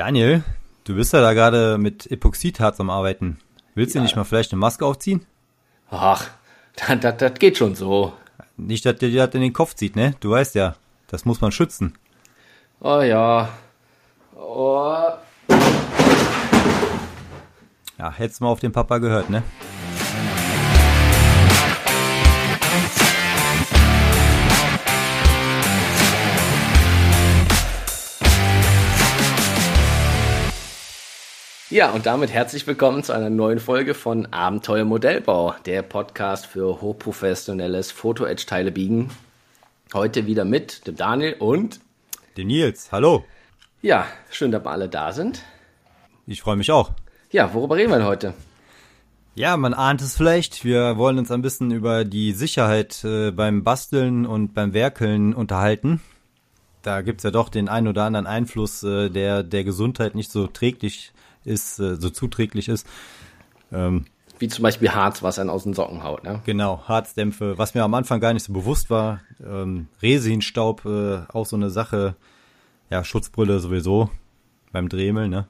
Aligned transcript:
Daniel, 0.00 0.42
du 0.84 0.94
bist 0.94 1.12
ja 1.12 1.20
da 1.20 1.34
gerade 1.34 1.76
mit 1.76 2.10
Epoxidharz 2.10 2.80
am 2.80 2.88
Arbeiten. 2.88 3.38
Willst 3.74 3.94
du 3.94 4.00
nicht 4.00 4.16
mal 4.16 4.24
vielleicht 4.24 4.50
eine 4.50 4.58
Maske 4.58 4.86
aufziehen? 4.86 5.26
Ach, 5.90 6.30
das, 6.74 7.18
das, 7.18 7.34
geht 7.34 7.58
schon 7.58 7.74
so. 7.74 8.14
Nicht, 8.56 8.86
dass 8.86 8.96
dir 8.96 9.12
das 9.14 9.34
in 9.34 9.42
den 9.42 9.52
Kopf 9.52 9.74
zieht, 9.74 9.96
ne? 9.96 10.14
Du 10.20 10.30
weißt 10.30 10.54
ja, 10.54 10.76
das 11.08 11.26
muss 11.26 11.42
man 11.42 11.52
schützen. 11.52 11.98
Oh 12.80 13.02
ja. 13.02 13.50
Oh. 14.34 15.10
Ja, 17.98 18.10
hättest 18.10 18.40
mal 18.40 18.48
auf 18.48 18.60
den 18.60 18.72
Papa 18.72 18.96
gehört, 18.96 19.28
ne? 19.28 19.42
Ja, 31.70 31.92
und 31.92 32.04
damit 32.06 32.30
herzlich 32.30 32.66
willkommen 32.66 33.04
zu 33.04 33.12
einer 33.12 33.30
neuen 33.30 33.60
Folge 33.60 33.94
von 33.94 34.26
Abenteuer 34.32 34.84
Modellbau, 34.84 35.54
der 35.66 35.82
Podcast 35.82 36.46
für 36.46 36.80
hochprofessionelles 36.80 37.92
Foto-Edge-Teile 37.92 38.72
biegen. 38.72 39.10
Heute 39.94 40.26
wieder 40.26 40.44
mit 40.44 40.88
dem 40.88 40.96
Daniel 40.96 41.34
und 41.38 41.78
Den 42.36 42.48
Nils, 42.48 42.90
hallo. 42.90 43.24
ja, 43.82 44.04
schön, 44.30 44.50
dass 44.50 44.64
wir 44.64 44.70
alle 44.70 44.88
da 44.88 45.12
sind. 45.12 45.42
Ich 46.26 46.42
freue 46.42 46.56
mich 46.56 46.72
auch. 46.72 46.90
Ja, 47.30 47.54
worüber 47.54 47.76
reden 47.76 47.90
wir 47.90 47.98
denn 47.98 48.06
heute? 48.06 48.34
Ja, 49.36 49.56
man 49.56 49.72
ahnt 49.72 50.02
es 50.02 50.16
vielleicht. 50.16 50.64
Wir 50.64 50.96
wollen 50.96 51.18
uns 51.18 51.30
ein 51.30 51.42
bisschen 51.42 51.70
über 51.70 52.04
die 52.04 52.32
Sicherheit 52.32 53.04
äh, 53.04 53.30
beim 53.30 53.62
Basteln 53.62 54.26
und 54.26 54.54
beim 54.54 54.74
Werkeln 54.74 55.34
unterhalten. 55.34 56.00
Da 56.82 57.02
gibt's 57.02 57.22
ja 57.22 57.30
doch 57.30 57.48
den 57.48 57.68
ein 57.68 57.86
oder 57.86 58.04
anderen 58.04 58.26
Einfluss, 58.26 58.82
äh, 58.82 59.08
der 59.08 59.44
der 59.44 59.62
Gesundheit 59.62 60.16
nicht 60.16 60.32
so 60.32 60.48
träglich 60.48 61.12
ist, 61.44 61.78
äh, 61.78 61.96
so 61.96 62.10
zuträglich 62.10 62.68
ist. 62.68 62.86
Ähm, 63.72 64.06
Wie 64.38 64.48
zum 64.48 64.62
Beispiel 64.62 64.90
Harz, 64.90 65.22
was 65.22 65.38
einen 65.38 65.50
aus 65.50 65.64
den 65.64 65.74
Socken 65.74 66.02
haut, 66.02 66.24
ne? 66.24 66.40
genau, 66.44 66.82
Harzdämpfe, 66.86 67.58
was 67.58 67.74
mir 67.74 67.84
am 67.84 67.94
Anfang 67.94 68.20
gar 68.20 68.32
nicht 68.32 68.44
so 68.44 68.52
bewusst 68.52 68.90
war. 68.90 69.20
Ähm, 69.44 69.88
Resinstaub, 70.02 70.84
äh, 70.84 71.20
auch 71.32 71.46
so 71.46 71.56
eine 71.56 71.70
Sache. 71.70 72.16
Ja, 72.90 73.04
Schutzbrille 73.04 73.60
sowieso 73.60 74.10
beim 74.72 74.88
Dremeln, 74.88 75.30
ne? 75.30 75.46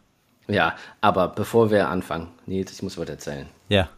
Ja, 0.48 0.76
aber 1.00 1.28
bevor 1.28 1.70
wir 1.70 1.88
anfangen, 1.88 2.28
Nils, 2.46 2.72
ich 2.72 2.82
muss 2.82 2.98
was 2.98 3.08
erzählen. 3.08 3.46
Ja. 3.68 3.88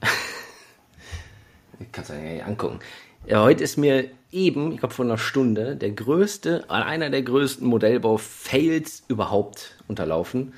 Kannst 1.92 2.10
du 2.10 2.14
dir 2.14 2.20
nicht 2.20 2.44
angucken. 2.44 2.80
Ja, 3.26 3.42
heute 3.42 3.62
ist 3.62 3.76
mir 3.76 4.10
eben, 4.30 4.72
ich 4.72 4.78
glaube 4.78 4.94
vor 4.94 5.04
einer 5.04 5.18
Stunde, 5.18 5.76
der 5.76 5.90
größte, 5.90 6.70
einer 6.70 7.10
der 7.10 7.22
größten 7.22 7.66
Modellbau-Fails 7.66 9.04
überhaupt 9.08 9.76
unterlaufen. 9.86 10.54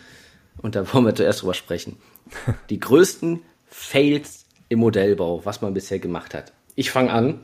Und 0.58 0.74
da 0.74 0.92
wollen 0.92 1.06
wir 1.06 1.14
zuerst 1.14 1.42
drüber 1.42 1.54
sprechen. 1.54 1.96
Die 2.70 2.80
größten 2.80 3.42
Fails 3.68 4.46
im 4.68 4.80
Modellbau, 4.80 5.44
was 5.44 5.62
man 5.62 5.74
bisher 5.74 5.98
gemacht 5.98 6.34
hat. 6.34 6.52
Ich 6.74 6.90
fange 6.90 7.12
an. 7.12 7.40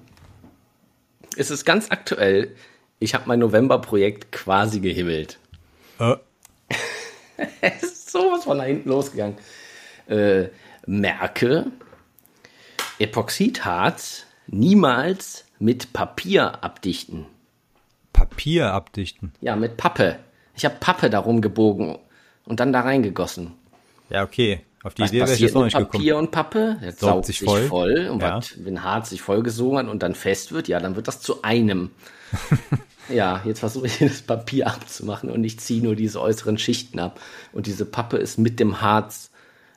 Es 1.37 1.51
ist 1.51 1.65
ganz 1.65 1.91
aktuell. 1.91 2.55
Ich 2.99 3.15
habe 3.15 3.25
mein 3.27 3.39
November-Projekt 3.41 4.33
quasi 4.33 4.81
gehimmelt. 4.81 5.39
Äh, 5.99 6.17
Es 7.61 7.83
ist 7.83 8.11
sowas 8.11 8.45
von 8.45 8.59
da 8.59 8.65
hinten 8.65 8.89
losgegangen. 8.89 9.37
Äh, 10.09 10.49
merke, 10.87 11.67
Epoxidharz 12.99 14.25
niemals 14.47 15.46
mit 15.59 15.93
Papier 15.93 16.63
abdichten. 16.63 17.27
Papier 18.13 18.73
abdichten. 18.73 19.33
Ja, 19.41 19.57
mit 19.57 19.77
Pappe. 19.77 20.19
Ich 20.55 20.65
habe 20.65 20.77
Pappe 20.81 21.11
darum 21.11 21.41
gebogen 21.41 21.99
und 22.47 22.61
dann 22.61 22.73
da 22.73 22.81
reingegossen. 22.81 23.53
Ja, 24.09 24.23
okay. 24.23 24.61
Auf 24.83 24.95
die 24.95 25.03
Was 25.03 25.11
Idee 25.11 25.21
wäre 25.21 25.35
ich 25.35 25.41
jetzt 25.41 25.55
noch 25.55 25.65
nicht 25.65 25.75
Papier 25.75 26.01
gekommen. 26.15 26.27
und 26.27 26.31
Pappe? 26.31 26.77
Das 26.81 27.01
Saugt 27.01 27.27
sich 27.27 27.41
voll. 27.41 27.67
voll. 27.67 28.09
Und 28.11 28.23
Ja. 28.23 28.37
was, 28.37 28.65
wenn 28.65 28.85
Harz 28.85 29.11
sich 29.11 29.21
vollgesogen 29.21 29.79
hat 29.79 29.89
und 29.89 30.03
dann 30.03 30.15
fest 30.15 30.53
wird, 30.53 30.69
ja, 30.69 30.79
dann 30.79 30.95
wird 30.97 31.09
das 31.09 31.21
zu 31.21 31.43
einem. 31.43 31.91
ja, 33.09 33.43
jetzt 33.45 33.61
versuche 33.61 33.87
ich 33.87 33.99
das 34.01 34.23
Papier 34.23 34.69
abzumachen 34.69 35.29
und 35.31 35.43
ich 35.45 35.59
ziehe 35.59 35.83
nur 35.83 35.97
diese 35.97 36.21
äußeren 36.21 36.57
Schichten 36.57 37.01
ab. 37.01 37.21
Und 37.53 37.67
diese 37.67 37.85
Pappe 37.85 38.17
ist 38.17 38.39
mit 38.39 38.61
dem 38.61 38.81
Harz 38.81 39.31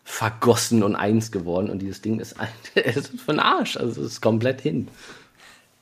vergossen 0.03 0.83
und 0.83 0.95
eins 0.95 1.31
geworden. 1.31 1.69
Und 1.69 1.79
dieses 1.81 2.01
Ding 2.01 2.19
ist, 2.19 2.39
ein, 2.39 2.47
ist 2.75 3.07
für 3.19 3.31
den 3.33 3.39
Arsch. 3.39 3.77
Also 3.77 4.01
es 4.01 4.13
ist 4.13 4.21
komplett 4.21 4.61
hin. 4.61 4.87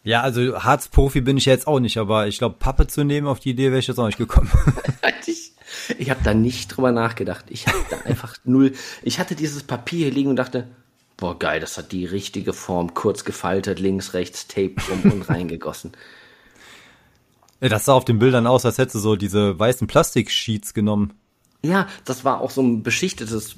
Ja, 0.07 0.21
also 0.21 0.63
Harzprofi 0.63 1.19
bin 1.19 1.35
ich 1.35 1.43
jetzt 1.43 1.67
auch 1.67 1.81
nicht, 1.81 1.97
aber 1.97 2.27
ich 2.27 2.37
glaube, 2.37 2.55
Pappe 2.57 2.87
zu 2.87 3.03
nehmen, 3.03 3.27
auf 3.27 3.41
die 3.41 3.49
Idee 3.49 3.71
wäre 3.71 3.79
ich 3.79 3.87
jetzt 3.87 3.99
auch 3.99 4.05
nicht 4.05 4.17
gekommen. 4.17 4.49
Ich, 5.25 5.51
ich 5.97 6.09
habe 6.09 6.21
da 6.23 6.33
nicht 6.33 6.69
drüber 6.69 6.93
nachgedacht. 6.93 7.45
Ich 7.49 7.67
habe 7.67 7.77
da 7.89 7.97
einfach 8.05 8.37
null. 8.45 8.71
Ich 9.03 9.19
hatte 9.19 9.35
dieses 9.35 9.63
Papier 9.63 10.05
hier 10.05 10.11
liegen 10.11 10.29
und 10.29 10.37
dachte, 10.37 10.65
boah, 11.17 11.37
geil, 11.37 11.59
das 11.59 11.77
hat 11.77 11.91
die 11.91 12.05
richtige 12.05 12.53
Form. 12.53 12.93
Kurz 12.93 13.25
gefaltet, 13.25 13.79
links, 13.79 14.13
rechts, 14.13 14.47
Tape 14.47 14.75
drum 14.75 15.11
und 15.11 15.21
reingegossen. 15.29 15.91
Ja, 17.59 17.67
das 17.67 17.83
sah 17.83 17.93
auf 17.93 18.05
den 18.05 18.19
Bildern 18.19 18.47
aus, 18.47 18.65
als 18.65 18.77
hättest 18.77 18.95
du 18.95 18.99
so 18.99 19.17
diese 19.17 19.59
weißen 19.59 19.87
Plastiksheets 19.87 20.73
genommen. 20.73 21.15
Ja, 21.63 21.87
das 22.05 22.23
war 22.23 22.39
auch 22.39 22.51
so 22.51 22.61
ein 22.61 22.81
beschichtetes 22.81 23.57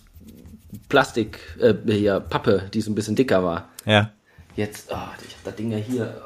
Plastik, 0.88 1.40
äh, 1.60 1.76
hier, 1.86 2.20
Pappe, 2.20 2.70
die 2.74 2.82
so 2.82 2.90
ein 2.90 2.96
bisschen 2.96 3.16
dicker 3.16 3.44
war. 3.44 3.70
Ja. 3.86 4.12
Jetzt, 4.56 4.90
oh, 4.92 4.96
ich 4.96 5.36
habe 5.36 5.44
das 5.46 5.56
Ding 5.56 5.72
ja 5.72 5.78
hier. 5.78 6.20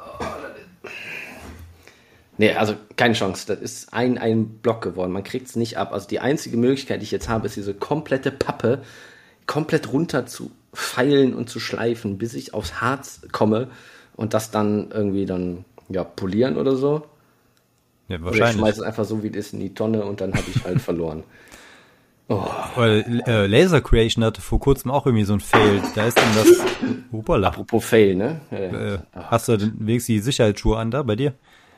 Nee, 2.37 2.53
also 2.53 2.75
keine 2.95 3.13
Chance. 3.13 3.45
Das 3.47 3.59
ist 3.59 3.93
ein, 3.93 4.17
ein 4.17 4.47
Block 4.59 4.81
geworden. 4.81 5.11
Man 5.11 5.23
kriegt 5.23 5.47
es 5.47 5.55
nicht 5.55 5.77
ab. 5.77 5.93
Also 5.93 6.07
die 6.07 6.19
einzige 6.19 6.57
Möglichkeit, 6.57 7.01
die 7.01 7.05
ich 7.05 7.11
jetzt 7.11 7.29
habe, 7.29 7.45
ist 7.45 7.55
diese 7.55 7.73
komplette 7.73 8.31
Pappe 8.31 8.81
komplett 9.45 9.91
runter 9.91 10.25
zu 10.25 10.51
feilen 10.73 11.33
und 11.33 11.49
zu 11.49 11.59
schleifen, 11.59 12.17
bis 12.17 12.33
ich 12.33 12.53
aufs 12.53 12.81
Harz 12.81 13.21
komme 13.31 13.69
und 14.15 14.33
das 14.33 14.51
dann 14.51 14.89
irgendwie 14.91 15.25
dann 15.25 15.65
ja 15.89 16.03
polieren 16.03 16.57
oder 16.57 16.75
so. 16.75 17.03
Ja, 18.07 18.17
Oder 18.17 18.31
ich 18.33 18.39
wahrscheinlich. 18.39 18.57
schmeiße 18.57 18.81
es 18.81 18.85
einfach 18.85 19.05
so 19.05 19.23
wie 19.23 19.29
das 19.29 19.53
in 19.53 19.59
die 19.59 19.73
Tonne 19.73 20.03
und 20.03 20.21
dann 20.21 20.33
habe 20.33 20.45
ich 20.53 20.63
halt 20.63 20.81
verloren. 20.81 21.23
Weil, 22.27 23.21
äh, 23.27 23.47
Laser 23.47 23.81
Creation 23.81 24.23
hatte 24.23 24.41
vor 24.41 24.59
kurzem 24.59 24.91
auch 24.91 25.05
irgendwie 25.05 25.25
so 25.25 25.33
ein 25.33 25.39
Fail. 25.39 25.81
Da 25.93 26.07
ist 26.07 26.17
dann 26.17 26.35
das. 26.35 26.47
Hupala. 27.11 27.49
Apropos 27.49 27.85
Fail, 27.85 28.15
ne? 28.15 28.41
Äh, 28.49 28.97
hast 29.13 29.47
du 29.47 29.57
denn 29.57 29.75
wenigstens 29.79 30.07
die 30.07 30.19
Sicherheitsschuhe 30.19 30.77
an 30.77 30.89
da 30.89 31.03
bei 31.03 31.15
dir? 31.15 31.33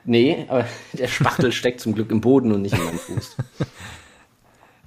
Nee, 0.05 0.45
aber 0.47 0.65
der 0.93 1.07
Spachtel 1.07 1.51
steckt 1.51 1.81
zum 1.81 1.95
Glück 1.95 2.11
im 2.11 2.21
Boden 2.21 2.51
und 2.51 2.61
nicht 2.61 2.77
in 2.77 2.83
meinem 2.83 2.99
Fuß. 2.99 3.37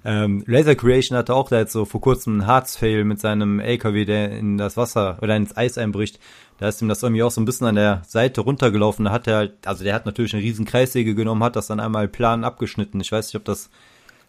Ähm, 0.05 0.45
Laser 0.47 0.75
Creation 0.75 1.19
hatte 1.19 1.35
auch 1.35 1.51
da 1.51 1.59
jetzt 1.59 1.73
so 1.73 1.85
vor 1.85 2.01
kurzem 2.01 2.35
einen 2.35 2.47
Harz-Fail 2.47 3.05
mit 3.05 3.21
seinem 3.21 3.61
LKW, 3.61 4.05
der 4.05 4.31
in 4.31 4.57
das 4.57 4.77
Wasser 4.77 5.19
oder 5.21 5.37
ins 5.37 5.57
Eis 5.57 5.77
einbricht. 5.77 6.21
Da 6.59 6.69
ist 6.69 6.81
ihm 6.81 6.89
das 6.89 7.03
irgendwie 7.03 7.23
auch 7.23 7.31
so 7.31 7.41
ein 7.41 7.45
bisschen 7.45 7.67
an 7.67 7.75
der 7.75 8.03
Seite 8.07 8.41
runtergelaufen. 8.41 9.05
Da 9.05 9.11
hat 9.11 9.27
er 9.27 9.37
halt, 9.37 9.67
also 9.67 9.85
der 9.85 9.95
hat 9.95 10.07
natürlich 10.07 10.33
eine 10.33 10.43
riesen 10.43 10.65
Kreissäge 10.65 11.15
genommen, 11.15 11.43
hat 11.45 11.57
das 11.57 11.67
dann 11.67 11.81
einmal 11.81 12.09
plan 12.09 12.45
abgeschnitten. 12.45 13.01
Ich 13.01 13.13
weiß 13.13 13.27
nicht, 13.27 13.37
ob 13.37 13.45
das 13.45 13.71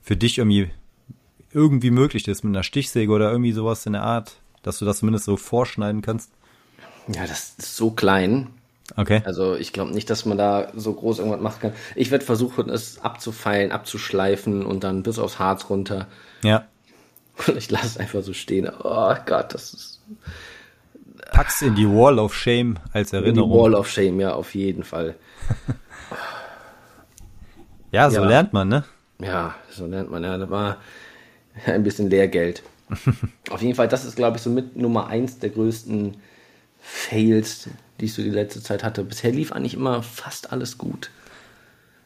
für 0.02 0.18
dich 0.18 0.40
irgendwie 0.40 0.70
irgendwie 1.52 1.92
möglich 1.92 2.28
ist 2.28 2.44
mit 2.44 2.56
einer 2.56 2.64
Stichsäge 2.64 3.12
oder 3.12 3.32
irgendwie 3.32 3.52
sowas 3.52 3.86
in 3.86 3.94
der 3.94 4.04
Art, 4.04 4.34
dass 4.64 4.80
du 4.80 4.86
das 4.86 5.00
zumindest 5.00 5.26
so 5.26 5.38
vorschneiden 5.38 6.02
kannst. 6.02 6.32
Ja, 7.08 7.22
das 7.26 7.56
ist 7.58 7.76
so 7.76 7.92
klein. 7.92 8.50
Okay. 8.96 9.22
Also 9.26 9.56
ich 9.56 9.72
glaube 9.74 9.92
nicht, 9.92 10.10
dass 10.10 10.26
man 10.26 10.38
da 10.38 10.72
so 10.76 10.94
groß 10.94 11.20
irgendwas 11.20 11.42
machen 11.42 11.60
kann. 11.62 11.74
Ich 11.96 12.12
werde 12.12 12.26
versuchen, 12.26 12.70
es 12.70 13.00
abzufeilen, 13.02 13.72
abzuschleifen 13.72 14.66
und 14.66 14.84
dann 14.84 15.04
bis 15.04 15.20
aufs 15.20 15.38
Harz 15.40 15.70
runter. 15.70 16.08
Ja. 16.44 16.66
Und 17.48 17.56
ich 17.58 17.70
lasse 17.72 17.86
es 17.86 17.98
einfach 17.98 18.22
so 18.24 18.34
stehen. 18.34 18.68
Oh 18.84 19.16
Gott, 19.26 19.54
das 19.54 19.74
ist 19.74 20.02
Pack's 21.31 21.62
in 21.62 21.76
die 21.76 21.88
Wall 21.88 22.18
of 22.20 22.34
Shame 22.36 22.78
als 22.92 23.12
die 23.12 23.18
Erinnerung. 23.18 23.52
Wall 23.52 23.76
of 23.76 23.88
Shame, 23.90 24.20
ja, 24.20 24.34
auf 24.34 24.56
jeden 24.56 24.84
Fall. 24.84 25.16
Ja, 27.92 28.10
so 28.10 28.18
Ja. 28.22 28.28
lernt 28.28 28.54
man, 28.54 28.68
ne? 28.68 28.84
Ja, 29.20 29.56
so 29.72 29.88
nennt 29.88 30.12
man 30.12 30.24
ja. 30.24 30.38
Das 30.38 30.50
war 30.50 30.78
ein 31.66 31.84
bisschen 31.84 32.10
Lehrgeld. 32.10 32.64
auf 33.50 33.62
jeden 33.62 33.76
Fall, 33.76 33.88
das 33.88 34.06
ist, 34.06 34.16
glaube 34.16 34.38
ich, 34.38 34.44
so 34.44 34.50
mit 34.50 34.76
Nummer 34.76 35.08
eins 35.08 35.40
der 35.40 35.50
größten 35.52 36.18
Fails, 36.82 37.70
die 38.00 38.06
ich 38.06 38.14
so 38.14 38.24
die 38.24 38.30
letzte 38.30 38.62
Zeit 38.62 38.84
hatte. 38.84 39.04
Bisher 39.04 39.32
lief 39.32 39.52
eigentlich 39.52 39.74
immer 39.74 40.02
fast 40.02 40.52
alles 40.52 40.78
gut. 40.78 41.12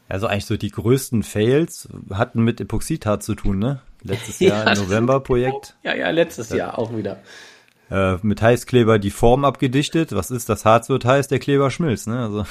Also 0.08 0.26
eigentlich 0.26 0.44
so 0.44 0.56
die 0.56 0.70
größten 0.70 1.22
Fails 1.22 1.88
hatten 2.10 2.42
mit 2.42 2.60
Epoxidharz 2.60 3.24
zu 3.24 3.34
tun, 3.34 3.58
ne? 3.58 3.80
Letztes 4.02 4.38
Jahr 4.40 4.66
Ja, 4.66 4.72
im 4.72 4.78
November-Projekt. 4.82 5.76
Ja, 5.82 5.94
ja, 5.94 6.10
letztes 6.10 6.50
Jahr 6.50 6.78
auch 6.78 6.94
wieder. 6.94 7.22
Äh, 7.90 8.16
mit 8.22 8.42
Heißkleber 8.42 8.98
die 8.98 9.10
Form 9.10 9.44
abgedichtet. 9.44 10.12
Was 10.12 10.30
ist 10.30 10.48
das? 10.50 10.64
Harz 10.66 10.88
wird 10.90 11.06
heiß, 11.06 11.28
der 11.28 11.38
Kleber 11.38 11.70
schmilzt, 11.70 12.06
ne? 12.08 12.20
Also, 12.20 12.44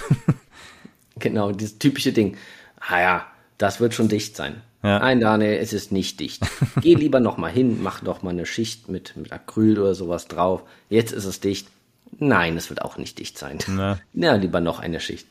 Genau, 1.17 1.51
dieses 1.51 1.77
typische 1.79 2.11
Ding. 2.11 2.37
Ah 2.79 2.99
ja, 2.99 3.27
das 3.57 3.79
wird 3.79 3.93
schon 3.93 4.07
dicht 4.07 4.35
sein. 4.35 4.61
Ja. 4.83 4.99
Nein, 4.99 5.19
Daniel, 5.21 5.53
es 5.61 5.71
ist 5.73 5.91
nicht 5.91 6.19
dicht. 6.19 6.43
Geh 6.81 6.93
lieber 6.95 7.19
noch 7.21 7.37
mal 7.37 7.49
hin, 7.51 7.81
mach 7.81 8.01
noch 8.01 8.21
mal 8.21 8.31
eine 8.31 8.45
Schicht 8.45 8.89
mit, 8.89 9.15
mit 9.15 9.31
Acryl 9.31 9.79
oder 9.79 9.95
sowas 9.95 10.27
drauf. 10.27 10.63
Jetzt 10.89 11.13
ist 11.13 11.25
es 11.25 11.39
dicht. 11.39 11.67
Nein, 12.19 12.57
es 12.57 12.69
wird 12.69 12.81
auch 12.81 12.97
nicht 12.97 13.17
dicht 13.17 13.37
sein. 13.37 13.57
Na. 13.67 13.97
Na, 14.13 14.35
lieber 14.35 14.59
noch 14.59 14.79
eine 14.79 14.99
Schicht. 14.99 15.25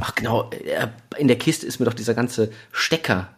Ach 0.00 0.14
genau, 0.14 0.50
äh, 0.50 0.88
in 1.16 1.28
der 1.28 1.38
Kiste 1.38 1.66
ist 1.66 1.78
mir 1.78 1.86
doch 1.86 1.94
dieser 1.94 2.14
ganze 2.14 2.50
Stecker 2.72 3.28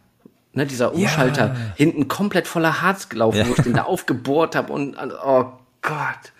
Ne, 0.53 0.65
dieser 0.65 0.91
Umschalter 0.95 1.47
Ja. 1.49 1.55
hinten 1.75 2.07
komplett 2.07 2.47
voller 2.47 2.81
Harz 2.81 3.09
gelaufen, 3.09 3.37
Ja. 3.37 3.47
wo 3.47 3.53
ich 3.53 3.61
den 3.61 3.73
da 3.73 3.83
aufgebohrt 3.83 4.55
habe 4.55 4.73
und 4.73 4.97
oh 5.23 5.51
Gott. 5.83 6.31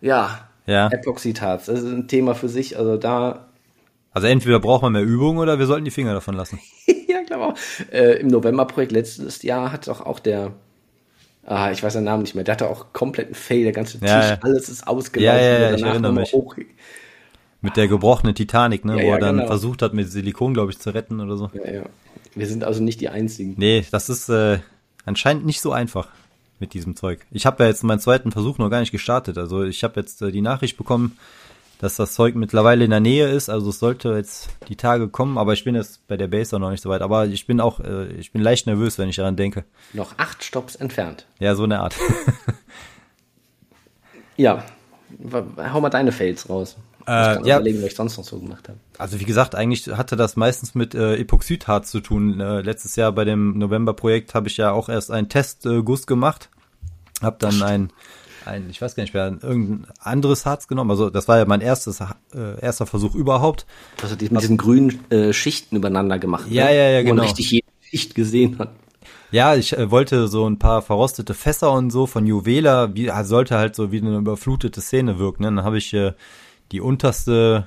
Ja, 0.00 0.48
Ja. 0.66 0.88
Epoxidharz, 0.88 1.66
das 1.66 1.80
ist 1.80 1.84
ein 1.92 2.08
Thema 2.08 2.34
für 2.34 2.48
sich. 2.48 2.78
Also 2.78 2.96
da, 2.96 3.47
Also 4.12 4.26
entweder 4.26 4.58
braucht 4.60 4.82
man 4.82 4.92
mehr 4.92 5.02
Übung 5.02 5.38
oder 5.38 5.58
wir 5.58 5.66
sollten 5.66 5.84
die 5.84 5.90
Finger 5.90 6.14
davon 6.14 6.34
lassen. 6.34 6.58
ja, 7.08 7.22
glaube 7.22 7.46
auch. 7.46 7.54
Äh, 7.92 8.20
Im 8.20 8.28
November-Projekt 8.28 8.92
letztes 8.92 9.42
Jahr 9.42 9.70
hat 9.72 9.86
doch 9.88 10.00
auch 10.00 10.18
der, 10.18 10.52
ah, 11.44 11.70
ich 11.70 11.82
weiß 11.82 11.92
den 11.92 12.04
Namen 12.04 12.22
nicht 12.22 12.34
mehr, 12.34 12.44
der 12.44 12.54
hatte 12.54 12.68
auch 12.68 12.92
kompletten 12.92 13.34
Fail, 13.34 13.64
der 13.64 13.72
ganze 13.72 13.98
Tisch, 13.98 14.08
Ja, 14.08 14.30
ja. 14.30 14.38
alles 14.40 14.68
ist 14.68 14.86
ausgelaufen. 14.86 15.38
Ja, 15.38 15.42
ja, 15.42 15.60
ja, 15.60 15.74
ich 15.74 15.82
erinnere 15.82 16.12
mich. 16.12 16.32
Hoch, 16.32 16.56
Mit 17.60 17.76
der 17.76 17.88
gebrochenen 17.88 18.34
Titanic, 18.34 18.84
ne, 18.84 18.94
wo 18.94 19.12
er 19.12 19.18
dann 19.18 19.36
genau. 19.36 19.48
versucht 19.48 19.82
hat, 19.82 19.94
mit 19.94 20.10
Silikon, 20.10 20.54
glaube 20.54 20.72
ich, 20.72 20.78
zu 20.78 20.90
retten 20.90 21.20
oder 21.20 21.36
so. 21.36 21.50
ja, 21.54 21.70
ja. 21.70 21.82
Wir 22.34 22.46
sind 22.46 22.62
also 22.62 22.82
nicht 22.82 23.00
die 23.00 23.08
Einzigen. 23.08 23.54
Nee, 23.56 23.84
das 23.90 24.08
ist 24.08 24.28
äh, 24.28 24.60
anscheinend 25.04 25.44
nicht 25.44 25.60
so 25.60 25.72
einfach 25.72 26.08
mit 26.60 26.74
diesem 26.74 26.96
Zeug. 26.96 27.26
Ich 27.30 27.46
habe 27.46 27.62
ja 27.62 27.68
jetzt 27.68 27.82
meinen 27.84 28.00
zweiten 28.00 28.32
Versuch 28.32 28.58
noch 28.58 28.70
gar 28.70 28.80
nicht 28.80 28.92
gestartet. 28.92 29.38
Also 29.38 29.64
ich 29.64 29.84
habe 29.84 30.00
jetzt 30.00 30.22
äh, 30.22 30.30
die 30.30 30.40
Nachricht 30.40 30.76
bekommen, 30.76 31.18
dass 31.78 31.96
das 31.96 32.14
Zeug 32.14 32.34
mittlerweile 32.34 32.84
in 32.84 32.90
der 32.90 33.00
Nähe 33.00 33.28
ist. 33.28 33.48
Also 33.48 33.70
es 33.70 33.78
sollte 33.78 34.10
jetzt 34.10 34.48
die 34.68 34.76
Tage 34.76 35.08
kommen, 35.08 35.38
aber 35.38 35.52
ich 35.52 35.64
bin 35.64 35.74
jetzt 35.74 36.06
bei 36.08 36.16
der 36.16 36.28
Base 36.28 36.54
auch 36.54 36.60
noch 36.60 36.70
nicht 36.70 36.82
so 36.82 36.90
weit. 36.90 37.02
Aber 37.02 37.26
ich 37.26 37.46
bin 37.46 37.60
auch, 37.60 37.80
äh, 37.80 38.06
ich 38.12 38.32
bin 38.32 38.42
leicht 38.42 38.66
nervös, 38.66 38.98
wenn 38.98 39.08
ich 39.08 39.16
daran 39.16 39.36
denke. 39.36 39.64
Noch 39.92 40.18
acht 40.18 40.42
Stops 40.42 40.74
entfernt. 40.74 41.26
Ja, 41.38 41.54
so 41.54 41.64
eine 41.64 41.80
Art. 41.80 41.94
Ja, 44.38 44.62
hau 45.72 45.80
mal 45.80 45.90
deine 45.90 46.12
Fails 46.12 46.48
raus. 46.48 46.76
ich 47.00 47.06
kann 47.06 47.44
ja. 47.44 47.56
überlegen, 47.56 47.78
was 47.82 47.88
ich 47.88 47.96
sonst 47.96 48.16
noch 48.16 48.24
so 48.24 48.38
gemacht 48.38 48.68
habe. 48.68 48.78
Also 48.96 49.18
wie 49.18 49.24
gesagt, 49.24 49.56
eigentlich 49.56 49.88
hatte 49.88 50.14
das 50.14 50.36
meistens 50.36 50.76
mit 50.76 50.94
äh, 50.94 51.16
Epoxidharz 51.16 51.90
zu 51.90 52.00
tun. 52.00 52.38
Äh, 52.40 52.60
letztes 52.60 52.94
Jahr 52.94 53.10
bei 53.12 53.24
dem 53.24 53.58
November-Projekt 53.58 54.34
habe 54.34 54.46
ich 54.48 54.56
ja 54.56 54.70
auch 54.70 54.88
erst 54.88 55.10
einen 55.10 55.28
Testguss 55.28 56.06
gemacht. 56.06 56.50
Hab 57.20 57.40
dann 57.40 57.62
ein, 57.62 57.92
ein, 58.44 58.68
ich 58.70 58.80
weiß 58.80 58.94
gar 58.94 59.02
nicht 59.02 59.14
mehr, 59.14 59.36
irgendein 59.42 59.86
anderes 60.00 60.46
Harz 60.46 60.68
genommen. 60.68 60.90
Also 60.90 61.10
das 61.10 61.28
war 61.28 61.38
ja 61.38 61.44
mein 61.44 61.60
erstes, 61.60 62.00
äh, 62.00 62.60
erster 62.60 62.86
Versuch 62.86 63.14
überhaupt. 63.14 63.66
Also 64.02 64.16
die, 64.16 64.30
mit 64.30 64.42
diesen 64.42 64.56
grünen 64.56 65.10
äh, 65.10 65.32
Schichten 65.32 65.76
übereinander 65.76 66.18
gemacht. 66.18 66.46
Ja, 66.50 66.66
ne? 66.66 66.76
ja, 66.76 66.88
ja, 66.90 67.00
Wo 67.00 67.04
genau. 67.04 67.14
man 67.16 67.24
richtig 67.26 67.50
jede 67.50 67.66
Schicht 67.80 68.14
gesehen 68.14 68.58
hat. 68.58 68.70
Ja, 69.30 69.54
ich 69.54 69.76
äh, 69.76 69.90
wollte 69.90 70.28
so 70.28 70.48
ein 70.48 70.58
paar 70.58 70.82
verrostete 70.82 71.34
Fässer 71.34 71.72
und 71.72 71.90
so 71.90 72.06
von 72.06 72.26
Juwela, 72.26 72.94
wie 72.94 73.10
also 73.10 73.28
sollte 73.28 73.58
halt 73.58 73.76
so 73.76 73.92
wie 73.92 74.00
eine 74.00 74.16
überflutete 74.16 74.80
Szene 74.80 75.18
wirken. 75.18 75.42
Ne? 75.42 75.48
Dann 75.48 75.64
habe 75.64 75.78
ich 75.78 75.92
äh, 75.92 76.12
die 76.72 76.80
unterste 76.80 77.66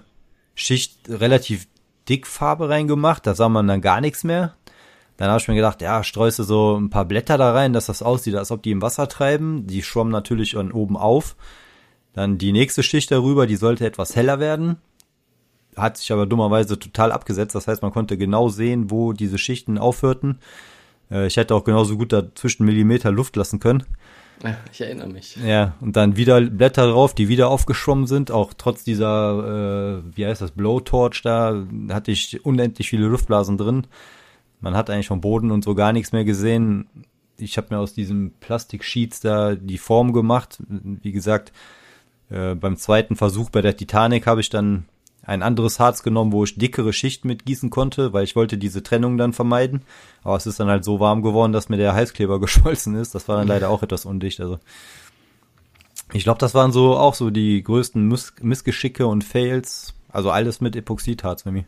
Schicht 0.56 0.98
relativ 1.08 1.68
dick 2.10 2.28
Farbe 2.28 2.70
reingemacht, 2.70 3.26
da 3.28 3.36
sah 3.36 3.50
man 3.50 3.68
dann 3.68 3.82
gar 3.82 4.02
nichts 4.02 4.24
mehr. 4.24 4.56
Dann 5.22 5.30
habe 5.30 5.40
ich 5.40 5.48
mir 5.48 5.54
gedacht, 5.54 5.84
ja, 5.84 6.04
streust 6.04 6.40
du 6.40 6.44
so 6.44 6.76
ein 6.80 6.90
paar 6.90 7.06
Blätter 7.06 7.38
da 7.38 7.52
rein, 7.52 7.74
dass 7.74 7.86
das 7.86 8.02
aussieht, 8.02 8.34
als 8.34 8.50
ob 8.50 8.64
die 8.64 8.72
im 8.72 8.82
Wasser 8.82 9.08
treiben. 9.08 9.68
Die 9.68 9.84
schwammen 9.84 10.12
natürlich 10.12 10.58
oben 10.58 10.98
auf. 10.98 11.36
Dann 12.14 12.40
die 12.40 12.52
nächste 12.52 12.82
Schicht 12.82 13.12
darüber, 13.12 13.46
die 13.46 13.56
sollte 13.56 13.86
etwas 13.86 14.16
heller 14.16 14.40
werden. 14.40 14.78
Hat 15.76 15.98
sich 15.98 16.12
aber 16.12 16.26
dummerweise 16.26 16.80
total 16.80 17.12
abgesetzt. 17.12 17.54
Das 17.54 17.68
heißt, 17.68 17.84
man 17.84 17.92
konnte 17.92 18.18
genau 18.18 18.50
sehen, 18.50 18.90
wo 18.90 19.14
diese 19.14 19.38
Schichten 19.38 19.78
aufhörten. 19.78 20.40
Äh, 21.12 21.28
Ich 21.28 21.38
hätte 21.38 21.54
auch 21.54 21.66
genauso 21.66 21.98
gut 21.98 22.12
dazwischen 22.12 22.66
Millimeter 22.66 23.12
Luft 23.12 23.36
lassen 23.36 23.60
können. 23.60 23.84
Ja, 24.44 24.58
ich 24.74 24.82
erinnere 24.82 25.10
mich. 25.10 25.38
Ja, 25.46 25.76
und 25.82 25.98
dann 25.98 26.18
wieder 26.18 26.42
Blätter 26.42 26.90
drauf, 26.90 27.14
die 27.14 27.28
wieder 27.28 27.50
aufgeschwommen 27.50 28.08
sind. 28.08 28.32
Auch 28.32 28.56
trotz 28.58 28.84
dieser, 28.84 30.00
äh, 30.00 30.18
wie 30.18 30.26
heißt 30.26 30.42
das, 30.42 30.50
Blowtorch 30.50 31.22
da, 31.22 31.64
hatte 31.92 32.10
ich 32.10 32.44
unendlich 32.44 32.90
viele 32.90 33.06
Luftblasen 33.06 33.60
drin. 33.60 33.86
Man 34.62 34.76
hat 34.76 34.90
eigentlich 34.90 35.08
vom 35.08 35.22
Boden 35.22 35.52
und 35.52 35.64
so 35.64 35.76
gar 35.76 35.92
nichts 35.92 36.12
mehr 36.12 36.24
gesehen. 36.24 36.88
Ich 37.38 37.58
habe 37.58 37.68
mir 37.72 37.80
aus 37.80 37.94
diesem 37.94 38.34
Plastiksheets 38.40 39.20
da 39.20 39.56
die 39.56 39.80
Form 39.80 40.14
gemacht. 40.14 40.60
Wie 40.70 41.12
gesagt, 41.12 41.52
äh, 42.30 42.56
beim 42.56 42.78
zweiten 42.78 43.16
Versuch 43.16 43.50
bei 43.50 43.62
der 43.62 43.76
Titanic 43.76 44.28
habe 44.28 44.42
ich 44.42 44.50
dann 44.50 44.86
ein 45.24 45.44
anderes 45.44 45.80
Harz 45.80 46.04
genommen, 46.04 46.32
wo 46.32 46.44
ich 46.44 46.58
dickere 46.58 46.94
Schichten 46.94 47.28
mitgießen 47.28 47.70
konnte, 47.70 48.14
weil 48.14 48.24
ich 48.24 48.36
wollte 48.36 48.58
diese 48.58 48.82
Trennung 48.84 49.18
dann 49.18 49.34
vermeiden. 49.34 49.84
Aber 50.24 50.36
es 50.36 50.48
ist 50.48 50.60
dann 50.60 50.68
halt 50.68 50.84
so 50.84 51.00
warm 51.00 51.22
geworden, 51.22 51.52
dass 51.52 51.70
mir 51.70 51.78
der 51.78 51.94
Heißkleber 51.94 52.40
geschmolzen 52.40 52.96
ist. 52.96 53.14
Das 53.16 53.28
war 53.28 53.38
dann 53.38 53.48
leider 53.48 53.70
auch 53.70 53.84
etwas 53.84 54.06
undicht. 54.06 54.40
Also 54.40 54.60
ich 56.14 56.24
glaube, 56.24 56.40
das 56.40 56.54
waren 56.54 56.72
so 56.72 56.98
auch 56.98 57.14
so 57.14 57.30
die 57.30 57.64
größten 57.64 58.08
Miss 58.08 58.34
Missgeschicke 58.42 59.08
und 59.08 59.24
Fails. 59.24 59.94
Also 60.10 60.30
alles 60.32 60.60
mit 60.60 60.76
Epoxidharz 60.76 61.44
bei 61.44 61.52
mir. 61.52 61.66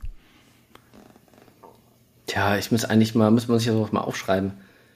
Tja, 2.33 2.57
ich 2.57 2.71
muss 2.71 2.83
eigentlich 2.83 3.13
mal, 3.13 3.29
muss 3.29 3.47
man 3.47 3.59
sich 3.59 3.67
das 3.67 3.91
mal 3.91 4.01
aufschreiben. 4.01 4.53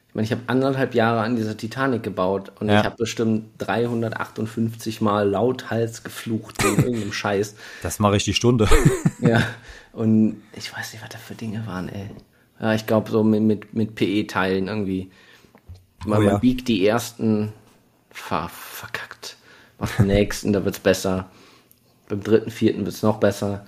Ich 0.09 0.15
meine, 0.15 0.25
ich 0.25 0.31
habe 0.31 0.41
anderthalb 0.47 0.95
Jahre 0.95 1.19
an 1.21 1.35
dieser 1.35 1.55
Titanic 1.55 2.01
gebaut 2.01 2.51
und 2.59 2.67
Ja. 2.67 2.79
ich 2.79 2.85
habe 2.85 2.95
bestimmt 2.95 3.45
358 3.59 5.01
Mal 5.01 5.29
lauthals 5.29 6.03
geflucht 6.03 6.63
wegen 6.63 6.77
irgendeinem 6.83 7.13
Scheiß. 7.13 7.55
Das 7.83 7.99
mache 7.99 8.17
ich 8.17 8.23
die 8.23 8.33
Stunde. 8.33 8.67
Ja, 9.19 9.43
und 9.93 10.41
ich 10.55 10.75
weiß 10.75 10.93
nicht, 10.93 11.01
was 11.03 11.09
da 11.09 11.17
für 11.19 11.35
Dinge 11.35 11.65
waren, 11.67 11.89
ey. 11.89 12.09
Ja, 12.59 12.73
ich 12.73 12.87
glaube 12.87 13.11
so 13.11 13.23
mit, 13.23 13.41
mit, 13.43 13.73
mit 13.75 13.93
PE-Teilen 13.93 14.67
irgendwie. 14.67 15.11
Man, 16.05 16.19
Oh 16.19 16.21
ja. 16.23 16.31
man 16.33 16.41
biegt 16.41 16.67
die 16.67 16.87
ersten, 16.87 17.53
ver, 18.09 18.49
verkackt. 18.49 19.37
Macht 19.79 19.99
den 19.99 20.07
nächsten, 20.07 20.53
da 20.53 20.65
wird's 20.65 20.79
besser. 20.79 21.29
Beim 22.09 22.23
dritten, 22.23 22.49
vierten 22.49 22.85
wird's 22.85 23.03
noch 23.03 23.19
besser. 23.19 23.65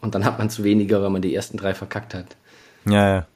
Und 0.00 0.14
dann 0.14 0.24
hat 0.24 0.38
man 0.38 0.48
zu 0.48 0.64
weniger, 0.64 1.02
wenn 1.02 1.12
man 1.12 1.20
die 1.22 1.34
ersten 1.34 1.58
drei 1.58 1.74
verkackt 1.74 2.14
hat. 2.14 2.36
Ja, 2.86 3.14
ja. 3.14 3.26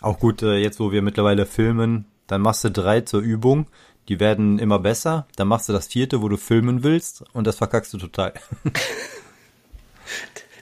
Auch 0.00 0.18
gut, 0.18 0.42
äh, 0.42 0.56
jetzt 0.56 0.78
wo 0.78 0.92
wir 0.92 1.02
mittlerweile 1.02 1.46
filmen, 1.46 2.06
dann 2.26 2.42
machst 2.42 2.64
du 2.64 2.70
drei 2.70 3.00
zur 3.00 3.20
Übung. 3.20 3.66
Die 4.08 4.20
werden 4.20 4.58
immer 4.58 4.78
besser. 4.78 5.26
Dann 5.36 5.48
machst 5.48 5.68
du 5.68 5.72
das 5.72 5.88
vierte, 5.88 6.22
wo 6.22 6.28
du 6.28 6.36
filmen 6.36 6.84
willst 6.84 7.24
und 7.32 7.46
das 7.46 7.56
verkackst 7.56 7.92
du 7.94 7.98
total. 7.98 8.34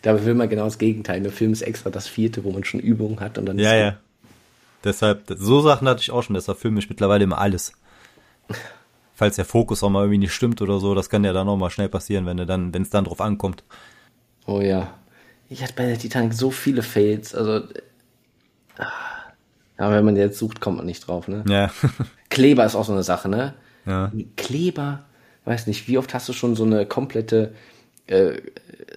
Da 0.05 0.23
will 0.23 0.35
man 0.35 0.50
genau 0.50 0.64
das 0.64 0.76
Gegenteil. 0.76 1.23
Der 1.23 1.32
Film 1.32 1.55
ist 1.55 1.62
extra 1.62 1.88
das 1.88 2.06
vierte, 2.06 2.44
wo 2.44 2.52
man 2.52 2.62
schon 2.62 2.79
Übungen 2.79 3.20
hat 3.20 3.38
und 3.38 3.47
dann 3.47 3.58
Ja, 3.58 3.73
ist 3.73 3.81
ja. 3.81 3.97
Deshalb, 4.85 5.23
so 5.35 5.62
Sachen 5.62 5.88
hatte 5.88 6.02
ich 6.02 6.11
auch 6.11 6.23
schon, 6.23 6.35
deshalb 6.35 6.58
filme 6.58 6.79
ich 6.79 6.90
mittlerweile 6.90 7.25
immer 7.25 7.38
alles. 7.38 7.73
Falls 9.14 9.37
der 9.37 9.47
Fokus 9.47 9.82
auch 9.82 9.88
mal 9.88 10.02
irgendwie 10.02 10.19
nicht 10.19 10.35
stimmt 10.35 10.61
oder 10.61 10.79
so, 10.79 10.94
das 10.94 11.08
kann 11.08 11.25
ja 11.25 11.32
dann 11.32 11.49
auch 11.49 11.56
mal 11.56 11.70
schnell 11.70 11.88
passieren, 11.88 12.26
wenn 12.26 12.38
er 12.38 12.44
dann, 12.44 12.75
wenn 12.75 12.82
es 12.82 12.90
dann 12.90 13.05
drauf 13.05 13.23
ankommt. 13.23 13.64
Oh 14.44 14.61
ja. 14.61 14.93
Ich 15.55 15.62
hatte 15.62 15.75
bei 15.77 15.87
der 15.87 15.97
Titanic 15.97 16.35
so 16.35 16.51
viele 16.51 16.83
Fails. 16.83 17.33
Also. 17.33 17.62
ah. 18.77 18.91
Aber 19.77 19.95
wenn 19.95 20.05
man 20.05 20.17
jetzt 20.17 20.39
sucht, 20.39 20.61
kommt 20.61 20.78
man 20.78 20.87
nicht 20.87 21.07
drauf, 21.07 21.28
ne? 21.28 21.45
Ja. 21.49 21.71
Kleber 22.28 22.67
ist 22.67 22.75
auch 22.75 22.85
so 22.85 22.93
eine 22.93 23.05
Sache, 23.05 23.28
ne? 23.28 23.55
Ja. 23.87 24.11
Kleber, 24.37 25.05
weiß 25.45 25.69
nicht, 25.69 25.87
wie 25.87 25.97
oft 25.97 26.12
hast 26.12 26.28
du 26.28 26.33
schon 26.33 26.57
so 26.57 26.64
eine 26.64 26.87
komplette 26.87 27.55
äh, 28.09 28.33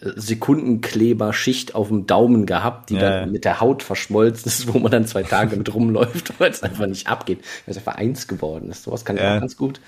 Sekundenkleberschicht 0.02 1.76
auf 1.76 1.90
dem 1.90 2.08
Daumen 2.08 2.48
gehabt, 2.48 2.90
die 2.90 2.96
Ja, 2.96 3.02
dann 3.02 3.14
ja. 3.14 3.26
mit 3.28 3.46
der 3.46 3.62
Haut 3.62 3.84
verschmolzen 3.84 4.48
ist, 4.48 4.74
wo 4.74 4.80
man 4.80 4.92
dann 4.92 5.06
zwei 5.06 5.22
Tage 5.24 5.58
mit 5.58 5.72
rumläuft, 5.72 6.34
weil 6.40 6.50
es 6.50 6.64
einfach 6.64 6.88
nicht 6.88 7.08
abgeht, 7.08 7.40
weil 7.66 7.72
es 7.72 7.78
einfach 7.78 7.96
eins 7.96 8.28
geworden 8.28 8.72
ist. 8.72 8.84
Sowas 8.84 9.06
kann 9.06 9.18
ich 9.18 9.22
auch 9.22 9.40
ganz 9.40 9.58
gut. 9.58 9.80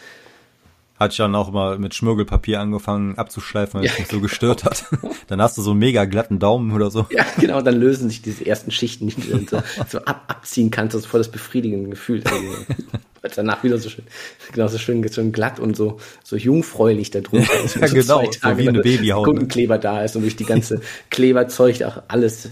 Hatte 0.99 1.13
ich 1.13 1.17
dann 1.17 1.33
auch 1.33 1.49
mal 1.51 1.79
mit 1.79 1.95
Schmirgelpapier 1.95 2.59
angefangen 2.59 3.17
abzuschleifen, 3.17 3.79
weil 3.79 3.87
es 3.87 3.93
Ja, 3.93 3.99
mich 3.99 4.09
so 4.09 4.19
gestört 4.19 4.65
hat. 4.65 4.83
Dann 5.27 5.41
hast 5.41 5.57
du 5.57 5.61
so 5.61 5.71
einen 5.71 5.79
mega 5.79 6.03
glatten 6.03 6.39
Daumen 6.39 6.73
oder 6.73 6.91
so. 6.91 7.05
Ja, 7.09 7.25
genau, 7.39 7.61
dann 7.61 7.75
lösen 7.75 8.09
sich 8.09 8.21
diese 8.21 8.45
ersten 8.45 8.71
Schichten, 8.71 9.07
die 9.07 9.15
du 9.15 9.45
so, 9.47 9.61
so 9.87 9.99
ab, 9.99 10.23
abziehen 10.27 10.71
kannst, 10.71 10.95
das 10.95 11.03
ist 11.03 11.07
voll 11.07 11.19
das 11.19 11.29
befriedigende 11.29 11.91
Gefühl. 11.91 12.23
Weil 13.21 13.29
es 13.29 13.35
danach 13.35 13.63
wieder 13.63 13.77
so 13.77 13.89
schön, 13.89 14.05
genau, 14.51 14.67
so 14.67 14.77
schön, 14.77 15.07
schön 15.11 15.31
glatt 15.31 15.59
und 15.59 15.77
so, 15.77 15.99
so 16.23 16.35
jungfräulich 16.35 17.11
da 17.11 17.21
drunter 17.21 17.61
ist. 17.63 17.75
Ja, 17.75 17.87
genau, 17.87 18.23
so 18.23 18.57
wie 18.57 18.67
eine 18.67 18.79
Babyhaut, 18.79 19.27
ne? 19.27 19.33
Sekundenkleber 19.33 19.77
da 19.77 20.03
ist 20.03 20.15
und 20.15 20.23
durch 20.23 20.35
die 20.35 20.45
ganze 20.45 20.81
Kleberzeug 21.09 21.83
auch 21.83 22.03
alles 22.07 22.49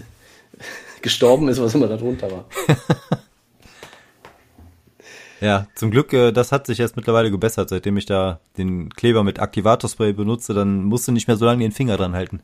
gestorben 1.02 1.48
ist, 1.48 1.60
was 1.60 1.74
immer 1.74 1.88
da 1.88 1.96
drunter 1.96 2.30
war. 2.30 2.46
Ja, 5.40 5.66
zum 5.74 5.90
Glück, 5.90 6.12
äh, 6.12 6.32
das 6.32 6.52
hat 6.52 6.66
sich 6.66 6.78
jetzt 6.78 6.96
mittlerweile 6.96 7.30
gebessert, 7.30 7.68
seitdem 7.68 7.96
ich 7.96 8.06
da 8.06 8.40
den 8.56 8.90
Kleber 8.90 9.22
mit 9.24 9.38
Aktivatorspray 9.38 10.12
benutze, 10.12 10.54
dann 10.54 10.84
musst 10.84 11.06
du 11.06 11.12
nicht 11.12 11.28
mehr 11.28 11.36
so 11.36 11.44
lange 11.44 11.62
den 11.62 11.72
Finger 11.72 11.96
dran 11.96 12.14
halten. 12.14 12.40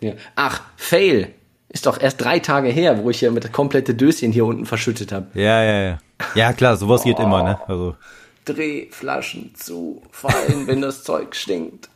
Ja. 0.00 0.12
Ach, 0.36 0.62
Fail! 0.76 1.34
Ist 1.70 1.84
doch 1.84 2.00
erst 2.00 2.20
drei 2.22 2.38
Tage 2.38 2.68
her, 2.68 3.02
wo 3.02 3.10
ich 3.10 3.20
ja 3.20 3.30
mit 3.30 3.44
das 3.44 3.52
komplette 3.52 3.94
Döschen 3.94 4.32
hier 4.32 4.46
unten 4.46 4.64
verschüttet 4.64 5.12
habe. 5.12 5.26
Ja, 5.34 5.62
ja, 5.62 5.82
ja. 5.82 5.98
Ja, 6.34 6.52
klar, 6.54 6.76
sowas 6.78 7.04
geht 7.04 7.18
immer, 7.18 7.42
ne? 7.42 7.58
Also, 7.68 7.94
Drehflaschen 8.46 9.54
zu 9.54 10.00
fallen, 10.10 10.66
wenn 10.66 10.80
das 10.80 11.02
Zeug 11.04 11.36
stinkt. 11.36 11.88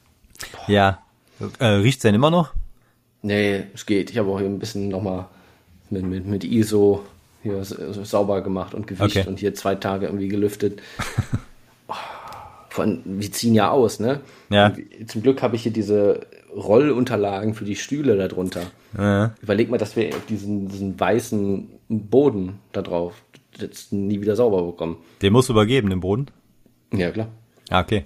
ja. 0.67 0.99
Äh, 1.59 1.65
riecht's 1.67 2.03
denn 2.03 2.15
immer 2.15 2.31
noch? 2.31 2.53
Nee, 3.23 3.65
es 3.75 3.87
geht. 3.87 4.11
Ich 4.11 4.19
habe 4.19 4.31
auch 4.31 4.39
hier 4.39 4.47
ein 4.47 4.59
bisschen 4.61 4.89
nochmal 4.89 5.27
mit, 5.91 6.05
mit, 6.05 6.27
mit 6.27 6.45
ISO 6.45 7.05
hier 7.43 7.65
sauber 7.65 8.43
gemacht 8.43 8.75
und 8.75 8.87
gewischt 8.87 9.17
Okay. 9.17 9.29
und 9.29 9.39
hier 9.39 9.55
zwei 9.55 9.75
Tage 9.75 10.07
irgendwie 10.07 10.29
gelüftet. 10.29 10.81
von, 12.69 13.03
wir 13.05 13.31
ziehen 13.31 13.55
ja 13.55 13.71
aus, 13.71 14.01
ne? 14.01 14.21
Ja. 14.51 14.69
Und 14.69 15.11
zum 15.11 15.23
Glück 15.23 15.43
habe 15.43 15.57
ich 15.57 15.63
hier 15.63 15.73
diese 15.73 16.27
Rollunterlagen 16.55 17.55
für 17.55 17.65
die 17.65 17.77
Stühle 17.77 18.17
darunter. 18.17 18.63
Ja. 18.97 19.35
Überleg 19.43 19.71
mal, 19.71 19.79
dass 19.79 19.97
wir 19.97 20.11
diesen, 20.29 20.69
diesen 20.69 20.99
weißen 20.99 21.69
Boden 21.89 22.59
da 22.73 22.83
drauf 22.83 23.15
jetzt 23.59 23.93
nie 23.93 24.21
wieder 24.21 24.37
sauber 24.37 24.63
bekommen. 24.63 24.97
Den 25.21 25.33
musst 25.33 25.49
du 25.49 25.53
übergeben, 25.53 25.91
den 25.91 26.01
Boden. 26.01 26.27
Ja, 26.93 27.11
klar. 27.11 27.29
Ah, 27.69 27.81
okay. 27.81 28.05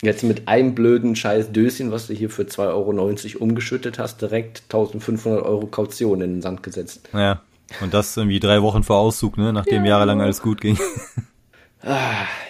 Jetzt 0.00 0.22
mit 0.22 0.46
einem 0.46 0.74
blöden 0.76 1.16
scheiß 1.16 1.50
Döschen, 1.50 1.90
was 1.90 2.06
du 2.06 2.14
hier 2.14 2.30
für 2.30 2.42
2,90 2.42 3.34
Euro 3.34 3.44
umgeschüttet 3.44 3.98
hast, 3.98 4.22
direkt 4.22 4.62
1500 4.64 5.42
Euro 5.42 5.66
Kaution 5.66 6.20
in 6.20 6.34
den 6.34 6.42
Sand 6.42 6.62
gesetzt. 6.62 7.08
Ja. 7.12 7.42
Und 7.80 7.94
das 7.94 8.16
irgendwie 8.16 8.40
drei 8.40 8.62
Wochen 8.62 8.82
vor 8.82 8.98
Auszug, 8.98 9.36
ne? 9.36 9.52
Nachdem 9.52 9.84
jahrelang 9.84 10.20
alles 10.20 10.42
gut 10.42 10.60
ging. 10.60 10.76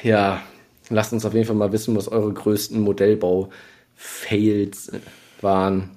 Ja, 0.02 0.40
lasst 0.88 1.12
uns 1.12 1.26
auf 1.26 1.34
jeden 1.34 1.46
Fall 1.46 1.56
mal 1.56 1.72
wissen, 1.72 1.96
was 1.96 2.08
eure 2.08 2.32
größten 2.32 2.80
Modellbau-Fails 2.80 4.92
waren. 5.40 5.90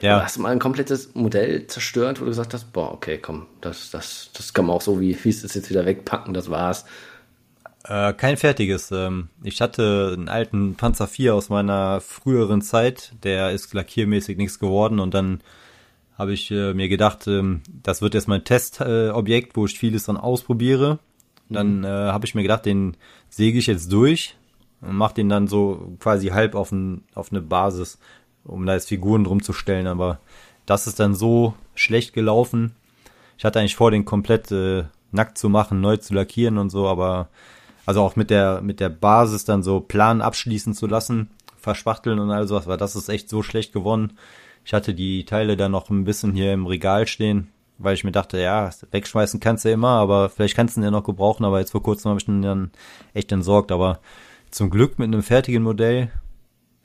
Ja. 0.00 0.22
Hast 0.22 0.36
du 0.36 0.42
mal 0.42 0.50
ein 0.50 0.60
komplettes 0.60 1.12
Modell 1.14 1.66
zerstört, 1.66 2.20
wo 2.20 2.24
du 2.24 2.30
gesagt 2.30 2.54
hast, 2.54 2.72
boah, 2.72 2.92
okay, 2.92 3.18
komm, 3.18 3.46
das, 3.60 3.90
das, 3.90 4.30
das 4.32 4.54
kann 4.54 4.66
man 4.66 4.76
auch 4.76 4.82
so 4.82 5.00
wie, 5.00 5.18
wie 5.24 5.28
es 5.28 5.42
ist 5.42 5.56
jetzt 5.56 5.70
wieder 5.70 5.84
wegpacken, 5.84 6.34
das 6.34 6.50
war's. 6.50 6.84
Äh, 7.84 8.12
kein 8.12 8.36
fertiges. 8.36 8.92
Ähm, 8.92 9.28
ich 9.42 9.60
hatte 9.60 10.12
einen 10.16 10.28
alten 10.28 10.76
Panzer 10.76 11.08
4 11.08 11.34
aus 11.34 11.48
meiner 11.48 12.00
früheren 12.00 12.62
Zeit. 12.62 13.12
Der 13.24 13.50
ist 13.50 13.74
lackiermäßig 13.74 14.36
nichts 14.36 14.60
geworden 14.60 15.00
und 15.00 15.14
dann 15.14 15.40
habe 16.18 16.32
ich 16.32 16.50
äh, 16.50 16.74
mir 16.74 16.88
gedacht, 16.88 17.26
ähm, 17.26 17.62
das 17.82 18.02
wird 18.02 18.14
jetzt 18.14 18.28
mein 18.28 18.44
Testobjekt, 18.44 19.52
äh, 19.52 19.56
wo 19.56 19.66
ich 19.66 19.78
vieles 19.78 20.04
dann 20.04 20.16
ausprobiere. 20.16 20.98
Dann 21.48 21.84
äh, 21.84 21.88
habe 21.88 22.24
ich 22.26 22.34
mir 22.34 22.42
gedacht, 22.42 22.66
den 22.66 22.96
säge 23.28 23.58
ich 23.58 23.66
jetzt 23.66 23.92
durch 23.92 24.36
und 24.80 24.94
mache 24.94 25.14
den 25.14 25.28
dann 25.28 25.48
so 25.48 25.96
quasi 26.00 26.28
halb 26.28 26.54
auf, 26.54 26.72
ein, 26.72 27.04
auf 27.14 27.30
eine 27.30 27.40
Basis, 27.40 27.98
um 28.44 28.66
da 28.66 28.74
jetzt 28.74 28.88
Figuren 28.88 29.24
drum 29.24 29.42
zu 29.42 29.52
stellen. 29.52 29.86
Aber 29.86 30.20
das 30.66 30.86
ist 30.86 31.00
dann 31.00 31.14
so 31.14 31.54
schlecht 31.74 32.12
gelaufen. 32.12 32.72
Ich 33.38 33.44
hatte 33.44 33.58
eigentlich 33.58 33.76
vor, 33.76 33.90
den 33.90 34.04
komplett 34.04 34.52
äh, 34.52 34.84
nackt 35.10 35.38
zu 35.38 35.48
machen, 35.48 35.80
neu 35.80 35.96
zu 35.96 36.14
lackieren 36.14 36.58
und 36.58 36.70
so, 36.70 36.88
aber 36.88 37.28
also 37.84 38.00
auch 38.02 38.16
mit 38.16 38.30
der 38.30 38.60
mit 38.62 38.80
der 38.80 38.88
Basis 38.88 39.44
dann 39.44 39.62
so 39.62 39.80
Plan 39.80 40.20
abschließen 40.20 40.74
zu 40.74 40.86
lassen, 40.86 41.30
verschwachteln 41.58 42.18
und 42.18 42.30
all 42.30 42.46
sowas, 42.46 42.66
weil 42.66 42.76
das 42.76 42.96
ist 42.96 43.08
echt 43.08 43.28
so 43.28 43.42
schlecht 43.42 43.72
geworden. 43.72 44.16
Ich 44.64 44.72
hatte 44.72 44.94
die 44.94 45.24
Teile 45.24 45.56
dann 45.56 45.72
noch 45.72 45.90
ein 45.90 46.04
bisschen 46.04 46.32
hier 46.34 46.52
im 46.52 46.66
Regal 46.66 47.06
stehen, 47.06 47.48
weil 47.78 47.94
ich 47.94 48.04
mir 48.04 48.12
dachte, 48.12 48.38
ja, 48.40 48.70
wegschmeißen 48.90 49.40
kannst 49.40 49.64
du 49.64 49.68
ja 49.70 49.74
immer, 49.74 49.88
aber 49.88 50.28
vielleicht 50.28 50.54
kannst 50.54 50.76
du 50.76 50.80
ihn 50.80 50.84
ja 50.84 50.90
noch 50.90 51.04
gebrauchen, 51.04 51.44
aber 51.44 51.58
jetzt 51.60 51.72
vor 51.72 51.82
kurzem 51.82 52.10
habe 52.10 52.20
ich 52.20 52.28
ihn 52.28 52.42
dann 52.42 52.70
echt 53.14 53.32
entsorgt, 53.32 53.72
aber 53.72 53.98
zum 54.50 54.70
Glück 54.70 54.98
mit 54.98 55.06
einem 55.08 55.22
fertigen 55.22 55.62
Modell 55.62 56.10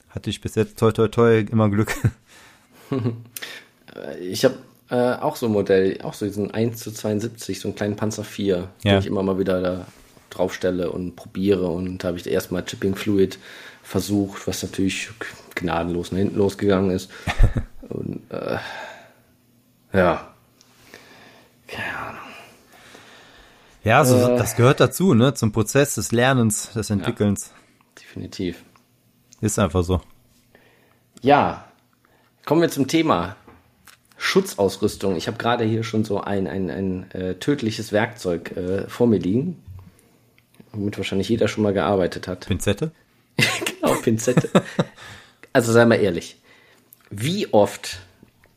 hatte 0.09 0.29
ich 0.29 0.41
bis 0.41 0.55
jetzt 0.55 0.79
toi 0.79 0.91
toi 0.91 1.07
toi 1.07 1.39
immer 1.41 1.69
Glück. 1.69 1.93
Ich 4.21 4.45
habe 4.45 4.57
äh, 4.89 5.13
auch 5.21 5.35
so 5.35 5.47
ein 5.47 5.51
Modell, 5.51 5.99
auch 6.03 6.13
so 6.13 6.25
diesen 6.25 6.51
1 6.51 6.79
zu 6.79 6.91
72, 6.91 7.59
so 7.59 7.67
einen 7.67 7.75
kleinen 7.75 7.95
Panzer 7.95 8.23
4, 8.23 8.69
Ja. 8.83 8.91
den 8.91 8.99
ich 8.99 9.07
immer 9.07 9.23
mal 9.23 9.39
wieder 9.39 9.61
da 9.61 9.87
draufstelle 10.29 10.91
und 10.91 11.15
probiere. 11.15 11.67
Und 11.67 12.03
da 12.03 12.09
habe 12.09 12.17
ich 12.17 12.27
erstmal 12.27 12.63
Chipping 12.65 12.95
Fluid 12.95 13.39
versucht, 13.87 14.47
was 14.47 14.63
natürlich 14.63 15.09
gnadenlos 15.55 16.11
nach 16.11 16.19
hinten 16.19 16.37
losgegangen 16.37 16.91
ist. 16.91 17.09
und 17.89 18.21
äh, 18.29 18.57
ja. 19.93 20.33
Keine 21.67 21.97
Ahnung. 21.97 22.21
Ja, 23.83 23.99
also 23.99 24.37
das 24.37 24.57
gehört 24.57 24.81
dazu, 24.81 25.13
ne, 25.13 25.33
zum 25.33 25.53
Prozess 25.53 25.95
des 25.95 26.11
Lernens, 26.11 26.73
des 26.73 26.89
Entwickelns. 26.89 27.53
Definitiv. 27.97 28.61
Ist 29.39 29.57
einfach 29.57 29.83
so. 29.83 30.01
Ja, 31.21 31.71
kommen 32.45 32.61
wir 32.61 32.69
zum 32.69 32.87
Thema 32.87 33.37
Schutzausrüstung. 34.17 35.15
Ich 35.15 35.27
habe 35.27 35.37
gerade 35.37 35.63
hier 35.63 35.83
schon 35.83 36.03
so 36.03 36.19
ein, 36.19 36.47
ein, 36.47 36.69
ein 36.69 37.11
äh, 37.11 37.35
tödliches 37.35 37.93
Werkzeug 37.93 38.51
äh, 38.57 38.89
vor 38.89 39.07
mir 39.07 39.19
liegen, 39.19 39.63
womit 40.73 40.97
wahrscheinlich 40.97 41.29
jeder 41.29 41.47
schon 41.47 41.63
mal 41.63 41.73
gearbeitet 41.73 42.27
hat. 42.27 42.47
Pinzette? 42.47 42.91
genau, 43.89 44.01
Pinzette. 44.01 44.49
also 45.53 45.71
sei 45.71 45.85
mal 45.85 45.95
ehrlich, 45.95 46.37
wie 47.09 47.51
oft 47.53 47.99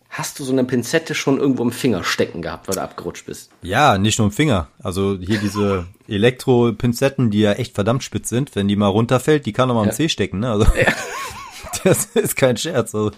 hast 0.09 0.39
du 0.41 0.45
so 0.45 0.53
eine 0.53 0.65
Pinzette 0.65 1.15
schon 1.15 1.39
irgendwo 1.39 1.63
im 1.63 1.71
Finger 1.71 2.03
stecken 2.03 2.43
gehabt, 2.43 2.67
weil 2.69 2.75
du 2.75 2.83
abgerutscht 2.83 3.27
bist? 3.27 3.51
Ja, 3.63 3.97
nicht 3.97 4.19
nur 4.19 4.27
im 4.29 4.33
Finger. 4.33 4.69
Also 4.83 5.17
hier 5.21 5.39
diese 5.39 5.87
Elektro-Pinzetten, 6.09 7.31
die 7.31 7.41
ja 7.41 7.53
echt 7.53 7.75
verdammt 7.75 8.03
spitz 8.03 8.29
sind, 8.29 8.57
wenn 8.57 8.67
die 8.67 8.77
mal 8.77 8.89
runterfällt, 8.89 9.47
die 9.47 9.53
kann 9.53 9.69
doch 9.69 9.75
mal 9.77 9.85
Ja. 9.85 9.91
am 9.91 9.95
Zeh 9.95 10.09
stecken, 10.09 10.41
ne? 10.41 10.51
Also 10.51 10.67
das 11.85 12.07
ist 12.17 12.35
kein 12.37 12.57
Scherz. 12.57 12.95
Also, 12.95 13.13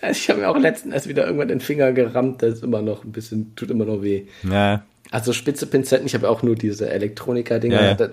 Also 0.00 0.18
ich 0.18 0.28
habe 0.30 0.40
mir 0.40 0.48
auch 0.48 0.56
letztens 0.58 0.94
erst 0.94 1.08
wieder 1.08 1.24
irgendwann 1.26 1.48
den 1.48 1.60
Finger 1.60 1.92
gerammt, 1.92 2.42
das 2.42 2.54
ist 2.54 2.62
immer 2.62 2.82
noch 2.82 3.04
ein 3.04 3.12
bisschen, 3.12 3.56
tut 3.56 3.70
immer 3.70 3.86
noch 3.86 4.02
weh. 4.02 4.26
ja, 4.44 4.82
Also 5.10 5.32
spitze 5.32 5.66
Pinzetten, 5.66 6.06
ich 6.06 6.14
habe 6.14 6.28
auch 6.28 6.42
nur 6.44 6.54
diese 6.54 6.90
Elektroniker-Dinger. 6.90 7.82
Ja, 7.82 7.96
ja. 7.98 8.08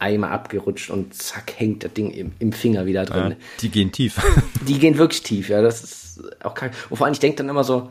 Einmal 0.00 0.30
abgerutscht 0.30 0.90
und 0.90 1.14
zack, 1.14 1.54
hängt 1.56 1.84
das 1.84 1.92
Ding 1.92 2.10
im, 2.10 2.32
im 2.40 2.52
Finger 2.52 2.86
wieder 2.86 3.04
ja, 3.04 3.10
drin. 3.10 3.36
die 3.60 3.68
gehen 3.68 3.92
tief. 3.92 4.20
Die 4.66 4.78
gehen 4.78 4.98
wirklich 4.98 5.22
tief, 5.22 5.48
ja. 5.48 5.62
Das 5.62 5.84
ist 5.84 6.20
auch 6.42 6.54
krank. 6.54 6.74
Und 6.90 6.96
vor 6.96 7.06
allem, 7.06 7.12
ich 7.12 7.20
denke 7.20 7.36
dann 7.36 7.48
immer 7.48 7.62
so, 7.62 7.88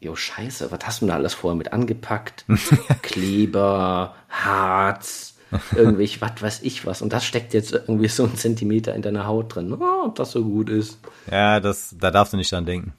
jo, 0.00 0.14
scheiße, 0.14 0.70
was 0.70 0.80
hast 0.84 1.00
du 1.00 1.06
denn 1.06 1.10
da 1.10 1.14
alles 1.14 1.34
vorher 1.34 1.56
mit 1.56 1.72
angepackt? 1.72 2.44
Kleber, 3.02 4.14
Harz, 4.28 5.34
irgendwelche, 5.74 6.20
was 6.22 6.42
weiß 6.42 6.60
ich 6.62 6.84
was. 6.84 7.00
Und 7.00 7.12
das 7.12 7.24
steckt 7.24 7.54
jetzt 7.54 7.72
irgendwie 7.72 8.08
so 8.08 8.24
einen 8.24 8.36
Zentimeter 8.36 8.94
in 8.94 9.02
deiner 9.02 9.26
Haut 9.26 9.54
drin. 9.54 9.72
Oh, 9.72 10.04
ob 10.06 10.14
das 10.16 10.32
so 10.32 10.44
gut 10.44 10.68
ist. 10.68 10.98
ja, 11.30 11.60
das, 11.60 11.96
da 11.98 12.10
darfst 12.10 12.34
du 12.34 12.36
nicht 12.36 12.52
dran 12.52 12.66
denken. 12.66 12.92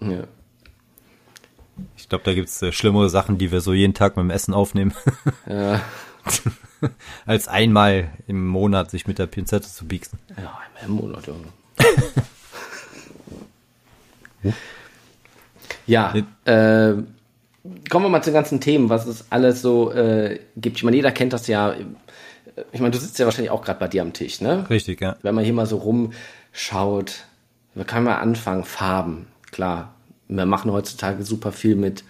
Ja. 0.00 0.24
Ich 1.96 2.08
glaube, 2.08 2.24
da 2.24 2.34
gibt's 2.34 2.60
äh, 2.62 2.72
schlimmere 2.72 3.08
Sachen, 3.08 3.38
die 3.38 3.50
wir 3.50 3.60
so 3.60 3.72
jeden 3.72 3.94
Tag 3.94 4.16
mit 4.16 4.24
dem 4.24 4.30
Essen 4.30 4.52
aufnehmen, 4.52 4.92
Ja, 5.48 5.80
als 7.26 7.48
einmal 7.48 8.10
im 8.26 8.46
Monat 8.46 8.90
sich 8.90 9.06
mit 9.06 9.18
der 9.18 9.26
Pinzette 9.26 9.68
zu 9.68 9.86
biegsen. 9.86 10.18
ja 10.30 10.36
einmal 10.36 10.84
im 10.84 10.90
Monat, 10.90 11.26
Junge. 11.26 11.46
Ja, 15.86 16.14
äh, 16.44 16.94
kommen 17.90 18.04
wir 18.04 18.08
mal 18.08 18.22
zu 18.22 18.30
den 18.30 18.34
ganzen 18.34 18.60
Themen, 18.60 18.88
was 18.88 19.06
es 19.06 19.26
alles 19.30 19.62
so 19.62 19.92
äh, 19.92 20.40
gibt. 20.56 20.76
Ich 20.78 20.84
meine, 20.84 20.96
jeder 20.96 21.12
kennt 21.12 21.32
das 21.32 21.46
ja. 21.46 21.74
Ich 22.72 22.80
meine, 22.80 22.92
du 22.92 22.98
sitzt 22.98 23.18
ja 23.18 23.24
wahrscheinlich 23.24 23.50
auch 23.50 23.62
gerade 23.62 23.80
bei 23.80 23.88
dir 23.88 24.02
am 24.02 24.12
Tisch, 24.12 24.40
ne? 24.40 24.68
Richtig, 24.68 25.00
ja. 25.00 25.16
Wenn 25.22 25.34
man 25.34 25.44
hier 25.44 25.54
mal 25.54 25.66
so 25.66 25.78
rumschaut, 25.78 27.24
da 27.74 27.84
kann 27.84 28.04
man 28.04 28.14
anfangen, 28.14 28.64
Farben. 28.64 29.26
Klar, 29.50 29.94
wir 30.28 30.46
machen 30.46 30.70
heutzutage 30.70 31.24
super 31.24 31.52
viel 31.52 31.76
mit 31.76 32.04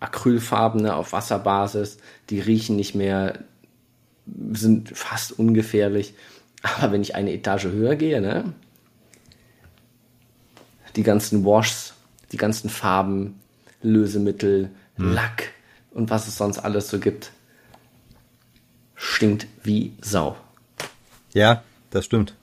Acrylfarben 0.00 0.82
ne, 0.82 0.94
auf 0.94 1.12
Wasserbasis. 1.12 1.98
Die 2.30 2.40
riechen 2.40 2.76
nicht 2.76 2.94
mehr, 2.94 3.38
sind 4.52 4.96
fast 4.96 5.38
ungefährlich. 5.38 6.14
Aber 6.62 6.92
wenn 6.92 7.02
ich 7.02 7.14
eine 7.14 7.32
Etage 7.32 7.64
höher 7.64 7.96
gehe, 7.96 8.20
ne? 8.20 8.52
Die 10.96 11.02
ganzen 11.02 11.44
Washs, 11.44 11.94
die 12.32 12.36
ganzen 12.36 12.70
Farben, 12.70 13.38
Lösemittel, 13.82 14.70
Lack 14.96 15.52
und 15.92 16.10
was 16.10 16.26
es 16.26 16.36
sonst 16.36 16.58
alles 16.58 16.88
so 16.88 16.98
gibt, 16.98 17.30
stinkt 18.96 19.46
wie 19.62 19.92
Sau. 20.00 20.36
Ja, 21.32 21.62
das 21.90 22.04
stimmt. 22.04 22.34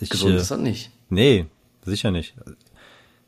Ich, 0.00 0.10
Gesund 0.10 0.34
äh, 0.34 0.36
ist 0.38 0.50
das 0.50 0.58
nicht. 0.58 0.90
Nee, 1.08 1.46
sicher 1.84 2.10
nicht. 2.10 2.34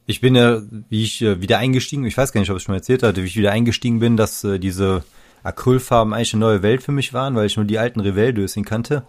Ich 0.07 0.21
bin 0.21 0.35
ja, 0.35 0.63
wie 0.89 1.05
ich 1.05 1.23
äh, 1.23 1.41
wieder 1.41 1.59
eingestiegen, 1.59 2.05
ich 2.07 2.17
weiß 2.17 2.33
gar 2.33 2.41
nicht, 2.41 2.51
ob 2.51 2.57
ich 2.57 2.65
schon 2.65 2.73
mal 2.73 2.79
erzählt 2.79 3.03
hatte, 3.03 3.23
wie 3.23 3.27
ich 3.27 3.37
wieder 3.37 3.53
eingestiegen 3.53 4.01
bin, 4.01 4.17
dass 4.17 4.43
äh, 4.43 4.59
diese 4.59 5.05
Acrylfarben 5.43 6.13
eigentlich 6.13 6.35
eine 6.35 6.41
neue 6.41 6.63
Welt 6.63 6.83
für 6.83 6.93
mich 6.93 7.13
waren, 7.15 7.35
weil 7.35 7.47
ich 7.47 7.57
nur 7.57 7.65
die 7.65 7.79
alten 7.79 8.01
Revell-Döschen 8.01 8.65
kannte. 8.65 9.05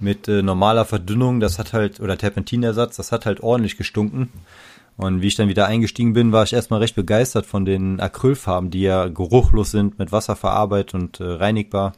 Mit 0.00 0.28
äh, 0.28 0.42
normaler 0.42 0.84
Verdünnung, 0.84 1.40
das 1.40 1.58
hat 1.58 1.72
halt, 1.72 2.00
oder 2.00 2.16
Terpentinersatz, 2.16 2.96
das 2.96 3.12
hat 3.12 3.26
halt 3.26 3.40
ordentlich 3.42 3.76
gestunken. 3.76 4.30
Und 4.96 5.22
wie 5.22 5.28
ich 5.28 5.34
dann 5.34 5.48
wieder 5.48 5.66
eingestiegen 5.66 6.12
bin, 6.12 6.32
war 6.32 6.44
ich 6.44 6.52
erstmal 6.52 6.80
recht 6.80 6.94
begeistert 6.94 7.46
von 7.46 7.64
den 7.64 8.00
Acrylfarben, 8.00 8.70
die 8.70 8.82
ja 8.82 9.08
geruchlos 9.08 9.70
sind, 9.70 9.98
mit 9.98 10.12
Wasser 10.12 10.36
verarbeitet 10.36 10.94
und 10.94 11.20
äh, 11.20 11.24
reinigbar. 11.24 11.94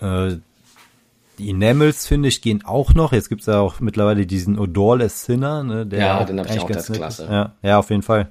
Äh, 0.00 0.36
die 1.38 1.50
Enamels, 1.50 2.06
finde 2.06 2.28
ich, 2.28 2.42
gehen 2.42 2.64
auch 2.64 2.94
noch. 2.94 3.12
Jetzt 3.12 3.28
gibt's 3.28 3.46
ja 3.46 3.58
auch 3.60 3.80
mittlerweile 3.80 4.26
diesen 4.26 4.58
Odorless 4.58 5.24
Thinner, 5.24 5.64
ne, 5.64 5.86
der 5.86 5.98
Ja, 5.98 6.24
den 6.24 6.38
hab 6.38 6.50
ich 6.50 6.60
auch, 6.60 6.68
ganz 6.68 6.90
klasse. 6.90 7.28
Ja, 7.30 7.52
ja, 7.62 7.78
auf 7.78 7.90
jeden 7.90 8.02
Fall. 8.02 8.28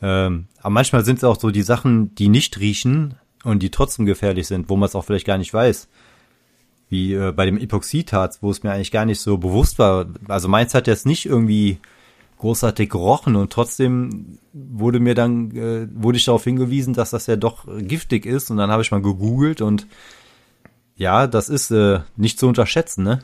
Ähm, 0.00 0.46
aber 0.60 0.70
manchmal 0.70 1.04
sind 1.04 1.18
es 1.18 1.24
auch 1.24 1.38
so 1.38 1.50
die 1.50 1.62
Sachen, 1.62 2.14
die 2.16 2.28
nicht 2.28 2.58
riechen 2.58 3.14
und 3.44 3.62
die 3.62 3.70
trotzdem 3.70 4.06
gefährlich 4.06 4.46
sind, 4.46 4.68
wo 4.68 4.76
man 4.76 4.88
es 4.88 4.94
auch 4.94 5.04
vielleicht 5.04 5.26
gar 5.26 5.38
nicht 5.38 5.52
weiß. 5.52 5.88
Wie 6.88 7.14
äh, 7.14 7.32
bei 7.32 7.46
dem 7.46 7.58
Epoxidharz, 7.58 8.38
wo 8.42 8.50
es 8.50 8.62
mir 8.62 8.72
eigentlich 8.72 8.90
gar 8.92 9.04
nicht 9.04 9.20
so 9.20 9.38
bewusst 9.38 9.78
war. 9.78 10.06
Also 10.28 10.48
meins 10.48 10.74
hat 10.74 10.86
jetzt 10.86 11.06
nicht 11.06 11.26
irgendwie 11.26 11.78
großartig 12.38 12.90
gerochen 12.90 13.36
und 13.36 13.52
trotzdem 13.52 14.38
wurde 14.52 15.00
mir 15.00 15.14
dann, 15.14 15.56
äh, 15.56 15.88
wurde 15.94 16.18
ich 16.18 16.24
darauf 16.24 16.44
hingewiesen, 16.44 16.92
dass 16.92 17.10
das 17.10 17.26
ja 17.26 17.36
doch 17.36 17.66
giftig 17.78 18.26
ist 18.26 18.50
und 18.50 18.56
dann 18.56 18.70
habe 18.70 18.82
ich 18.82 18.90
mal 18.90 19.00
gegoogelt 19.00 19.60
und 19.60 19.86
Ja, 20.96 21.26
das 21.26 21.48
ist 21.48 21.70
äh, 21.70 22.00
nicht 22.16 22.38
zu 22.38 22.46
unterschätzen, 22.46 23.02
ne? 23.02 23.20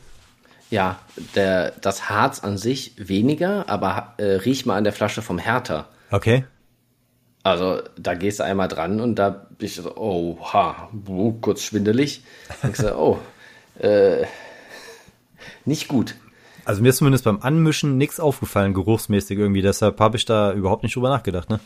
Ja, 0.71 0.99
der, 1.35 1.73
das 1.81 2.09
Harz 2.09 2.41
an 2.41 2.59
sich 2.59 2.95
weniger, 2.97 3.69
aber 3.69 4.15
äh, 4.19 4.25
riech 4.37 4.67
mal 4.67 4.77
an 4.77 4.85
der 4.85 4.93
Flasche 4.93 5.23
vom 5.23 5.39
Hertha. 5.39 5.87
Okay. 6.11 6.45
Also 7.43 7.81
da 7.99 8.15
gehst 8.15 8.41
du 8.41 8.45
einmal 8.45 8.69
dran 8.69 9.01
und 9.01 9.17
da 9.17 9.48
bist 9.59 9.79
du 9.79 9.83
so, 9.83 9.97
oh, 9.97 10.39
ha, 10.53 10.89
oh, 11.09 11.33
kurz 11.41 11.63
schwindelig. 11.63 12.23
Denkst 12.63 12.81
du, 12.81 12.97
oh, 12.97 13.19
äh, 13.81 14.25
nicht 15.65 15.89
gut. 15.89 16.15
Also 16.65 16.83
mir 16.83 16.91
ist 16.91 16.99
zumindest 16.99 17.25
beim 17.25 17.41
Anmischen 17.43 17.97
nichts 17.97 18.21
aufgefallen, 18.21 18.75
geruchsmäßig 18.75 19.39
irgendwie. 19.39 19.63
Deshalb 19.63 19.99
habe 20.01 20.17
ich 20.17 20.25
da 20.25 20.53
überhaupt 20.53 20.83
nicht 20.83 20.95
drüber 20.95 21.09
nachgedacht, 21.09 21.49
ne? 21.49 21.61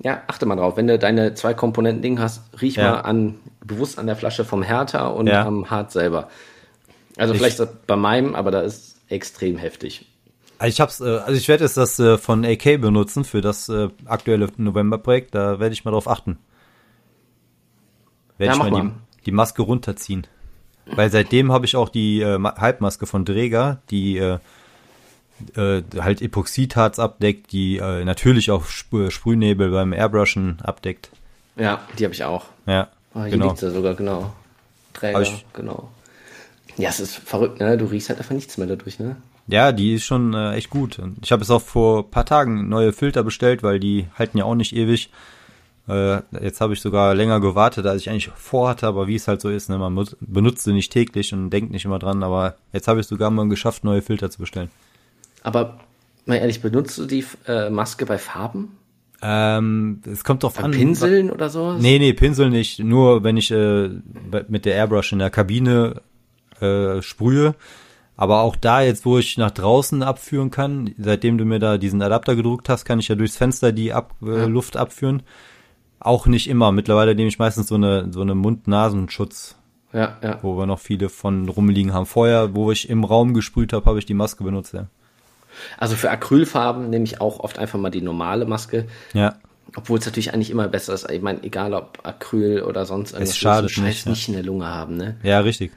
Ja, 0.00 0.22
achte 0.28 0.46
mal 0.46 0.54
drauf. 0.54 0.76
Wenn 0.76 0.86
du 0.86 0.96
deine 0.98 1.34
zwei 1.34 1.54
Komponenten 1.54 2.02
Ding 2.02 2.20
hast, 2.20 2.42
riech 2.60 2.76
Ja. 2.76 2.92
mal 2.92 3.00
an, 3.00 3.34
bewusst 3.64 3.98
an 3.98 4.06
der 4.06 4.14
Flasche 4.14 4.44
vom 4.44 4.62
Hertha 4.62 5.08
und 5.08 5.26
Ja. 5.26 5.44
am 5.44 5.70
Harz 5.70 5.92
selber. 5.94 6.28
Also 7.16 7.34
Ich- 7.34 7.40
vielleicht 7.40 7.86
bei 7.88 7.96
meinem, 7.96 8.36
aber 8.36 8.52
da 8.52 8.60
ist 8.60 8.96
extrem 9.08 9.56
heftig. 9.56 10.06
Also 10.60 10.68
ich 10.72 10.80
hab's, 10.80 11.00
äh, 11.00 11.04
also 11.18 11.32
ich 11.32 11.48
werde 11.48 11.64
jetzt 11.64 11.76
das 11.76 11.98
äh, 11.98 12.16
von 12.16 12.44
AK 12.44 12.76
benutzen 12.80 13.24
für 13.24 13.40
das 13.40 13.68
äh, 13.68 13.88
aktuelle 14.06 14.48
November-Projekt. 14.56 15.34
Da 15.34 15.58
werde 15.58 15.72
ich 15.72 15.84
mal 15.84 15.90
drauf 15.90 16.06
achten. 16.08 16.38
Werde 18.38 18.56
Ja, 18.58 18.64
ich 18.66 18.70
mal 18.70 18.82
die, 18.82 18.90
die 19.26 19.32
Maske 19.32 19.62
runterziehen. 19.62 20.26
Weil 20.86 21.10
seitdem 21.10 21.52
habe 21.52 21.66
ich 21.66 21.76
auch 21.76 21.90
die 21.90 22.20
äh, 22.22 22.38
Ma- 22.38 22.56
Halbmaske 22.56 23.06
von 23.06 23.24
Dräger, 23.26 23.82
die 23.90 24.16
äh, 24.16 24.38
äh, 25.56 25.82
halt 26.00 26.22
Epoxidharz 26.22 26.98
abdeckt, 26.98 27.52
die 27.52 27.76
äh, 27.76 28.04
natürlich 28.04 28.50
auch 28.50 28.64
Sp 28.72 29.10
Sprühnebel 29.10 29.70
beim 29.70 29.92
Airbrushen 29.92 30.58
abdeckt. 30.62 31.10
Ja, 31.56 31.80
die 31.98 32.04
habe 32.04 32.14
ich 32.14 32.24
auch. 32.24 32.46
Ja, 32.66 32.88
Ah, 33.14 33.22
hier 33.24 33.32
genau. 33.32 33.46
liegt 33.48 33.58
sie 33.58 33.70
sogar, 33.70 33.94
genau. 33.94 34.32
Träger, 34.94 35.20
ich- 35.22 35.44
genau. 35.52 35.90
Ja, 36.76 36.88
es 36.90 37.00
ist 37.00 37.16
verrückt, 37.16 37.58
ne? 37.60 37.76
Du 37.76 37.86
riechst 37.86 38.08
halt 38.08 38.18
einfach 38.20 38.34
nichts 38.34 38.56
mehr 38.56 38.66
dadurch, 38.68 38.98
ne? 39.00 39.16
Ja, 39.48 39.72
die 39.72 39.94
ist 39.94 40.04
schon 40.04 40.34
äh, 40.34 40.54
echt 40.54 40.70
gut. 40.70 41.00
Ich 41.22 41.32
habe 41.32 41.42
es 41.42 41.50
auch 41.50 41.62
vor 41.62 42.04
ein 42.04 42.10
paar 42.10 42.26
Tagen 42.26 42.68
neue 42.68 42.92
Filter 42.92 43.22
bestellt, 43.24 43.62
weil 43.62 43.80
die 43.80 44.06
halten 44.18 44.38
ja 44.38 44.44
auch 44.44 44.54
nicht 44.54 44.74
ewig. 44.76 45.10
Äh, 45.88 46.20
jetzt 46.42 46.60
habe 46.60 46.74
ich 46.74 46.80
sogar 46.80 47.14
länger 47.14 47.40
gewartet, 47.40 47.86
als 47.86 48.02
ich 48.02 48.10
eigentlich 48.10 48.30
vorhatte, 48.34 48.86
aber 48.86 49.06
wie 49.06 49.14
es 49.14 49.26
halt 49.26 49.40
so 49.40 49.48
ist, 49.48 49.70
ne, 49.70 49.78
man 49.78 49.94
muss, 49.94 50.16
benutzt 50.20 50.64
sie 50.64 50.72
nicht 50.72 50.92
täglich 50.92 51.32
und 51.32 51.50
denkt 51.50 51.70
nicht 51.70 51.86
immer 51.86 51.98
dran, 51.98 52.22
aber 52.22 52.56
jetzt 52.72 52.88
habe 52.88 53.00
ich 53.00 53.06
sogar 53.06 53.30
mal 53.30 53.48
geschafft, 53.48 53.84
neue 53.84 54.02
Filter 54.02 54.30
zu 54.30 54.38
bestellen. 54.38 54.70
Aber 55.42 55.80
mal 56.26 56.36
ehrlich, 56.36 56.60
benutzt 56.60 56.98
du 56.98 57.06
die 57.06 57.24
äh, 57.46 57.70
Maske 57.70 58.04
bei 58.04 58.18
Farben? 58.18 58.76
Ähm, 59.22 60.00
es 60.10 60.24
kommt 60.24 60.42
drauf 60.42 60.54
Bei 60.54 60.64
an. 60.64 60.70
Pinseln 60.72 61.30
oder 61.30 61.48
sowas? 61.48 61.80
Nee, 61.80 61.98
nee, 61.98 62.12
Pinsel 62.12 62.50
nicht. 62.50 62.78
Nur 62.78 63.24
wenn 63.24 63.36
ich 63.36 63.50
äh, 63.50 63.88
mit 64.48 64.64
der 64.64 64.74
Airbrush 64.74 65.12
in 65.12 65.18
der 65.18 65.30
Kabine 65.30 66.02
äh, 66.60 67.02
sprühe. 67.02 67.54
Aber 68.16 68.40
auch 68.42 68.56
da 68.56 68.82
jetzt, 68.82 69.04
wo 69.04 69.18
ich 69.18 69.38
nach 69.38 69.52
draußen 69.52 70.02
abführen 70.02 70.50
kann, 70.50 70.92
seitdem 70.98 71.38
du 71.38 71.44
mir 71.44 71.60
da 71.60 71.78
diesen 71.78 72.02
Adapter 72.02 72.34
gedruckt 72.34 72.68
hast, 72.68 72.84
kann 72.84 72.98
ich 72.98 73.08
ja 73.08 73.14
durchs 73.14 73.36
Fenster 73.36 73.70
die 73.72 73.92
Ab 73.92 74.14
äh, 74.22 74.46
Luft 74.46 74.76
abführen. 74.76 75.22
Auch 76.00 76.26
nicht 76.26 76.48
immer. 76.48 76.72
Mittlerweile 76.72 77.14
nehme 77.14 77.28
ich 77.28 77.38
meistens 77.38 77.68
so 77.68 77.74
eine 77.74 78.12
so 78.12 78.20
eine 78.20 78.34
Mund-Nasenschutz, 78.34 79.56
Ja, 79.92 80.16
ja. 80.22 80.38
wo 80.42 80.56
wir 80.56 80.66
noch 80.66 80.78
viele 80.78 81.08
von 81.08 81.48
rumliegen 81.48 81.92
haben. 81.92 82.06
Vorher, 82.06 82.54
wo 82.54 82.70
ich 82.70 82.88
im 82.88 83.04
Raum 83.04 83.34
gesprüht 83.34 83.72
habe, 83.72 83.84
habe 83.86 83.98
ich 83.98 84.06
die 84.06 84.14
Maske 84.14 84.44
benutzt. 84.44 84.74
Ja. 84.74 84.86
Also 85.76 85.96
für 85.96 86.10
Acrylfarben 86.10 86.88
nehme 86.90 87.04
ich 87.04 87.20
auch 87.20 87.40
oft 87.40 87.58
einfach 87.58 87.78
mal 87.80 87.90
die 87.90 88.02
normale 88.02 88.44
Maske. 88.44 88.86
ja. 89.12 89.34
Obwohl 89.76 89.98
es 89.98 90.06
natürlich 90.06 90.32
eigentlich 90.32 90.48
immer 90.50 90.66
besser 90.66 90.94
ist. 90.94 91.10
Ich 91.10 91.20
meine, 91.20 91.42
egal 91.42 91.74
ob 91.74 91.98
Acryl 92.02 92.62
oder 92.62 92.86
sonst 92.86 93.12
irgendwas, 93.12 93.36
schadet 93.36 93.68
du 93.70 93.74
Scheiß 93.74 93.84
nicht, 93.84 94.04
ja. 94.06 94.10
nicht 94.12 94.28
in 94.28 94.34
der 94.34 94.42
Lunge 94.42 94.66
haben, 94.66 94.96
ne? 94.96 95.18
Ja, 95.22 95.40
richtig. 95.40 95.72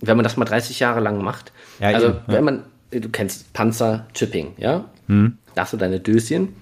Wenn 0.00 0.16
man 0.16 0.22
das 0.22 0.36
mal 0.36 0.44
30 0.44 0.78
Jahre 0.78 1.00
lang 1.00 1.20
macht, 1.20 1.52
Ja, 1.80 1.88
also 1.88 2.06
eben, 2.06 2.18
ja. 2.28 2.34
wenn 2.34 2.44
man, 2.44 2.62
du 2.92 3.08
kennst 3.08 3.52
Panzer 3.52 4.06
Chipping, 4.14 4.52
ja? 4.58 4.84
Hm. 5.08 5.38
Da 5.56 5.62
hast 5.62 5.72
du 5.72 5.76
deine 5.76 5.98
Döschen, 5.98 6.54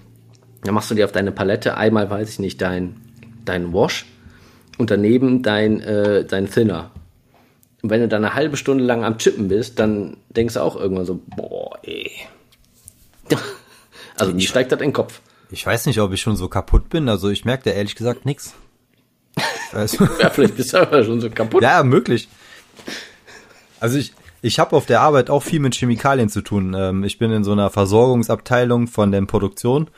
dann 0.63 0.73
machst 0.73 0.91
du 0.91 0.95
dir 0.95 1.05
auf 1.05 1.11
deine 1.11 1.31
Palette 1.31 1.77
einmal, 1.77 2.09
weiß 2.09 2.29
ich 2.29 2.39
nicht, 2.39 2.61
dein, 2.61 2.97
dein 3.45 3.73
Wash 3.73 4.05
und 4.77 4.91
daneben 4.91 5.41
dein, 5.41 5.81
äh, 5.81 6.25
dein 6.25 6.49
Thinner. 6.49 6.91
Und 7.81 7.89
wenn 7.89 8.01
du 8.01 8.07
dann 8.07 8.25
eine 8.25 8.33
halbe 8.33 8.57
Stunde 8.57 8.83
lang 8.83 9.03
am 9.03 9.17
Chippen 9.17 9.47
bist, 9.47 9.79
dann 9.79 10.17
denkst 10.29 10.55
du 10.55 10.61
auch 10.61 10.75
irgendwann 10.75 11.05
so, 11.05 11.21
boah, 11.35 11.77
ey. 11.83 12.11
Also 14.17 14.33
mir 14.33 14.41
steigt 14.41 14.69
das 14.73 14.81
in 14.81 14.87
den 14.87 14.93
Kopf. 14.93 15.21
Ich 15.49 15.65
weiß 15.65 15.85
nicht, 15.85 16.01
ob 16.01 16.11
ich 16.11 16.19
schon 16.19 16.35
so 16.35 16.49
kaputt 16.49 16.89
bin. 16.89 17.07
Also 17.07 17.29
ich 17.29 17.45
merke 17.45 17.63
da 17.63 17.71
ehrlich 17.71 17.95
gesagt 17.95 18.25
nix. 18.25 18.53
Also, 19.71 20.05
Ja, 20.19 20.29
vielleicht 20.29 20.57
bist 20.57 20.73
du 20.73 20.77
aber 20.81 21.05
schon 21.05 21.21
so 21.21 21.29
kaputt. 21.29 21.63
Ja, 21.63 21.81
möglich. 21.83 22.27
Also 23.79 23.97
ich, 23.97 24.13
ich 24.41 24.59
habe 24.59 24.75
auf 24.75 24.85
der 24.85 24.99
Arbeit 24.99 25.29
auch 25.29 25.41
viel 25.41 25.61
mit 25.61 25.73
Chemikalien 25.73 26.27
zu 26.27 26.41
tun. 26.41 26.75
Ähm, 26.77 27.05
ich 27.05 27.17
bin 27.17 27.31
in 27.31 27.45
so 27.45 27.53
einer 27.53 27.69
Versorgungsabteilung 27.69 28.87
von 28.87 29.11
der 29.11 29.21
Produktion 29.21 29.89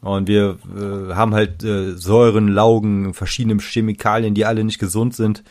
und 0.00 0.28
wir 0.28 0.58
äh, 0.76 1.14
haben 1.14 1.34
halt 1.34 1.62
äh, 1.62 1.92
Säuren, 1.96 2.48
Laugen, 2.48 3.12
verschiedene 3.14 3.60
Chemikalien, 3.60 4.34
die 4.34 4.44
alle 4.46 4.64
nicht 4.64 4.78
gesund 4.78 5.14
sind. 5.14 5.42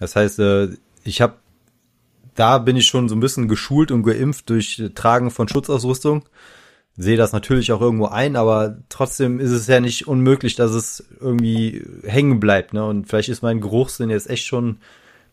Das 0.00 0.16
heißt, 0.16 0.38
äh, 0.40 0.68
ich 1.04 1.20
habe, 1.20 1.34
da 2.34 2.58
bin 2.58 2.76
ich 2.76 2.86
schon 2.86 3.08
so 3.08 3.14
ein 3.16 3.20
bisschen 3.20 3.48
geschult 3.48 3.90
und 3.90 4.02
geimpft 4.02 4.50
durch 4.50 4.82
Tragen 4.94 5.30
von 5.30 5.48
Schutzausrüstung. 5.48 6.24
Sehe 6.96 7.16
das 7.16 7.32
natürlich 7.32 7.70
auch 7.70 7.80
irgendwo 7.80 8.06
ein, 8.06 8.34
aber 8.34 8.78
trotzdem 8.88 9.38
ist 9.38 9.52
es 9.52 9.68
ja 9.68 9.78
nicht 9.78 10.08
unmöglich, 10.08 10.56
dass 10.56 10.72
es 10.72 11.04
irgendwie 11.20 11.84
hängen 12.02 12.40
bleibt. 12.40 12.72
Ne? 12.74 12.84
Und 12.84 13.06
vielleicht 13.08 13.28
ist 13.28 13.42
mein 13.42 13.60
Geruchssinn 13.60 14.10
jetzt 14.10 14.28
echt 14.28 14.46
schon 14.46 14.78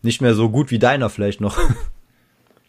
nicht 0.02 0.20
mehr 0.20 0.34
so 0.36 0.48
gut 0.50 0.70
wie 0.70 0.78
deiner 0.78 1.10
vielleicht 1.10 1.40
noch. 1.40 1.58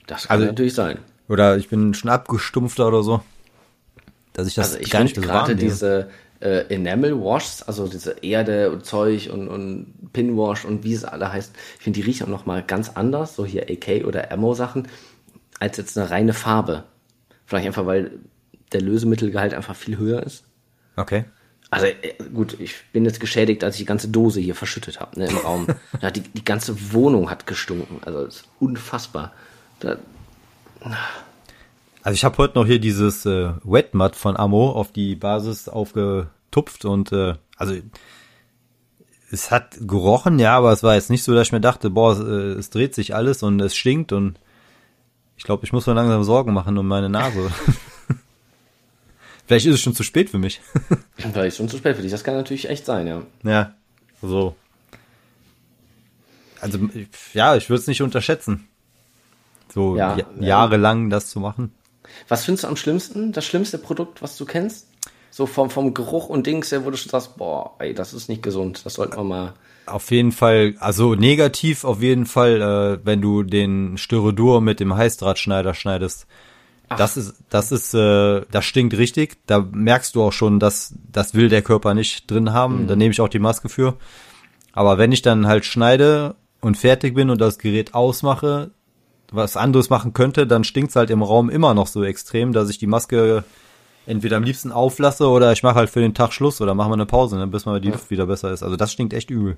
Das 0.08 0.28
kann 0.28 0.36
Also- 0.38 0.46
natürlich 0.48 0.74
sein. 0.74 0.98
oder 1.30 1.58
ich 1.58 1.70
bin 1.70 1.94
schon 1.94 2.10
abgestumpfter 2.10 2.88
oder 2.88 3.04
so. 3.04 3.22
Dass 4.38 4.47
ich 4.47 4.54
das 4.54 4.67
Also 4.67 4.80
ich 4.80 4.91
gar 4.91 5.02
nicht 5.04 5.15
finde 5.15 5.28
so 5.28 5.34
gerade 5.34 5.56
diese 5.56 6.10
äh, 6.39 6.73
Enamel 6.73 7.19
Washs, 7.19 7.63
also 7.63 7.88
diese 7.88 8.12
Erde 8.21 8.71
und 8.71 8.86
Zeug 8.86 9.32
und, 9.34 9.47
und 9.47 10.13
Pinwash 10.13 10.63
und 10.63 10.84
wie 10.84 10.93
es 10.93 11.04
alle 11.04 11.34
heißt, 11.34 11.56
ich 11.78 11.84
finde, 11.84 12.00
die 12.00 12.06
riechen 12.06 12.28
auch 12.28 12.30
noch 12.30 12.45
mal 12.45 12.62
ganz 12.62 12.91
anders, 12.93 13.36
so 13.36 13.45
hier 13.45 13.63
AK 13.63 14.06
oder 14.06 14.32
Ammo 14.32 14.54
Sachen, 14.54 14.88
als 15.60 15.78
jetzt 15.78 15.97
eine 15.97 16.12
reine 16.12 16.34
Farbe. 16.34 16.84
Vielleicht 17.47 17.65
einfach, 17.65 17.88
weil 17.88 18.12
der 18.73 18.82
Lösemittelgehalt 18.82 19.56
einfach 19.56 19.76
viel 19.76 19.97
höher 19.97 20.21
ist. 20.21 20.43
Okay. 20.97 21.26
Also 21.71 21.88
äh, 21.88 22.13
gut, 22.32 22.60
ich 22.60 22.76
bin 22.93 23.06
jetzt 23.06 23.19
geschädigt, 23.19 23.63
als 23.63 23.73
ich 23.73 23.80
die 23.80 23.86
ganze 23.86 24.10
Dose 24.10 24.39
hier 24.39 24.54
verschüttet 24.54 25.00
habe, 25.00 25.19
ne, 25.19 25.28
im 25.28 25.38
Raum. 25.38 25.67
ja, 26.02 26.12
die, 26.12 26.21
die 26.21 26.45
ganze 26.45 26.93
Wohnung 26.93 27.32
hat 27.32 27.47
gestunken. 27.47 28.02
Also 28.06 28.23
das 28.23 28.36
ist 28.36 28.50
unfassbar. 28.60 29.34
Da, 29.80 29.97
Also 32.08 32.15
ich 32.15 32.24
habe 32.24 32.38
heute 32.38 32.58
noch 32.58 32.65
hier 32.65 32.80
dieses 32.80 33.26
äh, 33.26 33.50
Wet 33.65 33.93
Mud 33.93 34.15
von 34.15 34.38
Amo 34.38 34.72
auf 34.72 34.93
die 34.93 35.17
Basis 35.17 35.67
aufgetupft 35.67 36.86
und 36.86 37.12
äh, 37.12 37.34
also 37.58 37.76
es 39.30 39.52
hat 39.52 39.76
gerochen, 39.82 40.39
ja, 40.39 40.56
aber 40.56 40.72
es 40.72 40.84
war 40.84 40.96
jetzt 40.96 41.10
nicht 41.10 41.26
so, 41.26 41.36
dass 41.36 41.48
ich 41.48 41.52
mir 41.52 41.60
dachte, 41.60 41.89
boah, 41.89 42.13
es, 42.13 42.20
äh, 42.22 42.58
es 42.58 42.70
dreht 42.70 42.96
sich 42.96 43.13
alles 43.13 43.43
und 43.43 43.60
es 43.60 43.76
stinkt 43.76 44.13
und 44.13 44.39
ich 45.36 45.43
glaube, 45.43 45.65
ich 45.65 45.74
muss 45.74 45.86
mir 45.86 45.96
langsam 45.96 46.24
Sorgen 46.24 46.54
machen 46.54 46.78
um 46.78 46.88
meine 46.88 47.10
Nase. 47.10 47.52
Vielleicht 49.46 49.65
ist 49.65 49.74
es 49.74 49.82
schon 49.82 49.93
zu 49.93 50.04
spät 50.04 50.30
für 50.30 50.39
mich. 50.39 50.62
vielleicht 51.17 51.58
schon 51.58 51.67
zu 51.67 51.76
spät 51.76 51.98
für 51.98 52.04
dich. 52.04 52.12
Das 52.12 52.24
kann 52.24 52.36
natürlich 52.36 52.70
echt 52.70 52.86
sein, 52.86 53.06
ja. 53.06 53.22
ja, 53.43 53.74
so. 54.22 54.56
Also 56.62 56.80
ja, 57.34 57.58
ich 57.58 57.70
würde 57.70 57.82
es 57.82 57.88
nicht 57.88 58.02
unterschätzen. 58.02 58.65
So 59.74 59.98
Ja, 59.98 60.15
ja, 60.15 60.26
ja. 60.39 60.48
jahrelang 60.48 61.10
das 61.10 61.28
zu 61.28 61.41
machen. 61.41 61.74
Was 62.27 62.45
findest 62.45 62.63
du 62.63 62.67
am 62.67 62.77
schlimmsten? 62.77 63.32
Das 63.32 63.45
schlimmste 63.45 63.77
Produkt, 63.77 64.21
was 64.21 64.38
du 64.38 64.45
kennst? 64.45 64.88
So 65.30 65.45
vom, 65.45 65.69
vom 65.69 65.93
Geruch 65.93 66.30
und 66.30 66.47
Dings 66.47 66.71
her, 66.71 66.86
wo 66.86 66.89
du 66.89 66.97
schon 66.97 67.12
sagst, 67.12 67.38
boah, 67.38 67.75
ey, 67.80 67.93
das 67.93 68.13
ist 68.13 68.30
nicht 68.30 68.41
gesund. 68.41 68.82
Das 68.86 68.95
sollten 68.95 69.17
wir 69.17 69.23
mal. 69.23 69.53
Auf 69.86 70.12
jeden 70.12 70.32
Fall, 70.32 70.75
also 70.80 71.15
negativ 71.15 71.84
auf 71.84 72.01
jeden 72.01 72.25
Fall, 72.25 72.62
äh, 72.62 73.06
wenn 73.06 73.21
du 73.21 73.43
den 73.43 73.97
Styrodur 73.97 74.62
mit 74.62 74.80
dem 74.80 74.95
Heißdrahtschneider 74.95 75.73
schneidest. 75.73 76.27
Das 76.89 77.17
ist, 77.17 77.36
das 77.49 77.71
ist, 77.71 77.93
äh, 77.93 78.41
das 78.49 78.65
stinkt 78.65 78.97
richtig. 78.97 79.38
Da 79.45 79.60
merkst 79.60 80.15
du 80.15 80.23
auch 80.23 80.32
schon, 80.32 80.60
dass 80.60 80.93
das 81.12 81.34
will 81.34 81.49
der 81.49 81.62
Körper 81.62 81.93
nicht 81.93 82.32
drin 82.32 82.53
haben. 82.53 82.88
Da 82.88 82.95
nehme 82.95 83.12
ich 83.12 83.19
auch 83.19 83.30
die 83.30 83.39
Maske 83.39 83.67
für. 83.67 83.97
Aber 84.71 84.97
wenn 84.97 85.12
ich 85.12 85.21
dann 85.21 85.47
halt 85.47 85.65
schneide 85.65 86.36
und 86.62 86.77
fertig 86.77 87.13
bin 87.13 87.30
und 87.30 87.41
das 87.41 87.60
Gerät 87.60 87.93
ausmache, 87.93 88.71
was 89.32 89.58
anderes 89.58 89.90
machen 89.90 90.13
könnte, 90.13 90.48
dann 90.48 90.63
stinkt's 90.63 90.96
halt 90.96 91.10
im 91.10 91.22
Raum 91.22 91.50
immer 91.50 91.74
noch 91.74 91.88
so 91.88 92.04
extrem, 92.04 92.54
dass 92.54 92.70
ich 92.70 92.78
die 92.78 92.88
Maske 92.88 93.44
entweder 94.06 94.38
am 94.38 94.44
liebsten 94.44 94.72
auflasse 94.72 95.28
oder 95.28 95.52
ich 95.52 95.63
mache 95.63 95.76
halt 95.76 95.90
für 95.90 96.00
den 96.00 96.13
Tag 96.13 96.32
Schluss 96.32 96.62
oder 96.62 96.74
mache 96.74 96.88
mal 96.88 96.94
eine 96.94 97.06
Pause, 97.06 97.38
ne, 97.38 97.46
bis 97.48 97.66
mal 97.66 97.82
die 97.82 97.92
Luft 97.92 98.10
wieder 98.10 98.26
besser 98.26 98.52
ist. 98.52 98.63
Also 98.63 98.78
das 98.78 98.94
stinkt 98.94 99.13
echt 99.13 99.30
übel. 99.30 99.58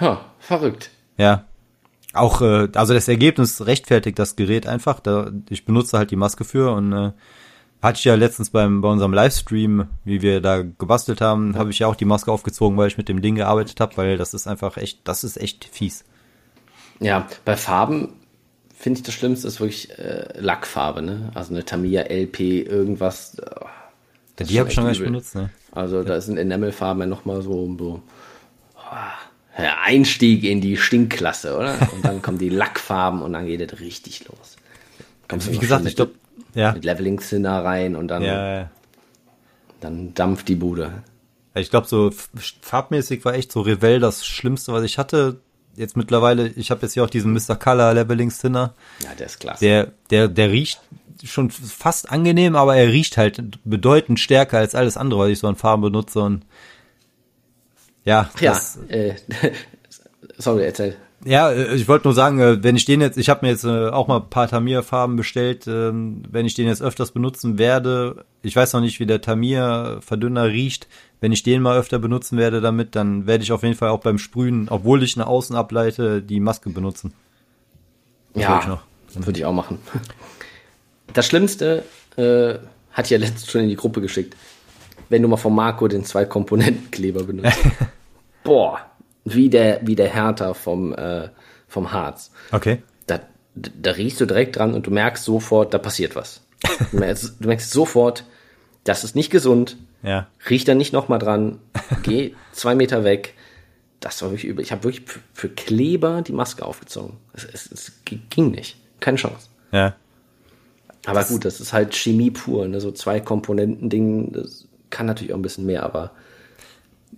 Ha, 0.00 0.20
verrückt. 0.40 0.90
Ja. 1.16 1.44
Auch, 2.12 2.42
äh, 2.42 2.68
also 2.74 2.92
das 2.92 3.06
Ergebnis 3.08 3.64
rechtfertigt 3.66 4.18
das 4.18 4.34
Gerät 4.36 4.66
einfach. 4.66 5.00
Da, 5.00 5.30
ich 5.48 5.64
benutze 5.64 5.96
halt 5.96 6.10
die 6.10 6.16
Maske 6.16 6.44
für 6.44 6.72
und 6.72 6.92
äh, 6.92 7.12
Hatte 7.82 7.98
ich 7.98 8.04
ja 8.04 8.14
letztens 8.14 8.50
beim, 8.50 8.80
bei 8.80 8.88
unserem 8.88 9.12
Livestream, 9.12 9.88
wie 10.04 10.22
wir 10.22 10.40
da 10.40 10.62
gebastelt 10.62 11.20
haben, 11.20 11.56
habe 11.56 11.70
ich 11.70 11.80
ja 11.80 11.88
auch 11.88 11.96
die 11.96 12.04
Maske 12.04 12.30
aufgezogen, 12.30 12.78
weil 12.78 12.86
ich 12.86 12.96
mit 12.96 13.08
dem 13.08 13.20
Ding 13.20 13.34
gearbeitet 13.34 13.80
habe, 13.80 13.96
weil 13.96 14.16
das 14.16 14.34
ist 14.34 14.46
einfach 14.46 14.76
echt, 14.76 15.00
das 15.08 15.24
ist 15.24 15.36
echt 15.36 15.64
fies. 15.64 16.04
Ja, 17.02 17.28
bei 17.44 17.56
Farben 17.56 18.10
finde 18.78 18.98
ich 18.98 19.02
das 19.04 19.14
Schlimmste 19.14 19.46
ist 19.46 19.60
wirklich 19.60 19.96
äh, 19.98 20.26
Lackfarbe, 20.38 21.02
ne? 21.02 21.30
Also 21.34 21.52
eine 21.54 21.64
Tamiya 21.64 22.02
LP, 22.02 22.40
irgendwas. 22.40 23.36
Oh, 23.38 23.66
die 24.40 24.58
habe 24.58 24.68
ich 24.68 24.74
schon 24.74 24.84
gar 24.84 24.90
nicht 24.90 25.04
benutzt, 25.04 25.34
ne? 25.34 25.50
Also 25.72 25.98
ja. 25.98 26.04
da 26.04 26.20
sind 26.20 26.38
Enamelfarben 26.38 27.02
ja 27.02 27.06
nochmal 27.06 27.42
so, 27.42 27.76
so 27.78 28.02
oh, 28.76 29.60
Einstieg 29.84 30.44
in 30.44 30.60
die 30.60 30.76
Stinkklasse, 30.76 31.56
oder? 31.56 31.76
Und 31.92 32.04
dann 32.04 32.22
kommen 32.22 32.38
die 32.38 32.48
Lackfarben 32.50 33.22
und 33.22 33.32
dann 33.32 33.46
geht 33.46 33.60
es 33.60 33.80
richtig 33.80 34.26
los. 34.28 34.56
Kommst 35.28 35.50
Wie 35.50 35.58
gesagt, 35.58 35.86
ich 35.86 35.96
glaube, 35.96 36.12
ja. 36.54 36.72
Mit 36.72 36.84
Leveling 36.84 37.20
Sinner 37.20 37.64
rein 37.64 37.96
und 37.96 38.08
dann, 38.08 38.22
ja, 38.22 38.60
ja. 38.60 38.70
dann 39.80 40.12
dampft 40.14 40.48
die 40.48 40.54
Bude. 40.54 41.02
Ich 41.54 41.70
glaube, 41.70 41.86
so 41.86 42.10
farbmäßig 42.62 43.24
war 43.24 43.34
echt 43.34 43.52
so 43.52 43.60
Revell 43.60 44.00
das 44.00 44.26
Schlimmste, 44.26 44.72
was 44.72 44.84
ich 44.84 44.98
hatte. 44.98 45.40
Jetzt 45.74 45.96
mittlerweile, 45.96 46.48
ich 46.48 46.70
habe 46.70 46.82
jetzt 46.82 46.92
hier 46.94 47.04
auch 47.04 47.10
diesen 47.10 47.32
Mr. 47.32 47.56
Color 47.56 47.94
Leveling 47.94 48.30
Sinner. 48.30 48.74
Ja, 49.02 49.14
der 49.18 49.26
ist 49.26 49.40
klasse. 49.40 49.64
Der, 49.64 49.92
der, 50.10 50.28
der 50.28 50.50
riecht 50.50 50.80
schon 51.24 51.50
fast 51.50 52.10
angenehm, 52.10 52.56
aber 52.56 52.76
er 52.76 52.88
riecht 52.88 53.16
halt 53.16 53.58
bedeutend 53.64 54.20
stärker 54.20 54.58
als 54.58 54.74
alles 54.74 54.96
andere, 54.96 55.20
was 55.20 55.28
ich 55.30 55.38
so 55.38 55.46
an 55.46 55.56
Farben 55.56 55.82
benutze 55.82 56.20
und 56.20 56.44
ja. 58.04 58.30
Ja, 58.40 58.60
äh, 58.88 59.14
sorry, 60.38 60.64
erzähl. 60.64 60.96
Ja, 61.24 61.50
äh, 61.50 61.74
ich 61.74 61.88
wollte 61.88 62.06
nur 62.06 62.14
sagen, 62.14 62.40
äh, 62.40 62.62
wenn 62.62 62.76
ich 62.76 62.84
den 62.84 63.00
jetzt, 63.00 63.18
ich 63.18 63.28
habe 63.28 63.44
mir 63.46 63.52
jetzt 63.52 63.64
äh, 63.64 63.88
auch 63.88 64.08
mal 64.08 64.18
ein 64.18 64.30
paar 64.30 64.48
Tamir-Farben 64.48 65.16
bestellt, 65.16 65.66
ähm, 65.66 66.22
wenn 66.28 66.46
ich 66.46 66.54
den 66.54 66.66
jetzt 66.66 66.82
öfters 66.82 67.12
benutzen 67.12 67.58
werde, 67.58 68.24
ich 68.42 68.56
weiß 68.56 68.72
noch 68.72 68.80
nicht, 68.80 69.00
wie 69.00 69.06
der 69.06 69.20
Tamir-Verdünner 69.20 70.48
riecht, 70.48 70.88
wenn 71.20 71.32
ich 71.32 71.42
den 71.42 71.62
mal 71.62 71.78
öfter 71.78 71.98
benutzen 71.98 72.38
werde 72.38 72.60
damit, 72.60 72.96
dann 72.96 73.26
werde 73.26 73.44
ich 73.44 73.52
auf 73.52 73.62
jeden 73.62 73.76
Fall 73.76 73.90
auch 73.90 74.00
beim 74.00 74.18
Sprühen, 74.18 74.68
obwohl 74.68 75.02
ich 75.02 75.16
eine 75.16 75.26
Außen 75.26 75.54
ableite, 75.54 76.22
die 76.22 76.40
Maske 76.40 76.70
benutzen. 76.70 77.12
Das 78.34 78.42
ja, 78.42 78.80
würde 79.14 79.30
ich, 79.30 79.38
ich 79.38 79.44
auch 79.44 79.52
machen. 79.52 79.78
Das 81.12 81.26
Schlimmste 81.26 81.84
äh, 82.16 82.54
hat 82.92 83.10
ja 83.10 83.18
letztens 83.18 83.50
schon 83.50 83.62
in 83.62 83.68
die 83.68 83.76
Gruppe 83.76 84.00
geschickt, 84.00 84.34
wenn 85.10 85.22
du 85.22 85.28
mal 85.28 85.36
von 85.36 85.54
Marco 85.54 85.86
den 85.86 86.04
Zwei-Komponenten-Kleber 86.04 87.24
benutzt. 87.24 87.58
Boah, 88.44 88.80
wie 89.24 89.50
der, 89.50 89.80
wie 89.86 89.96
der 89.96 90.08
Härter 90.08 90.54
vom, 90.54 90.92
äh, 90.94 91.28
vom 91.68 91.92
Harz. 91.92 92.30
Okay. 92.50 92.82
Da, 93.06 93.20
da 93.54 93.92
riechst 93.92 94.20
du 94.20 94.26
direkt 94.26 94.56
dran 94.56 94.74
und 94.74 94.86
du 94.86 94.90
merkst 94.90 95.24
sofort, 95.24 95.74
da 95.74 95.78
passiert 95.78 96.16
was. 96.16 96.42
Du 96.90 96.98
merkst, 96.98 97.36
du 97.40 97.48
merkst 97.48 97.70
sofort, 97.70 98.24
das 98.84 99.04
ist 99.04 99.16
nicht 99.16 99.30
gesund. 99.30 99.76
Ja. 100.02 100.26
Riech 100.48 100.64
da 100.64 100.74
nicht 100.74 100.92
nochmal 100.92 101.18
dran. 101.18 101.58
Geh 102.02 102.34
zwei 102.52 102.74
Meter 102.74 103.04
weg. 103.04 103.34
Das 104.00 104.20
war 104.22 104.30
wirklich 104.30 104.50
übel. 104.50 104.64
Ich 104.64 104.72
habe 104.72 104.82
wirklich 104.84 105.04
für 105.32 105.48
Kleber 105.48 106.22
die 106.22 106.32
Maske 106.32 106.64
aufgezogen. 106.64 107.18
Es, 107.34 107.44
es, 107.44 107.70
es 107.70 107.92
ging 108.04 108.50
nicht. 108.50 108.76
Keine 108.98 109.16
Chance. 109.16 109.48
Ja. 109.70 109.94
Aber 111.06 111.20
das 111.20 111.28
gut, 111.28 111.44
das 111.44 111.60
ist 111.60 111.72
halt 111.72 111.94
Chemie 111.94 112.30
pur. 112.30 112.66
Ne? 112.66 112.80
So 112.80 112.90
zwei 112.92 113.20
Komponenten-Ding, 113.20 114.32
das 114.32 114.66
kann 114.90 115.06
natürlich 115.06 115.32
auch 115.32 115.38
ein 115.38 115.42
bisschen 115.42 115.66
mehr, 115.66 115.82
aber. 115.84 116.12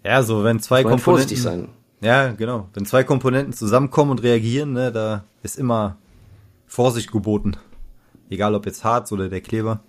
Ja, 0.04 0.22
so 0.22 0.44
wenn 0.44 0.60
zwei 0.60 0.82
Komponenten. 0.82 1.04
vorsichtig 1.04 1.42
sein. 1.42 1.68
Ja, 2.04 2.32
genau. 2.32 2.68
Wenn 2.74 2.84
zwei 2.84 3.02
Komponenten 3.02 3.54
zusammenkommen 3.54 4.10
und 4.10 4.22
reagieren, 4.22 4.74
ne, 4.74 4.92
da 4.92 5.24
ist 5.42 5.58
immer 5.58 5.96
Vorsicht 6.66 7.10
geboten. 7.10 7.56
Egal 8.28 8.54
ob 8.54 8.66
jetzt 8.66 8.84
Harz 8.84 9.10
oder 9.10 9.30
der 9.30 9.40
Kleber. 9.40 9.80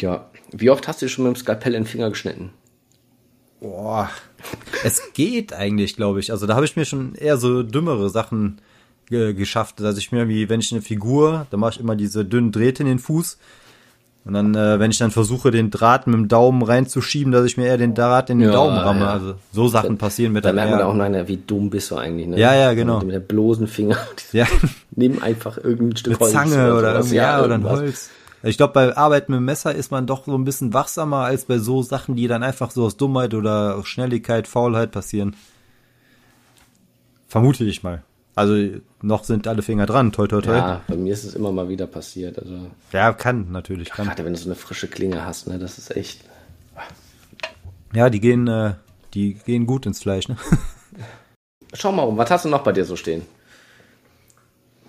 Ja. 0.00 0.30
Wie 0.52 0.70
oft 0.70 0.86
hast 0.86 1.02
du 1.02 1.08
schon 1.08 1.24
mit 1.24 1.34
dem 1.34 1.40
Skalpell 1.40 1.74
in 1.74 1.82
den 1.82 1.88
Finger 1.88 2.08
geschnitten? 2.10 2.52
Boah. 3.60 4.10
es 4.84 5.12
geht 5.12 5.52
eigentlich, 5.52 5.96
glaube 5.96 6.20
ich. 6.20 6.30
Also 6.30 6.46
da 6.46 6.54
habe 6.54 6.64
ich 6.64 6.76
mir 6.76 6.84
schon 6.84 7.16
eher 7.16 7.36
so 7.36 7.64
dümmere 7.64 8.08
Sachen 8.08 8.60
ge 9.06 9.34
geschafft, 9.34 9.80
dass 9.80 9.98
ich 9.98 10.12
mir 10.12 10.28
wie, 10.28 10.48
wenn 10.48 10.60
ich 10.60 10.70
eine 10.70 10.82
Figur, 10.82 11.48
da 11.50 11.56
mache 11.56 11.72
ich 11.72 11.80
immer 11.80 11.96
diese 11.96 12.24
dünnen 12.24 12.52
Drähte 12.52 12.84
in 12.84 12.88
den 12.88 12.98
Fuß 13.00 13.38
und 14.28 14.34
dann, 14.34 14.54
äh, 14.54 14.78
wenn 14.78 14.90
ich 14.90 14.98
dann 14.98 15.10
versuche, 15.10 15.50
den 15.50 15.70
Draht 15.70 16.06
mit 16.06 16.14
dem 16.14 16.28
Daumen 16.28 16.60
reinzuschieben, 16.60 17.32
dass 17.32 17.46
ich 17.46 17.56
mir 17.56 17.64
eher 17.64 17.78
den 17.78 17.94
Draht 17.94 18.28
in 18.28 18.40
den 18.40 18.50
ja, 18.50 18.54
Daumen 18.54 18.76
ramme. 18.76 19.00
Ja. 19.00 19.12
Also 19.12 19.34
so 19.52 19.68
Sachen 19.68 19.96
da, 19.96 20.04
passieren 20.04 20.34
mit 20.34 20.44
Da 20.44 20.52
merkt 20.52 20.70
man 20.70 20.82
auch 20.82 20.92
noch, 20.92 21.28
wie 21.28 21.38
dumm 21.38 21.70
bist 21.70 21.90
du 21.90 21.96
eigentlich. 21.96 22.26
Ne? 22.26 22.38
Ja, 22.38 22.54
ja, 22.54 22.74
genau. 22.74 23.00
Mit 23.00 23.14
dem 23.14 23.26
bloßen 23.26 23.66
Finger. 23.66 23.96
Ja. 24.32 24.46
Nimm 24.90 25.22
einfach 25.22 25.56
irgendein 25.56 25.96
Stück 25.96 26.12
Eine 26.12 26.20
Holz. 26.20 26.32
Zange 26.32 26.74
oder, 26.74 26.98
oder, 26.98 27.06
ja, 27.06 27.42
oder 27.42 27.54
ein 27.54 27.64
Holz. 27.64 28.10
Ich 28.42 28.58
glaube, 28.58 28.74
bei 28.74 28.94
Arbeit 28.94 29.30
mit 29.30 29.38
dem 29.38 29.46
Messer 29.46 29.74
ist 29.74 29.90
man 29.90 30.06
doch 30.06 30.26
so 30.26 30.34
ein 30.34 30.44
bisschen 30.44 30.74
wachsamer 30.74 31.24
als 31.24 31.46
bei 31.46 31.56
so 31.56 31.82
Sachen, 31.82 32.14
die 32.14 32.28
dann 32.28 32.42
einfach 32.42 32.70
so 32.70 32.84
aus 32.84 32.98
Dummheit 32.98 33.32
oder 33.32 33.82
Schnelligkeit, 33.82 34.46
Faulheit 34.46 34.90
passieren. 34.90 35.36
Vermute 37.28 37.64
ich 37.64 37.82
mal. 37.82 38.02
Also 38.38 38.54
noch 39.02 39.24
sind 39.24 39.48
alle 39.48 39.62
Finger 39.62 39.84
dran, 39.84 40.12
toi 40.12 40.28
toi 40.28 40.40
toi. 40.40 40.56
Ja, 40.56 40.80
bei 40.86 40.94
mir 40.94 41.12
ist 41.12 41.24
es 41.24 41.34
immer 41.34 41.50
mal 41.50 41.68
wieder 41.68 41.88
passiert. 41.88 42.38
Also 42.38 42.70
ja, 42.92 43.12
kann 43.12 43.50
natürlich. 43.50 43.90
Kann. 43.90 44.06
Gerade 44.06 44.24
wenn 44.24 44.32
du 44.32 44.38
so 44.38 44.46
eine 44.46 44.54
frische 44.54 44.86
Klinge 44.86 45.26
hast, 45.26 45.48
ne, 45.48 45.58
das 45.58 45.76
ist 45.76 45.96
echt. 45.96 46.20
Ja, 47.92 48.10
die 48.10 48.20
gehen, 48.20 48.46
äh, 48.46 48.74
die 49.12 49.34
gehen 49.34 49.66
gut 49.66 49.86
ins 49.86 50.00
Fleisch. 50.02 50.28
Ne? 50.28 50.36
Schau 51.72 51.90
mal 51.90 52.04
um, 52.04 52.16
was 52.16 52.30
hast 52.30 52.44
du 52.44 52.48
noch 52.48 52.62
bei 52.62 52.70
dir 52.70 52.84
so 52.84 52.94
stehen? 52.94 53.22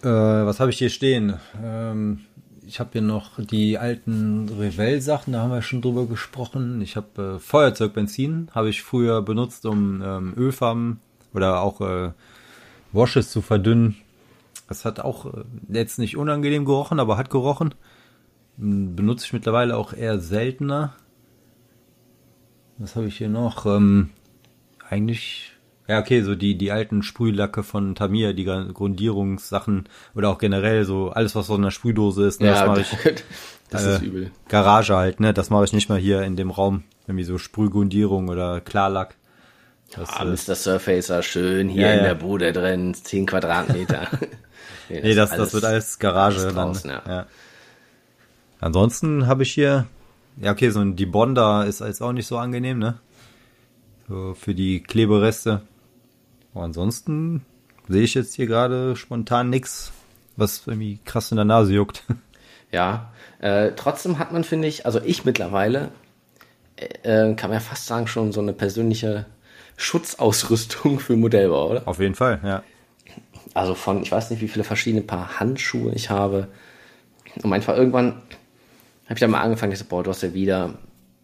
Äh, 0.03 0.09
was 0.09 0.59
habe 0.59 0.69
ich 0.69 0.77
hier 0.77 0.91
stehen? 0.91 1.39
Ähm, 1.59 2.19
ich 2.67 2.79
habe 2.79 2.91
hier 2.91 3.01
noch 3.01 3.39
die 3.39 3.79
alten 3.79 4.47
Revell-Sachen, 4.59 5.33
da 5.33 5.41
haben 5.41 5.51
wir 5.51 5.63
schon 5.63 5.81
drüber 5.81 6.05
gesprochen. 6.05 6.81
Ich 6.81 6.95
habe 6.95 7.37
äh, 7.37 7.39
Feuerzeugbenzin, 7.39 8.49
habe 8.53 8.69
ich 8.69 8.83
früher 8.83 9.23
benutzt, 9.23 9.65
um 9.65 10.03
ähm, 10.03 10.33
Ölfarben 10.37 10.99
oder 11.33 11.61
auch 11.61 11.81
äh, 11.81 12.11
Washes 12.91 13.31
zu 13.31 13.41
verdünnen. 13.41 13.95
Das 14.67 14.85
hat 14.85 14.99
auch 14.99 15.25
äh, 15.25 15.43
jetzt 15.69 15.99
nicht 15.99 16.17
unangenehm 16.17 16.65
gerochen, 16.65 16.99
aber 16.99 17.17
hat 17.17 17.29
gerochen. 17.29 17.73
Hm, 18.57 18.95
benutze 18.95 19.25
ich 19.25 19.33
mittlerweile 19.33 19.75
auch 19.75 19.93
eher 19.93 20.19
seltener. 20.19 20.93
Was 22.77 22.95
habe 22.95 23.07
ich 23.07 23.17
hier 23.17 23.29
noch? 23.29 23.65
Ähm, 23.65 24.11
eigentlich, 24.87 25.53
ja 25.87 25.99
okay, 25.99 26.21
so 26.21 26.35
die, 26.35 26.57
die 26.57 26.71
alten 26.71 27.03
Sprühlacke 27.03 27.63
von 27.63 27.95
Tamir, 27.95 28.33
die 28.33 28.45
Grundierungssachen 28.45 29.89
oder 30.15 30.29
auch 30.29 30.37
generell 30.37 30.85
so 30.85 31.09
alles, 31.09 31.35
was 31.35 31.47
so 31.47 31.55
in 31.55 31.63
der 31.63 31.71
Sprühdose 31.71 32.25
ist. 32.25 32.41
Ne, 32.41 32.47
ja, 32.47 32.53
das 32.53 32.67
mache 32.67 32.81
ich. 33.11 33.23
das 33.69 33.85
äh, 33.85 33.95
ist 33.95 34.01
übel. 34.01 34.31
Garage 34.47 34.95
halt, 34.95 35.19
ne? 35.19 35.33
Das 35.33 35.49
mache 35.49 35.65
ich 35.65 35.73
nicht 35.73 35.89
mal 35.89 35.99
hier 35.99 36.23
in 36.23 36.35
dem 36.35 36.51
Raum. 36.51 36.83
Irgendwie 37.07 37.25
so 37.25 37.37
Sprühgrundierung 37.37 38.29
oder 38.29 38.61
Klarlack. 38.61 39.15
Das, 39.95 40.09
ah, 40.09 40.23
Mr. 40.23 40.55
Surfacer, 40.55 41.23
schön 41.23 41.67
hier 41.67 41.87
ja, 41.87 41.93
in 41.93 42.03
der 42.03 42.15
Bude 42.15 42.53
drin, 42.53 42.93
10 42.93 43.25
Quadratmeter. 43.25 44.07
nee, 44.89 44.95
das, 44.95 45.03
nee, 45.03 45.15
das, 45.15 45.29
das 45.31 45.53
wird 45.53 45.65
alles 45.65 45.97
Garage 45.99 46.41
alles 46.41 46.53
draußen, 46.53 46.89
dann. 46.89 47.01
Ja. 47.07 47.25
Ansonsten 48.59 49.25
habe 49.25 49.43
ich 49.43 49.53
hier, 49.53 49.87
ja 50.39 50.51
okay, 50.51 50.69
so 50.69 50.79
ein 50.79 50.95
Debonder 50.95 51.65
ist 51.65 51.81
jetzt 51.81 52.01
auch 52.01 52.11
nicht 52.11 52.27
so 52.27 52.37
angenehm, 52.37 52.77
ne? 52.77 52.99
So 54.07 54.35
für 54.35 54.53
die 54.53 54.81
Klebereste. 54.81 55.61
Aber 56.53 56.65
ansonsten 56.65 57.45
sehe 57.87 58.03
ich 58.03 58.13
jetzt 58.13 58.35
hier 58.35 58.47
gerade 58.47 58.95
spontan 58.95 59.49
nichts, 59.49 59.91
was 60.35 60.63
irgendwie 60.67 60.99
krass 61.05 61.31
in 61.31 61.37
der 61.37 61.45
Nase 61.45 61.73
juckt. 61.73 62.03
Ja, 62.71 63.11
äh, 63.39 63.71
trotzdem 63.75 64.19
hat 64.19 64.31
man, 64.31 64.43
finde 64.43 64.67
ich, 64.67 64.85
also 64.85 65.01
ich 65.03 65.25
mittlerweile, 65.25 65.89
äh, 66.75 67.33
kann 67.33 67.49
man 67.49 67.53
ja 67.53 67.59
fast 67.61 67.87
sagen, 67.87 68.05
schon 68.05 68.31
so 68.31 68.41
eine 68.41 68.53
persönliche 68.53 69.25
Schutzausrüstung 69.79 70.99
für 70.99 71.15
Modellbau, 71.15 71.71
oder? 71.71 71.87
Auf 71.87 71.99
jeden 71.99 72.15
Fall, 72.15 72.39
ja. 72.43 72.63
Also 73.53 73.75
von, 73.75 74.03
ich 74.03 74.11
weiß 74.11 74.29
nicht, 74.29 74.41
wie 74.41 74.49
viele 74.49 74.65
verschiedene 74.65 75.01
Paar 75.01 75.39
Handschuhe 75.39 75.93
ich 75.93 76.09
habe. 76.09 76.49
Und 77.41 77.53
einfach 77.53 77.77
irgendwann 77.77 78.21
habe 79.05 79.13
ich 79.13 79.19
dann 79.21 79.31
mal 79.31 79.41
angefangen, 79.41 79.71
ich 79.71 79.79
so, 79.79 79.85
boah, 79.85 80.03
du 80.03 80.11
hast 80.11 80.21
ja 80.21 80.33
wieder 80.33 80.75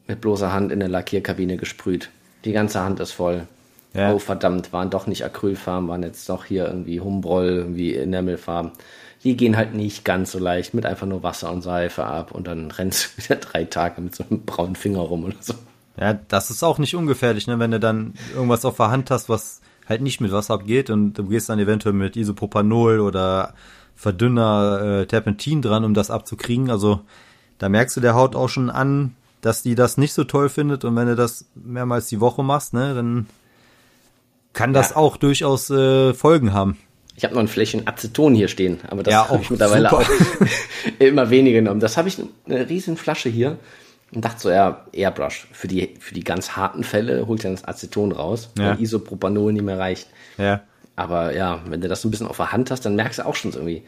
mit 0.07 0.21
bloßer 0.21 0.53
Hand 0.53 0.71
in 0.71 0.79
der 0.79 0.87
Lackierkabine 0.87 1.57
gesprüht. 1.57 2.09
Die 2.45 2.53
ganze 2.53 2.79
Hand 2.79 2.99
ist 3.01 3.11
voll. 3.11 3.45
Ja. 3.93 4.13
Oh, 4.13 4.19
verdammt, 4.19 4.71
waren 4.71 4.89
doch 4.89 5.05
nicht 5.05 5.25
Acrylfarben, 5.25 5.89
waren 5.89 6.03
jetzt 6.03 6.27
doch 6.29 6.45
hier 6.45 6.65
irgendwie 6.65 7.01
Humbroll, 7.01 7.49
irgendwie 7.49 7.95
Enamelfarben. 7.95 8.71
Die 9.23 9.35
gehen 9.35 9.57
halt 9.57 9.73
nicht 9.73 10.05
ganz 10.05 10.31
so 10.31 10.39
leicht 10.39 10.73
mit 10.73 10.85
einfach 10.85 11.07
nur 11.07 11.23
Wasser 11.23 11.51
und 11.51 11.61
Seife 11.61 12.05
ab 12.05 12.31
und 12.31 12.47
dann 12.47 12.71
rennst 12.71 13.17
du 13.17 13.23
wieder 13.23 13.35
drei 13.35 13.65
Tage 13.65 13.99
mit 14.01 14.15
so 14.15 14.23
einem 14.29 14.45
braunen 14.45 14.75
Finger 14.75 15.01
rum 15.01 15.25
oder 15.25 15.37
so. 15.41 15.55
Ja, 15.99 16.13
das 16.13 16.49
ist 16.49 16.63
auch 16.63 16.77
nicht 16.77 16.95
ungefährlich, 16.95 17.47
ne? 17.47 17.59
wenn 17.59 17.71
du 17.71 17.79
dann 17.79 18.13
irgendwas 18.33 18.65
auf 18.65 18.77
der 18.77 18.91
Hand 18.91 19.11
hast, 19.11 19.29
was 19.29 19.61
halt 19.87 20.01
nicht 20.01 20.19
mit 20.19 20.31
Wasser 20.31 20.55
abgeht 20.55 20.89
und 20.89 21.13
du 21.13 21.25
gehst 21.25 21.49
dann 21.49 21.59
eventuell 21.59 21.93
mit 21.93 22.15
Isopropanol 22.17 22.99
oder 22.99 23.53
Verdünner 23.95 25.01
äh, 25.01 25.05
Terpentin 25.05 25.61
dran, 25.61 25.85
um 25.85 25.93
das 25.93 26.11
abzukriegen. 26.11 26.69
Also 26.69 27.01
da 27.59 27.69
merkst 27.69 27.95
du 27.95 28.01
der 28.01 28.15
Haut 28.15 28.35
auch 28.35 28.49
schon 28.49 28.69
an, 28.69 29.15
dass 29.41 29.61
die 29.61 29.75
das 29.75 29.97
nicht 29.97 30.13
so 30.13 30.23
toll 30.23 30.49
findet 30.49 30.83
und 30.83 30.95
wenn 30.95 31.07
du 31.07 31.15
das 31.15 31.45
mehrmals 31.55 32.07
die 32.07 32.19
Woche 32.19 32.43
machst, 32.43 32.73
ne, 32.73 32.93
dann 32.93 33.27
kann 34.53 34.73
das 34.73 34.91
ja. 34.91 34.95
auch 34.95 35.17
durchaus 35.17 35.69
äh, 35.69 36.13
Folgen 36.13 36.51
haben. 36.51 36.77
Ich 37.15 37.23
habe 37.23 37.33
noch 37.33 37.41
ein 37.41 37.47
Fläschchen 37.47 37.87
Aceton 37.87 38.35
hier 38.35 38.49
stehen, 38.49 38.79
aber 38.89 39.03
das 39.03 39.13
Ja, 39.13 39.29
habe 39.29 39.41
ich 39.41 39.49
mittlerweile 39.49 39.91
auch 39.93 40.03
immer 40.99 41.29
weniger 41.29 41.59
genommen. 41.59 41.79
Das 41.79 41.95
habe 41.95 42.09
ich 42.09 42.17
eine 42.45 42.67
riesen 42.67 42.97
Flasche 42.97 43.29
hier 43.29 43.57
und 44.15 44.23
dachte 44.25 44.39
so, 44.41 44.49
ja, 44.49 44.85
Airbrush. 44.93 45.47
Für 45.51 45.67
die, 45.67 45.95
für 45.99 46.13
die 46.13 46.23
ganz 46.23 46.51
harten 46.55 46.83
Fälle 46.83 47.27
holt 47.27 47.43
dann 47.43 47.51
das 47.51 47.65
Aceton 47.65 48.11
raus, 48.11 48.49
Ja. 48.57 48.71
weil 48.71 48.81
Isopropanol 48.81 49.53
nicht 49.53 49.63
mehr 49.65 49.77
reicht. 49.77 50.07
Ja. 50.37 50.61
Aber 50.95 51.35
ja, 51.35 51.59
wenn 51.67 51.81
du 51.81 51.87
das 51.89 52.01
so 52.01 52.07
ein 52.07 52.11
bisschen 52.11 52.27
auf 52.27 52.37
der 52.37 52.51
Hand 52.53 52.71
hast, 52.71 52.85
dann 52.85 52.95
merkst 52.95 53.19
du 53.19 53.25
auch 53.25 53.35
schon 53.35 53.51
so 53.51 53.59
irgendwie, 53.59 53.83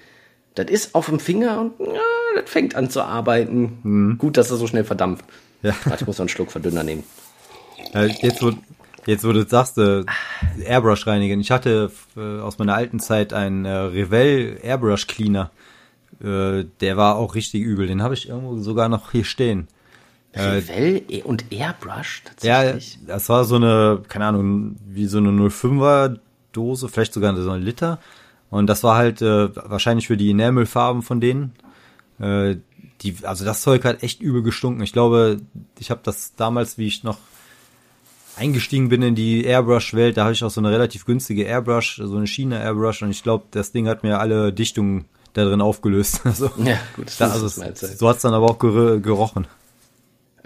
das 0.56 0.68
ist 0.70 0.94
auf 0.96 1.06
dem 1.06 1.20
Finger 1.20 1.62
und 1.62 1.74
ja, 1.80 2.02
das 2.42 2.50
fängt 2.50 2.76
an 2.76 2.90
zu 2.90 3.02
arbeiten. 3.04 4.18
Gut, 4.20 4.36
dass 4.38 4.52
er 4.52 4.58
so 4.58 4.68
schnell 4.68 4.84
verdampft. 4.84 5.24
Ja. 5.62 5.74
Warte, 5.86 6.04
ich 6.04 6.08
muss 6.08 6.18
noch 6.18 6.24
einen 6.24 6.30
Schluck 6.30 6.52
Verdünner 6.52 6.84
nehmen. 6.84 7.04
Jetzt, 8.22 8.42
wo, 8.44 8.52
jetzt, 9.06 9.24
wo 9.26 9.32
du 9.32 9.48
sagst, 9.48 9.78
äh, 9.78 10.04
Airbrush 10.66 11.08
reinigen. 11.08 11.40
Ich 11.40 11.52
hatte 11.52 11.92
äh, 12.18 12.40
aus 12.42 12.58
meiner 12.60 12.76
alten 12.76 13.00
Zeit 13.00 13.32
einen 13.34 13.66
äh, 13.66 13.70
Revell 13.72 14.60
Airbrush 14.62 15.08
Cleaner. 15.08 15.52
Äh, 16.22 16.66
der 16.82 16.98
war 16.98 17.16
auch 17.16 17.36
richtig 17.36 17.62
übel. 17.62 17.88
Den 17.88 18.04
habe 18.04 18.13
ich 18.16 18.28
irgendwo 18.30 18.58
sogar 18.58 18.90
noch 18.90 19.12
hier 19.12 19.24
stehen. 19.24 19.68
Revell 20.39 21.04
und 21.23 21.45
Airbrush 21.52 22.21
Ja, 22.41 22.63
tatsächlich. 22.63 23.00
das 23.08 23.30
war 23.30 23.43
so 23.45 23.56
eine, 23.56 24.02
keine 24.08 24.26
Ahnung, 24.26 24.76
wie 24.88 25.06
so 25.08 25.17
eine 25.17 25.30
05er 25.30 26.17
Dose, 26.52 26.89
vielleicht 26.89 27.13
sogar 27.13 27.36
so 27.36 27.52
ein 27.52 27.62
Liter. 27.62 28.00
Und 28.50 28.67
das 28.67 28.84
war 28.84 28.95
halt 28.95 29.21
äh, 29.21 29.50
wahrscheinlich 29.56 30.08
für 30.08 30.17
die 30.17 30.32
Enamelfarben 30.32 31.02
von 31.02 31.19
denen. 31.19 31.54
Äh, 32.19 32.56
die, 33.02 33.15
also 33.23 33.45
das 33.45 33.62
Zeug 33.62 33.84
hat 33.86 34.02
echt 34.04 34.21
übel 34.21 34.41
gestunken. 34.41 34.82
Ich 34.84 34.93
glaube, 34.93 35.38
ich 35.80 35.91
habe 35.91 36.02
das 36.04 36.34
damals, 36.36 36.78
wie 36.78 36.88
ich 36.88 37.04
noch 37.04 37.17
eingestiegen 38.38 38.89
bin 38.89 39.02
in 39.02 39.15
die 39.15 39.43
Airbrush-Welt, 39.45 40.17
da 40.17 40.23
habe 40.23 40.34
ich 40.34 40.43
auch 40.43 40.50
so 40.52 40.62
eine 40.62 40.71
relativ 40.71 41.06
günstige 41.06 41.43
Airbrush, 41.43 41.97
so 42.04 42.15
eine 42.17 42.28
China-Airbrush 42.28 43.02
und 43.02 43.10
ich 43.12 43.23
glaube, 43.23 43.45
das 43.52 43.71
Ding 43.71 43.88
hat 43.88 44.04
mir 44.04 44.19
alle 44.19 44.54
Dichtungen 44.54 45.06
da 45.34 45.43
drin 45.43 45.62
aufgelöst. 45.62 46.21
Also, 46.26 46.52
Ja, 46.63 46.78
gut, 46.95 47.08
das 47.08 47.17
da, 47.17 47.26
ist 47.36 47.60
also 47.60 47.88
du. 47.88 47.95
so 47.97 48.10
hat's 48.10 48.21
dann 48.21 48.34
aber 48.34 48.45
auch 48.45 48.60
ger 48.60 49.00
gerochen. 49.00 49.47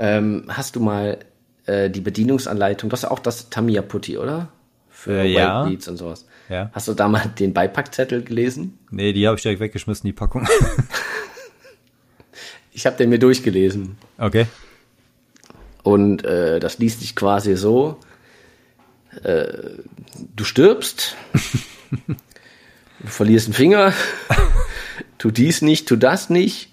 Ähm, 0.03 0.45
hast 0.47 0.75
du 0.75 0.79
mal 0.79 1.19
äh, 1.67 1.89
die 1.91 2.01
Bedienungsanleitung, 2.01 2.89
das 2.89 3.01
ist 3.01 3.03
ja 3.03 3.11
auch 3.11 3.19
das 3.19 3.49
Tamiya 3.51 3.83
Putty, 3.83 4.17
oder? 4.17 4.47
Für 4.89 5.21
Äh, 5.21 5.27
ja. 5.31 5.61
White 5.63 5.69
Beats 5.69 5.87
und 5.87 5.97
sowas. 5.97 6.25
Ja. 6.49 6.71
Hast 6.73 6.87
du 6.87 6.93
da 6.95 7.07
mal 7.07 7.23
den 7.39 7.53
Beipackzettel 7.53 8.23
gelesen? 8.23 8.79
Nee, 8.89 9.13
die 9.13 9.27
habe 9.27 9.37
ich 9.37 9.43
direkt 9.43 9.61
weggeschmissen, 9.61 10.07
die 10.07 10.13
Packung. 10.13 10.47
Ich 12.73 12.85
habe 12.85 12.95
den 12.95 13.09
mir 13.09 13.19
durchgelesen. 13.19 13.97
okay. 14.17 14.45
Und 15.83 16.23
äh, 16.23 16.59
das 16.61 16.77
liest 16.77 17.01
sich 17.01 17.15
quasi 17.17 17.55
so: 17.57 17.97
äh, 19.23 19.45
Du 20.35 20.43
stirbst, 20.45 21.17
du 21.91 23.07
verlierst 23.07 23.47
einen 23.47 23.55
Finger, 23.55 23.93
tu 25.17 25.31
dies 25.31 25.61
nicht, 25.61 25.87
tu 25.89 25.95
das 25.97 26.29
nicht, 26.29 26.70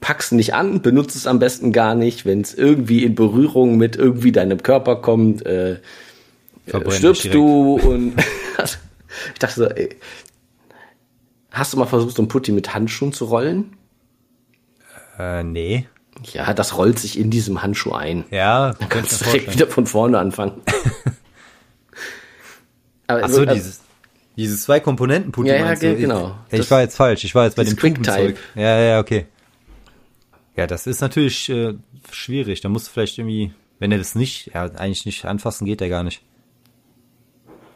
packst 0.00 0.32
nicht 0.32 0.54
an, 0.54 0.82
benutzt 0.82 1.16
es 1.16 1.26
am 1.26 1.38
besten 1.38 1.72
gar 1.72 1.94
nicht, 1.94 2.24
wenn 2.24 2.40
es 2.40 2.54
irgendwie 2.54 3.04
in 3.04 3.14
Berührung 3.14 3.76
mit 3.76 3.96
irgendwie 3.96 4.32
deinem 4.32 4.62
Körper 4.62 4.96
kommt, 4.96 5.44
äh, 5.44 5.78
äh, 6.66 6.90
stirbst 6.90 7.32
du 7.32 7.74
und 7.74 8.14
ich 9.32 9.38
dachte 9.38 9.54
so, 9.54 9.66
ey, 9.66 9.96
hast 11.50 11.72
du 11.72 11.78
mal 11.78 11.86
versucht, 11.86 12.16
so 12.16 12.22
ein 12.22 12.28
Putti 12.28 12.52
mit 12.52 12.74
Handschuhen 12.74 13.12
zu 13.12 13.26
rollen? 13.26 13.76
Äh, 15.18 15.42
nee. 15.42 15.86
Ja, 16.32 16.52
das 16.52 16.76
rollt 16.76 16.98
sich 16.98 17.18
in 17.18 17.30
diesem 17.30 17.62
Handschuh 17.62 17.92
ein. 17.92 18.24
Ja, 18.30 18.74
Dann 18.74 18.88
kannst 18.88 19.12
du 19.12 19.24
direkt 19.24 19.44
vorstellen. 19.44 19.54
wieder 19.54 19.66
von 19.72 19.86
vorne 19.86 20.18
anfangen. 20.18 20.60
Aber 23.06 23.20
Ach 23.24 23.28
so, 23.28 23.40
also, 23.40 23.54
dieses, 23.54 23.80
dieses 24.36 24.62
zwei 24.62 24.80
Komponenten 24.80 25.32
Putti 25.32 25.50
Ja, 25.50 25.56
ja, 25.56 25.74
genau. 25.74 26.36
Ich, 26.50 26.60
ich 26.60 26.70
war 26.70 26.80
jetzt 26.80 26.96
falsch. 26.96 27.24
Ich 27.24 27.34
war 27.34 27.44
jetzt 27.44 27.56
bei 27.56 27.64
dem 27.64 27.76
Quicktime. 27.76 28.04
Putenzeug. 28.04 28.36
Ja, 28.56 28.80
ja, 28.80 29.00
okay. 29.00 29.26
Ja, 30.58 30.66
das 30.66 30.88
ist 30.88 31.00
natürlich 31.00 31.48
äh, 31.50 31.74
schwierig. 32.10 32.60
Da 32.60 32.68
musst 32.68 32.88
du 32.88 32.90
vielleicht 32.90 33.16
irgendwie, 33.16 33.52
wenn 33.78 33.92
er 33.92 33.98
das 33.98 34.16
nicht, 34.16 34.50
ja, 34.54 34.64
eigentlich 34.64 35.06
nicht 35.06 35.24
anfassen 35.24 35.64
geht 35.66 35.80
der 35.80 35.88
gar 35.88 36.02
nicht. 36.02 36.20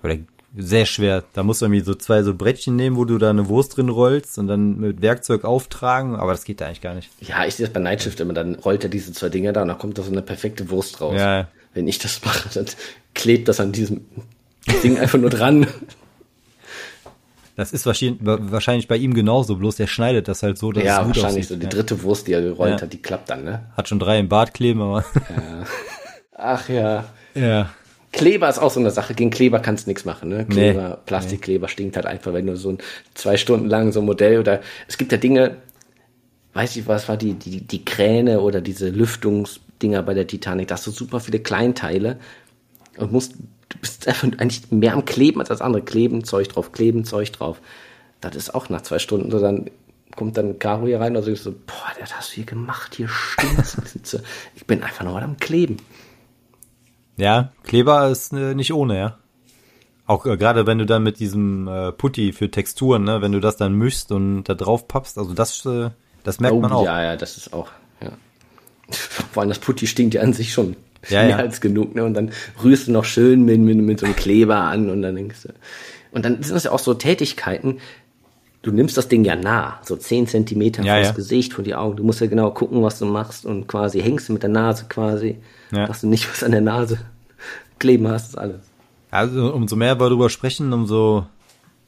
Oder 0.03 0.17
sehr 0.57 0.85
schwer. 0.85 1.23
Da 1.33 1.45
musst 1.45 1.61
du 1.61 1.67
irgendwie 1.67 1.85
so 1.85 1.95
zwei 1.95 2.25
so 2.25 2.35
Brettchen 2.35 2.75
nehmen, 2.75 2.97
wo 2.97 3.05
du 3.05 3.19
da 3.19 3.31
eine 3.31 3.47
Wurst 3.47 3.77
drin 3.77 3.89
rollst 3.89 4.37
und 4.37 4.49
dann 4.49 4.81
mit 4.81 5.01
Werkzeug 5.01 5.45
auftragen, 5.45 6.17
aber 6.17 6.33
das 6.33 6.45
geht 6.45 6.61
da 6.61 6.67
eigentlich 6.67 6.81
gar 6.81 6.95
nicht. 6.95 7.09
Ja, 7.21 7.47
ich 7.47 7.55
sehe 7.55 7.67
das 7.67 7.73
bei 7.73 7.79
Nightshift 7.79 8.19
immer, 8.19 8.35
dann 8.35 8.57
rollt 8.57 8.83
er 8.83 8.91
diese 8.91 9.13
zwei 9.13 9.29
Dinger 9.29 9.53
da 9.53 9.63
und 9.63 9.69
dann 9.69 9.79
kommt 9.79 9.97
da 9.97 10.03
so 10.03 10.11
eine 10.11 10.21
perfekte 10.21 10.69
Wurst 10.71 11.01
raus. 11.01 11.15
Ja. 11.17 11.47
Wenn 11.75 11.87
ich 11.87 12.01
das 12.01 12.25
mache, 12.25 12.49
dann 12.53 12.67
klebt 13.15 13.47
das 13.47 13.61
an 13.61 13.71
diesem 13.71 14.07
Ding 14.83 14.99
einfach 14.99 15.21
nur 15.21 15.31
dran. 15.31 15.69
Das 17.55 17.73
ist 17.73 17.85
wahrscheinlich, 17.85 18.19
wahrscheinlich 18.23 18.89
bei 18.89 18.97
ihm 18.97 19.13
genauso, 19.13 19.57
bloß 19.57 19.77
der 19.77 19.87
schneidet 19.87 20.27
das 20.29 20.43
halt 20.43 20.57
so, 20.57 20.73
dass 20.73 20.85
ja, 20.85 21.01
es 21.01 21.07
gut 21.07 21.17
wahrscheinlich 21.17 21.45
aussieht. 21.45 21.49
so. 21.49 21.57
Die 21.57 21.65
ja. 21.65 21.69
dritte 21.69 22.03
Wurst, 22.03 22.27
die 22.27 22.33
er 22.33 22.41
gerollt 22.43 22.77
Ja. 22.77 22.83
hat, 22.83 22.93
die 22.93 23.03
klappt 23.03 23.29
dann, 23.31 23.45
ne? 23.45 23.67
Hat 23.77 23.89
schon 23.89 23.99
drei 23.99 24.19
im 24.19 24.29
Bart 24.29 24.55
kleben, 24.55 24.81
aber 24.81 25.05
Ach 26.35 26.69
ja. 26.69 27.05
ja. 27.35 27.71
Kleber 28.13 28.49
ist 28.49 28.59
auch 28.59 28.71
so 28.71 28.81
eine 28.81 28.91
Sache. 28.91 29.15
Gegen 29.15 29.31
Kleber 29.31 29.61
kannst 29.61 29.87
du 29.87 29.91
nichts 29.91 30.05
machen, 30.05 30.29
ne? 30.29 30.45
Kleber, 30.47 30.99
Plastikkleber 31.07 31.69
stinkt 31.69 31.97
halt 31.97 32.07
einfach, 32.07 32.33
wenn 32.33 32.47
du 32.47 32.57
so 32.57 32.71
ein 32.71 32.79
zwei 33.15 33.37
Stunden 33.37 33.69
lang 33.69 33.93
so 33.93 34.01
ein 34.01 34.07
Modell 34.07 34.39
oder 34.39 34.61
es 34.89 34.99
gibt 34.99 35.13
ja 35.13 35.19
Dinge, 35.19 35.57
weiß 36.55 36.77
ich 36.77 36.87
was 36.87 37.09
war 37.09 37.17
die, 37.17 37.35
die, 37.35 37.61
die 37.63 37.85
Kräne 37.85 38.41
oder 38.41 38.61
diese 38.61 38.89
Lüftungsdinger 38.91 40.03
bei 40.03 40.15
der 40.15 40.27
Titanic, 40.27 40.69
da 40.69 40.75
hast 40.75 40.87
du 40.87 40.91
super 40.91 41.21
viele 41.21 41.41
Kleinteile 41.41 42.19
und 42.99 43.13
musst, 43.13 43.35
du 43.69 43.79
bist 43.79 44.07
einfach 44.09 44.29
eigentlich 44.39 44.71
mehr 44.71 44.95
am 44.95 45.05
Kleben 45.05 45.41
als 45.41 45.49
das 45.49 45.61
andere. 45.61 45.83
Kleben, 45.83 46.25
Zeug 46.25 46.49
drauf, 46.49 46.73
kleben, 46.73 47.05
Zeug 47.05 47.33
drauf. 47.33 47.61
Das 48.21 48.37
ist 48.37 48.55
auch 48.55 48.69
nach 48.69 48.83
zwei 48.83 48.99
Stunden 48.99 49.31
so, 49.31 49.41
dann 49.41 49.71
kommt 50.15 50.37
dann 50.37 50.59
Caro 50.59 50.87
hier 50.87 51.01
rein 51.01 51.17
und 51.17 51.23
sagt 51.23 51.39
so, 51.39 51.53
boah, 51.53 51.93
das 51.99 52.15
hast 52.15 52.31
du 52.31 52.35
hier 52.37 52.45
gemacht, 52.45 52.95
hier 52.95 53.09
stinkt's. 53.09 53.77
ich 54.55 54.67
bin 54.67 54.83
einfach 54.83 55.05
nur 55.05 55.15
mal 55.15 55.23
am 55.23 55.39
Kleben. 55.39 55.79
Ja, 57.17 57.53
Kleber 57.65 58.09
ist 58.09 58.33
äh, 58.33 58.55
nicht 58.55 58.73
ohne, 58.73 58.99
ja. 58.99 59.19
Auch 60.07 60.27
äh, 60.27 60.37
gerade 60.37 60.67
wenn 60.67 60.79
du 60.79 60.87
dann 60.87 61.03
mit 61.03 61.19
diesem 61.19 61.69
äh, 61.69 61.93
Putti 61.93 62.33
für 62.33 62.51
Texturen, 62.51 63.05
ne, 63.05 63.23
wenn 63.23 63.33
du 63.33 63.41
das 63.41 63.57
dann 63.57 63.75
mischst 63.75 64.13
und 64.13 64.45
da 64.45 64.55
drauf 64.55 64.89
pappst, 64.89 65.19
also 65.19 65.33
das, 65.35 65.65
äh, 65.67 65.91
das 66.25 66.41
merkt 66.41 66.61
man 66.61 66.73
auch. 66.73 66.83
Oh, 66.83 66.85
Ja, 66.85 67.03
ja, 67.03 67.17
das 67.17 67.37
ist 67.37 67.53
auch, 67.53 67.71
ja. 68.01 68.11
Vor 69.33 69.43
allem 69.43 69.51
das 69.51 69.59
Putti 69.59 69.87
stinkt 69.87 70.15
ja 70.15 70.23
an 70.23 70.33
sich 70.33 70.53
schon 70.53 70.77
Ja, 71.09 71.25
mehr 71.25 71.39
als 71.39 71.61
genug, 71.61 71.95
ne? 71.95 72.05
Und 72.05 72.15
dann 72.15 72.31
rührst 72.63 72.87
du 72.87 72.93
noch 72.93 73.05
schön 73.05 73.45
mit, 73.45 73.61
mit, 73.61 73.77
mit 73.79 73.99
so 74.01 74.07
einem 74.07 74.17
Kleber 74.17 74.57
an 74.57 74.89
und 74.89 75.03
dann 75.03 75.17
denkst 75.17 75.43
du. 75.43 75.49
Und 76.13 76.25
dann 76.25 76.43
sind 76.43 76.55
das 76.55 76.65
ja 76.65 76.71
auch 76.73 76.79
so 76.79 76.95
Tätigkeiten, 76.95 77.79
du 78.63 78.71
nimmst 78.71 78.97
das 78.97 79.09
Ding 79.09 79.25
ja 79.25 79.35
nah, 79.35 79.79
so 79.83 79.97
10 79.97 80.29
Zentimeter 80.29 80.83
Ja, 80.85 80.95
vors 80.97 81.09
ja. 81.09 81.13
Gesicht, 81.15 81.53
vor 81.55 81.65
die 81.65 81.75
Augen. 81.75 81.97
Du 81.97 82.05
musst 82.05 82.21
ja 82.21 82.27
genau 82.29 82.51
gucken, 82.51 82.83
was 82.83 82.99
du 82.99 83.07
machst 83.07 83.45
und 83.45 83.67
quasi 83.67 84.01
hängst 84.01 84.29
du 84.29 84.35
mit 84.35 84.43
der 84.43 84.51
Nase 84.51 84.85
quasi, 84.89 85.37
Ja. 85.73 85.87
dass 85.87 86.03
du 86.03 86.07
nicht 86.07 86.31
was 86.31 86.45
an 86.45 86.53
der 86.53 86.61
Nase 86.61 86.99
kleben 87.79 88.07
hast, 88.09 88.29
ist 88.31 88.39
alles. 88.39 88.61
Also 89.11 89.53
umso 89.53 89.77
mehr 89.77 89.99
wir 89.99 90.07
darüber 90.09 90.31
sprechen, 90.31 90.73
umso 90.73 91.27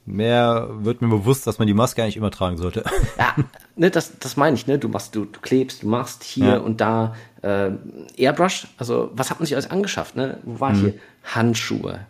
mehr 0.07 0.69
wird 0.71 1.01
mir 1.03 1.09
bewusst, 1.09 1.47
dass 1.47 1.59
man 1.59 1.67
die 1.67 1.75
Maske 1.75 2.03
eigentlich 2.03 2.17
immer 2.17 2.31
tragen 2.31 2.57
sollte. 2.57 2.85
Ja, 3.19 3.35
ne, 3.77 3.91
das, 3.91 4.19
das 4.19 4.37
meine 4.37 4.55
ich, 4.57 4.67
ne? 4.67 4.79
Du 4.79 4.89
machst, 4.89 5.15
du, 5.15 5.25
du 5.25 5.41
klebst, 5.41 5.83
du 5.83 5.89
machst 5.89 6.23
hier 6.25 6.47
Ja. 6.47 6.57
und 6.59 6.81
da 6.81 7.15
äh, 7.43 7.71
Airbrush, 8.17 8.67
also 8.77 9.11
was 9.15 9.31
hat 9.31 9.39
man 9.41 9.47
sich 9.47 9.55
alles 9.55 9.71
angeschafft, 9.71 10.17
ne? 10.17 10.39
Wo 10.45 10.61
war 10.61 10.73
ich 10.73 10.79
Mhm. 10.79 10.83
hier? 10.83 10.95
Handschuhe, 11.35 12.01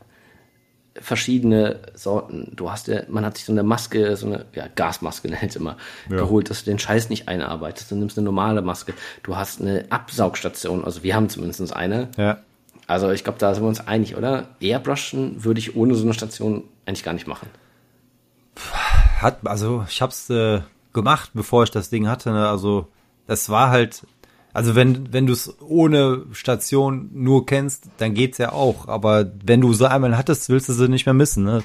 verschiedene 0.97 1.81
Sorten. 1.95 2.53
Du 2.55 2.71
hast 2.71 2.89
ja, 2.89 3.03
man 3.09 3.25
hat 3.25 3.37
sich 3.37 3.47
so 3.47 3.53
eine 3.53 3.63
Maske, 3.63 4.17
so 4.17 4.27
eine 4.27 4.45
ja, 4.55 4.67
Gasmaske 4.75 5.29
nennt 5.31 5.57
immer, 5.57 5.77
Ja. 6.11 6.17
geholt, 6.19 6.51
dass 6.51 6.65
du 6.65 6.71
den 6.71 6.79
Scheiß 6.79 7.11
nicht 7.11 7.29
einarbeitest. 7.29 7.91
Du 7.91 7.97
nimmst 7.97 8.17
eine 8.19 8.25
normale 8.25 8.63
Maske. 8.63 8.93
Du 9.23 9.37
hast 9.37 9.61
eine 9.61 9.85
Absaugstation, 9.91 10.85
also 10.85 11.03
wir 11.03 11.15
haben 11.15 11.29
zumindest 11.29 11.73
eine. 11.75 12.09
ja. 12.17 12.39
Also 12.87 13.11
ich 13.13 13.25
glaube, 13.25 13.39
da 13.39 13.55
sind 13.55 13.65
wir 13.65 13.69
uns 13.69 13.81
einig, 13.87 14.15
oder? 14.15 14.49
Airbrushen 14.61 15.43
würde 15.43 15.59
ich 15.59 15.75
ohne 15.75 15.95
so 15.95 16.05
eine 16.05 16.13
Station 16.13 16.65
eigentlich 16.85 17.03
gar 17.03 17.15
nicht 17.15 17.27
machen. 17.27 17.49
Hat, 19.21 19.47
also 19.47 19.85
ich 19.89 20.03
hab's 20.03 20.31
äh, 20.31 20.61
gemacht, 20.93 21.31
bevor 21.35 21.65
ich 21.65 21.71
das 21.71 21.91
Ding 21.91 22.09
hatte. 22.09 22.31
Ne? 22.31 22.49
Also 22.49 22.89
das 23.27 23.49
war 23.49 23.71
halt, 23.71 24.07
also 24.53 24.75
wenn 24.75 25.13
wenn 25.13 25.27
du 25.27 25.33
es 25.33 25.61
ohne 25.61 26.25
Station 26.33 27.11
nur 27.13 27.47
kennst, 27.47 27.89
dann 27.99 28.15
geht's 28.15 28.39
ja 28.39 28.53
auch. 28.53 28.89
Aber 28.89 29.31
wenn 29.45 29.61
du 29.61 29.73
sie 29.73 29.91
einmal 29.91 30.17
hattest, 30.17 30.49
willst 30.49 30.69
du 30.69 30.73
sie 30.73 30.89
nicht 30.89 31.07
mehr 31.07 31.15
missen. 31.15 31.45
Ne? 31.45 31.63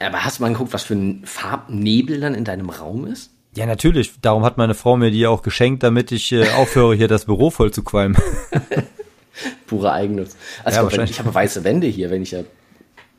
Aber 0.00 0.24
hast 0.24 0.38
du 0.38 0.42
mal 0.42 0.52
geguckt, 0.52 0.72
was 0.72 0.82
für 0.82 0.94
ein 0.94 1.22
Farbnebel 1.24 2.20
dann 2.20 2.34
in 2.34 2.44
deinem 2.44 2.70
Raum 2.70 3.06
ist? 3.06 3.30
Ja, 3.54 3.66
natürlich. 3.66 4.14
Darum 4.20 4.44
hat 4.44 4.56
meine 4.56 4.74
Frau 4.74 4.96
mir 4.96 5.10
die 5.10 5.26
auch 5.26 5.42
geschenkt, 5.42 5.82
damit 5.82 6.10
ich 6.10 6.32
äh, 6.32 6.48
aufhöre, 6.50 6.94
hier 6.94 7.08
das 7.08 7.26
Büro 7.26 7.50
voll 7.50 7.70
zu 7.70 7.82
qualmen. 7.82 8.16
Pure 9.66 9.92
Eigennutz. 9.92 10.36
Also 10.64 10.88
Ja, 10.88 11.04
ich, 11.04 11.10
ich 11.10 11.18
habe 11.18 11.34
weiße 11.34 11.62
Wände 11.64 11.86
hier, 11.86 12.10
wenn 12.10 12.22
ich 12.22 12.32
ja 12.32 12.40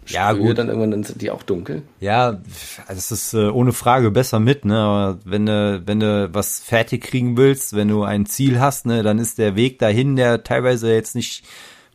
Ja, 0.08 0.32
sprühe, 0.32 0.48
gut. 0.48 0.58
dann 0.58 0.68
irgendwann 0.68 0.92
dann 0.92 1.04
sind 1.04 1.22
die 1.22 1.32
auch 1.32 1.44
dunkel. 1.44 1.84
Ja, 2.00 2.42
also 2.88 3.00
es 3.00 3.12
ist 3.12 3.34
äh, 3.34 3.50
ohne 3.50 3.74
Frage 3.74 4.12
besser 4.12 4.40
mit, 4.40 4.66
ne? 4.66 4.78
Aber 4.80 5.20
wenn 5.26 5.46
du, 5.46 5.82
wenn 5.86 6.00
du 6.00 6.30
was 6.34 6.60
fertig 6.60 7.04
kriegen 7.04 7.38
willst, 7.38 7.76
wenn 7.76 7.88
du 7.88 8.04
ein 8.04 8.26
Ziel 8.26 8.60
hast, 8.60 8.86
ne, 8.86 9.04
dann 9.04 9.20
ist 9.20 9.38
der 9.38 9.56
Weg 9.56 9.80
dahin, 9.80 10.16
der 10.16 10.44
teilweise 10.44 10.92
jetzt 10.94 11.16
nicht 11.16 11.44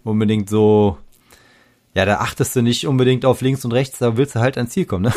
unbedingt 0.05 0.49
so, 0.49 0.99
ja, 1.95 2.05
da 2.05 2.17
achtest 2.17 2.57
du 2.57 2.63
nicht 2.63 2.87
unbedingt 2.87 3.25
auf 3.25 3.41
links 3.41 3.65
und 3.65 3.73
rechts, 3.73 3.99
da 3.99 4.17
willst 4.17 4.35
du 4.37 4.41
halt 4.41 4.57
ans 4.57 4.73
Ziel 4.73 4.85
kommen, 4.87 5.05
ne? 5.05 5.13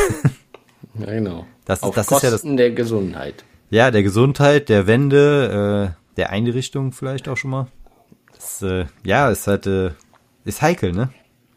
Ja, 0.99 1.05
genau. 1.05 1.45
Das, 1.65 1.83
Auf 1.83 1.95
das 1.95 2.07
Kosten 2.07 2.27
ist 2.27 2.43
ja 2.43 2.49
das. 2.49 2.57
der 2.57 2.71
Gesundheit. 2.71 3.45
Ja, 3.69 3.91
der 3.91 4.03
Gesundheit, 4.03 4.67
der 4.67 4.87
Wände, 4.87 5.93
äh, 5.95 6.15
der 6.17 6.31
Einrichtung 6.31 6.91
vielleicht 6.91 7.29
auch 7.29 7.37
schon 7.37 7.51
mal. 7.51 7.67
Das, 8.33 8.61
äh, 8.61 8.85
ja, 9.03 9.29
ist 9.29 9.47
halt, 9.47 9.67
äh, 9.67 9.91
ist 10.43 10.61
heikel, 10.61 10.91
ne? 10.91 11.09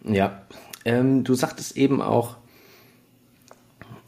Ja. 0.04 0.42
Ähm, 0.84 1.24
du 1.24 1.34
sagtest 1.34 1.76
eben 1.76 2.02
auch, 2.02 2.36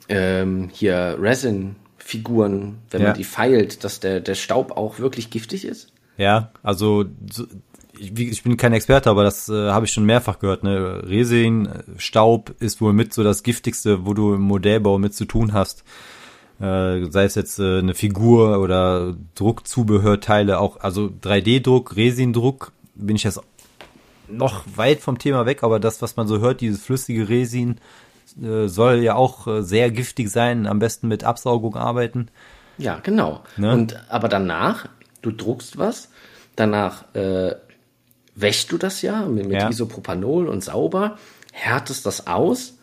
ähm, 0.09 0.69
hier 0.73 1.17
Resin-Figuren, 1.21 2.79
wenn 2.91 3.03
Ja. 3.03 3.09
man 3.09 3.17
die 3.17 3.25
feilt, 3.25 3.85
dass 3.85 4.01
der, 4.01 4.21
der 4.21 4.35
Staub 4.35 4.73
auch 4.77 4.99
wirklich 4.99 5.31
giftig 5.31 5.65
ist? 5.65 5.93
Ja, 6.17 6.53
also 6.63 7.05
so, 7.31 7.45
ich, 7.99 8.19
ich 8.19 8.43
bin 8.43 8.57
kein 8.57 8.73
Experte, 8.73 9.11
aber 9.11 9.25
das 9.25 9.49
äh, 9.49 9.71
habe 9.71 9.87
ich 9.87 9.93
schon 9.93 10.05
mehrfach 10.05 10.39
gehört. 10.39 10.63
Ne? 10.65 11.03
Resin, 11.07 11.67
äh, 11.67 11.83
Staub 11.99 12.55
ist 12.61 12.81
wohl 12.81 12.93
mit 12.93 13.13
so 13.15 13.25
das 13.25 13.43
giftigste, 13.43 14.07
wo 14.07 14.15
du 14.15 14.35
im 14.35 14.43
Modellbau 14.43 14.99
mit 14.99 15.15
zu 15.15 15.25
tun 15.25 15.53
hast. 15.53 15.83
Äh, 16.61 17.11
sei 17.11 17.25
es 17.25 17.35
jetzt 17.35 17.59
äh, 17.59 17.79
eine 17.81 17.95
Figur 17.95 18.61
oder 18.61 19.15
Druckzubehörteile, 19.35 20.59
auch 20.59 20.81
also 20.81 21.11
3D-Druck, 21.23 21.97
Resindruck, 21.97 22.73
bin 22.95 23.17
ich 23.17 23.25
jetzt 23.25 23.41
noch 24.29 24.65
weit 24.75 25.01
vom 25.01 25.19
Thema 25.19 25.47
weg, 25.47 25.63
aber 25.63 25.81
das, 25.81 26.03
was 26.03 26.17
man 26.17 26.27
so 26.27 26.39
hört, 26.41 26.61
dieses 26.61 26.83
flüssige 26.83 27.29
Resin, 27.29 27.79
äh, 28.43 28.67
soll 28.67 28.97
ja 28.97 29.15
auch 29.15 29.47
äh, 29.47 29.63
sehr 29.63 29.91
giftig 29.91 30.31
sein, 30.31 30.67
am 30.67 30.79
besten 30.79 31.09
mit 31.09 31.25
Absaugung 31.25 31.77
arbeiten. 31.77 32.29
Ja, 32.79 32.99
genau. 33.03 33.43
Ne? 33.57 33.73
Und 33.73 34.05
aber 34.11 34.29
danach, 34.29 34.89
du 35.23 35.31
druckst 35.31 35.79
was, 35.79 36.11
danach 36.57 37.15
äh, 37.15 37.55
wäschst 38.35 38.71
du 38.73 38.79
das 38.79 39.03
ja 39.03 39.25
mit, 39.27 39.47
mit 39.47 39.61
Ja. 39.61 39.71
Isopropanol 39.71 40.49
und 40.49 40.63
sauber, 40.63 41.19
härtest 41.53 42.05
das 42.05 42.27
aus 42.27 42.76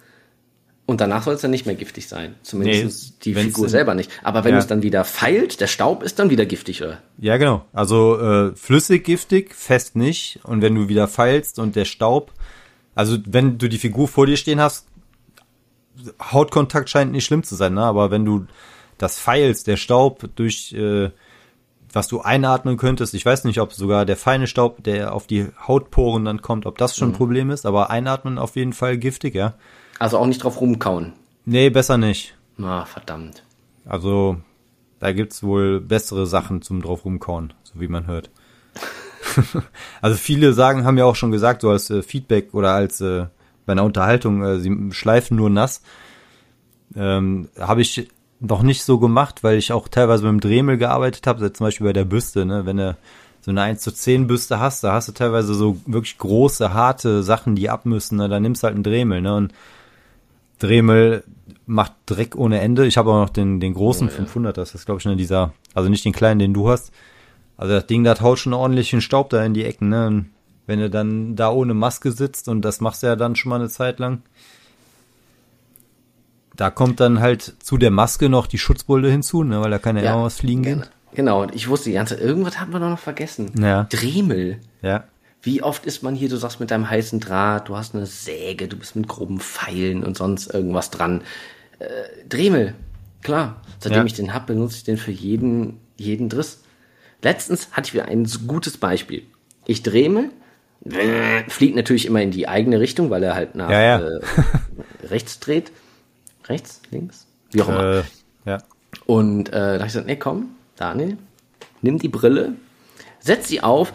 und 0.85 0.99
danach 0.99 1.23
soll 1.23 1.35
es 1.35 1.41
dann 1.41 1.51
nicht 1.51 1.65
mehr 1.65 1.75
giftig 1.75 2.07
sein. 2.07 2.35
Zumindest 2.43 3.11
Nee, 3.11 3.15
die 3.23 3.35
Figur 3.35 3.69
selber 3.69 3.95
nicht. 3.95 4.11
Aber 4.21 4.43
wenn 4.43 4.51
Ja. 4.51 4.57
du 4.57 4.61
es 4.61 4.67
dann 4.67 4.83
wieder 4.83 5.05
feilt, 5.05 5.61
der 5.61 5.67
Staub 5.67 6.03
ist 6.03 6.19
dann 6.19 6.29
wieder 6.29 6.45
giftig, 6.45 6.81
oder? 6.81 7.01
Ja, 7.17 7.37
genau. 7.37 7.63
Also 7.71 8.19
äh, 8.19 8.55
flüssig 8.55 9.05
giftig, 9.05 9.55
fest 9.55 9.95
nicht. 9.95 10.39
Und 10.43 10.61
wenn 10.61 10.75
du 10.75 10.89
wieder 10.89 11.07
feilst 11.07 11.57
und 11.59 11.75
der 11.77 11.85
Staub, 11.85 12.33
also 12.95 13.17
wenn 13.25 13.57
du 13.57 13.69
die 13.69 13.77
Figur 13.77 14.07
vor 14.07 14.25
dir 14.25 14.35
stehen 14.37 14.59
hast, 14.59 14.87
Hautkontakt 16.21 16.89
scheint 16.89 17.11
nicht 17.11 17.25
schlimm 17.25 17.43
zu 17.43 17.55
sein, 17.55 17.75
ne? 17.75 17.83
aber 17.83 18.11
wenn 18.11 18.25
du 18.25 18.45
das 18.97 19.19
feilst, 19.19 19.67
der 19.67 19.77
Staub 19.77 20.27
durch 20.35 20.73
äh, 20.73 21.11
was 21.93 22.07
du 22.07 22.21
einatmen 22.21 22.75
könntest, 22.77 23.13
ich 23.13 23.23
weiß 23.25 23.43
nicht, 23.43 23.59
ob 23.59 23.71
sogar 23.71 24.05
der 24.05 24.17
feine 24.17 24.47
Staub, 24.47 24.83
der 24.83 25.13
auf 25.13 25.27
die 25.27 25.47
Hautporen 25.67 26.25
dann 26.25 26.41
kommt, 26.41 26.65
ob 26.65 26.79
das 26.79 26.97
schon 26.97 27.09
ein 27.09 27.13
Problem 27.13 27.51
ist, 27.51 27.67
aber 27.67 27.91
einatmen 27.91 28.39
auf 28.39 28.55
jeden 28.55 28.73
Fall 28.73 28.97
giftig, 28.97 29.35
ja. 29.35 29.53
Also 30.03 30.17
auch 30.17 30.25
nicht 30.25 30.43
drauf 30.43 30.59
rumkauen. 30.59 31.13
Nee, 31.45 31.69
besser 31.69 31.97
nicht. 31.97 32.35
Na, 32.57 32.83
verdammt. 32.83 33.41
Also 33.85 34.35
da 34.99 35.13
gibt's 35.13 35.43
wohl 35.43 35.79
bessere 35.79 36.27
Sachen 36.27 36.61
zum 36.61 36.81
drauf 36.81 37.05
rumkauen, 37.05 37.53
so 37.63 37.79
wie 37.79 37.87
man 37.87 38.05
hört. 38.05 38.29
also 40.01 40.17
viele 40.17 40.51
sagen, 40.51 40.83
haben 40.83 40.97
ja 40.97 41.05
auch 41.05 41.15
schon 41.15 41.31
gesagt, 41.31 41.61
so 41.61 41.69
als 41.69 41.89
äh, 41.89 42.03
Feedback 42.03 42.53
oder 42.53 42.73
als 42.73 42.99
äh, 42.99 43.27
bei 43.65 43.71
einer 43.71 43.85
Unterhaltung, 43.85 44.43
äh, 44.43 44.59
sie 44.59 44.89
schleifen 44.91 45.37
nur 45.37 45.49
nass. 45.49 45.81
Ähm, 46.97 47.47
habe 47.57 47.79
ich 47.79 48.09
noch 48.41 48.61
nicht 48.61 48.83
so 48.83 48.99
gemacht, 48.99 49.41
weil 49.41 49.57
ich 49.57 49.71
auch 49.71 49.87
teilweise 49.87 50.25
mit 50.25 50.33
dem 50.33 50.49
Dremel 50.49 50.77
gearbeitet 50.77 51.27
habe, 51.27 51.53
zum 51.53 51.65
Beispiel 51.65 51.87
bei 51.87 51.93
der 51.93 52.03
Büste, 52.03 52.43
ne? 52.45 52.65
wenn 52.65 52.75
du 52.75 52.97
so 53.39 53.51
eine 53.51 53.61
1 53.61 53.79
zu 53.81 53.93
10 53.93 54.27
Büste 54.27 54.59
hast, 54.59 54.83
da 54.83 54.91
hast 54.91 55.07
du 55.07 55.13
teilweise 55.13 55.53
so 55.53 55.77
wirklich 55.85 56.17
große, 56.17 56.73
harte 56.73 57.23
Sachen, 57.23 57.55
die 57.55 57.69
ab 57.69 57.85
müssen, 57.85 58.17
ne? 58.17 58.27
dann 58.27 58.43
nimmst 58.43 58.63
du 58.63 58.65
halt 58.65 58.75
einen 58.75 58.83
Dremel, 58.83 59.21
ne? 59.21 59.33
Und 59.33 59.53
Dremel 60.59 61.23
macht 61.65 61.93
Dreck 62.05 62.35
ohne 62.35 62.59
Ende. 62.59 62.85
Ich 62.85 62.97
habe 62.97 63.11
auch 63.11 63.21
noch 63.21 63.29
den, 63.29 63.59
den 63.59 63.73
großen 63.73 64.09
500, 64.09 64.57
das 64.57 64.75
ist 64.75 64.85
glaube 64.85 64.99
ich 64.99 65.05
ne, 65.05 65.15
dieser, 65.15 65.53
also 65.73 65.89
nicht 65.89 66.05
den 66.05 66.13
kleinen, 66.13 66.39
den 66.39 66.53
du 66.53 66.69
hast. 66.69 66.91
Also 67.57 67.73
das 67.73 67.87
Ding, 67.87 68.03
das 68.03 68.21
haut 68.21 68.39
schon 68.39 68.53
ordentlichen 68.53 69.01
Staub 69.01 69.29
da 69.29 69.43
in 69.43 69.53
die 69.53 69.65
Ecken, 69.65 69.89
ne? 69.89 70.07
Und 70.07 70.29
wenn 70.65 70.79
du 70.79 70.89
dann 70.89 71.35
da 71.35 71.51
ohne 71.51 71.73
Maske 71.73 72.11
sitzt 72.11 72.47
und 72.47 72.61
das 72.61 72.81
machst 72.81 73.03
du 73.03 73.07
ja 73.07 73.15
dann 73.15 73.35
schon 73.35 73.49
mal 73.49 73.57
eine 73.57 73.69
Zeit 73.69 73.99
lang, 73.99 74.21
da 76.55 76.69
kommt 76.69 76.99
dann 76.99 77.19
halt 77.19 77.55
zu 77.59 77.77
der 77.77 77.91
Maske 77.91 78.29
noch 78.29 78.47
die 78.47 78.57
Schutzbulle 78.57 79.09
hinzu, 79.09 79.43
ne? 79.43 79.61
Weil 79.61 79.71
da 79.71 79.79
kann 79.79 79.97
ja, 79.97 80.13
immer 80.13 80.23
was 80.23 80.37
fliegen 80.37 80.63
gehen. 80.63 80.83
Genau, 81.13 81.43
und 81.43 81.53
ich 81.53 81.67
wusste 81.69 81.89
die 81.89 81.95
ganze 81.95 82.15
Zeit, 82.15 82.23
irgendwas 82.23 82.59
haben 82.59 82.73
wir 82.73 82.79
noch 82.79 82.97
vergessen. 82.97 83.51
Ja. 83.59 83.83
Dremel. 83.83 84.59
Ja. 84.81 85.03
Wie 85.43 85.61
oft 85.61 85.85
ist 85.85 86.03
man 86.03 86.15
hier, 86.15 86.29
du 86.29 86.37
sagst 86.37 86.61
mit 86.61 86.71
deinem 86.71 86.89
heißen 86.89 87.19
Draht, 87.19 87.67
du 87.67 87.75
hast 87.75 87.93
eine 87.93 88.05
Säge, 88.05 88.69
du 88.69 88.77
bist 88.77 88.95
mit 88.95 89.09
groben 89.09 89.39
Pfeilen 89.41 90.03
und 90.03 90.15
sonst 90.17 90.47
irgendwas 90.53 90.89
dran. 90.89 91.21
Äh, 91.79 91.85
Dremel, 92.29 92.75
klar. 93.21 93.61
Seitdem 93.79 93.99
Ja. 93.99 94.05
ich 94.05 94.13
den 94.13 94.33
hab, 94.33 94.47
benutze 94.47 94.77
ich 94.77 94.83
den 94.85 94.97
für 94.97 95.11
jeden, 95.11 95.81
jeden 95.97 96.29
Driss. 96.29 96.61
Letztens 97.21 97.69
hatte 97.73 97.87
ich 97.89 97.93
wieder 97.93 98.05
ein 98.05 98.25
gutes 98.47 98.77
Beispiel. 98.77 99.23
Ich 99.65 99.83
Dremel, 99.83 100.29
äh, 100.85 101.43
fliegt 101.49 101.75
natürlich 101.75 102.05
immer 102.05 102.21
in 102.21 102.31
die 102.31 102.47
eigene 102.47 102.79
Richtung, 102.79 103.09
weil 103.09 103.23
er 103.23 103.35
halt 103.35 103.55
nach 103.55 103.69
Ja, 103.69 103.81
ja. 103.81 103.99
Äh, 103.99 104.19
rechts 105.07 105.39
dreht. 105.39 105.71
Rechts, 106.47 106.81
links, 106.91 107.27
wie 107.51 107.61
auch 107.61 107.69
immer. 107.69 107.97
Äh, 107.99 108.03
ja. 108.45 108.57
Und 109.05 109.49
äh, 109.49 109.51
da 109.51 109.73
habe 109.73 109.77
ich 109.79 109.83
gesagt, 109.87 110.07
nee, 110.07 110.15
komm, 110.17 110.55
Daniel, 110.77 111.17
nimm 111.81 111.99
die 111.99 112.09
Brille, 112.09 112.53
setz 113.19 113.47
sie 113.47 113.61
auf, 113.61 113.93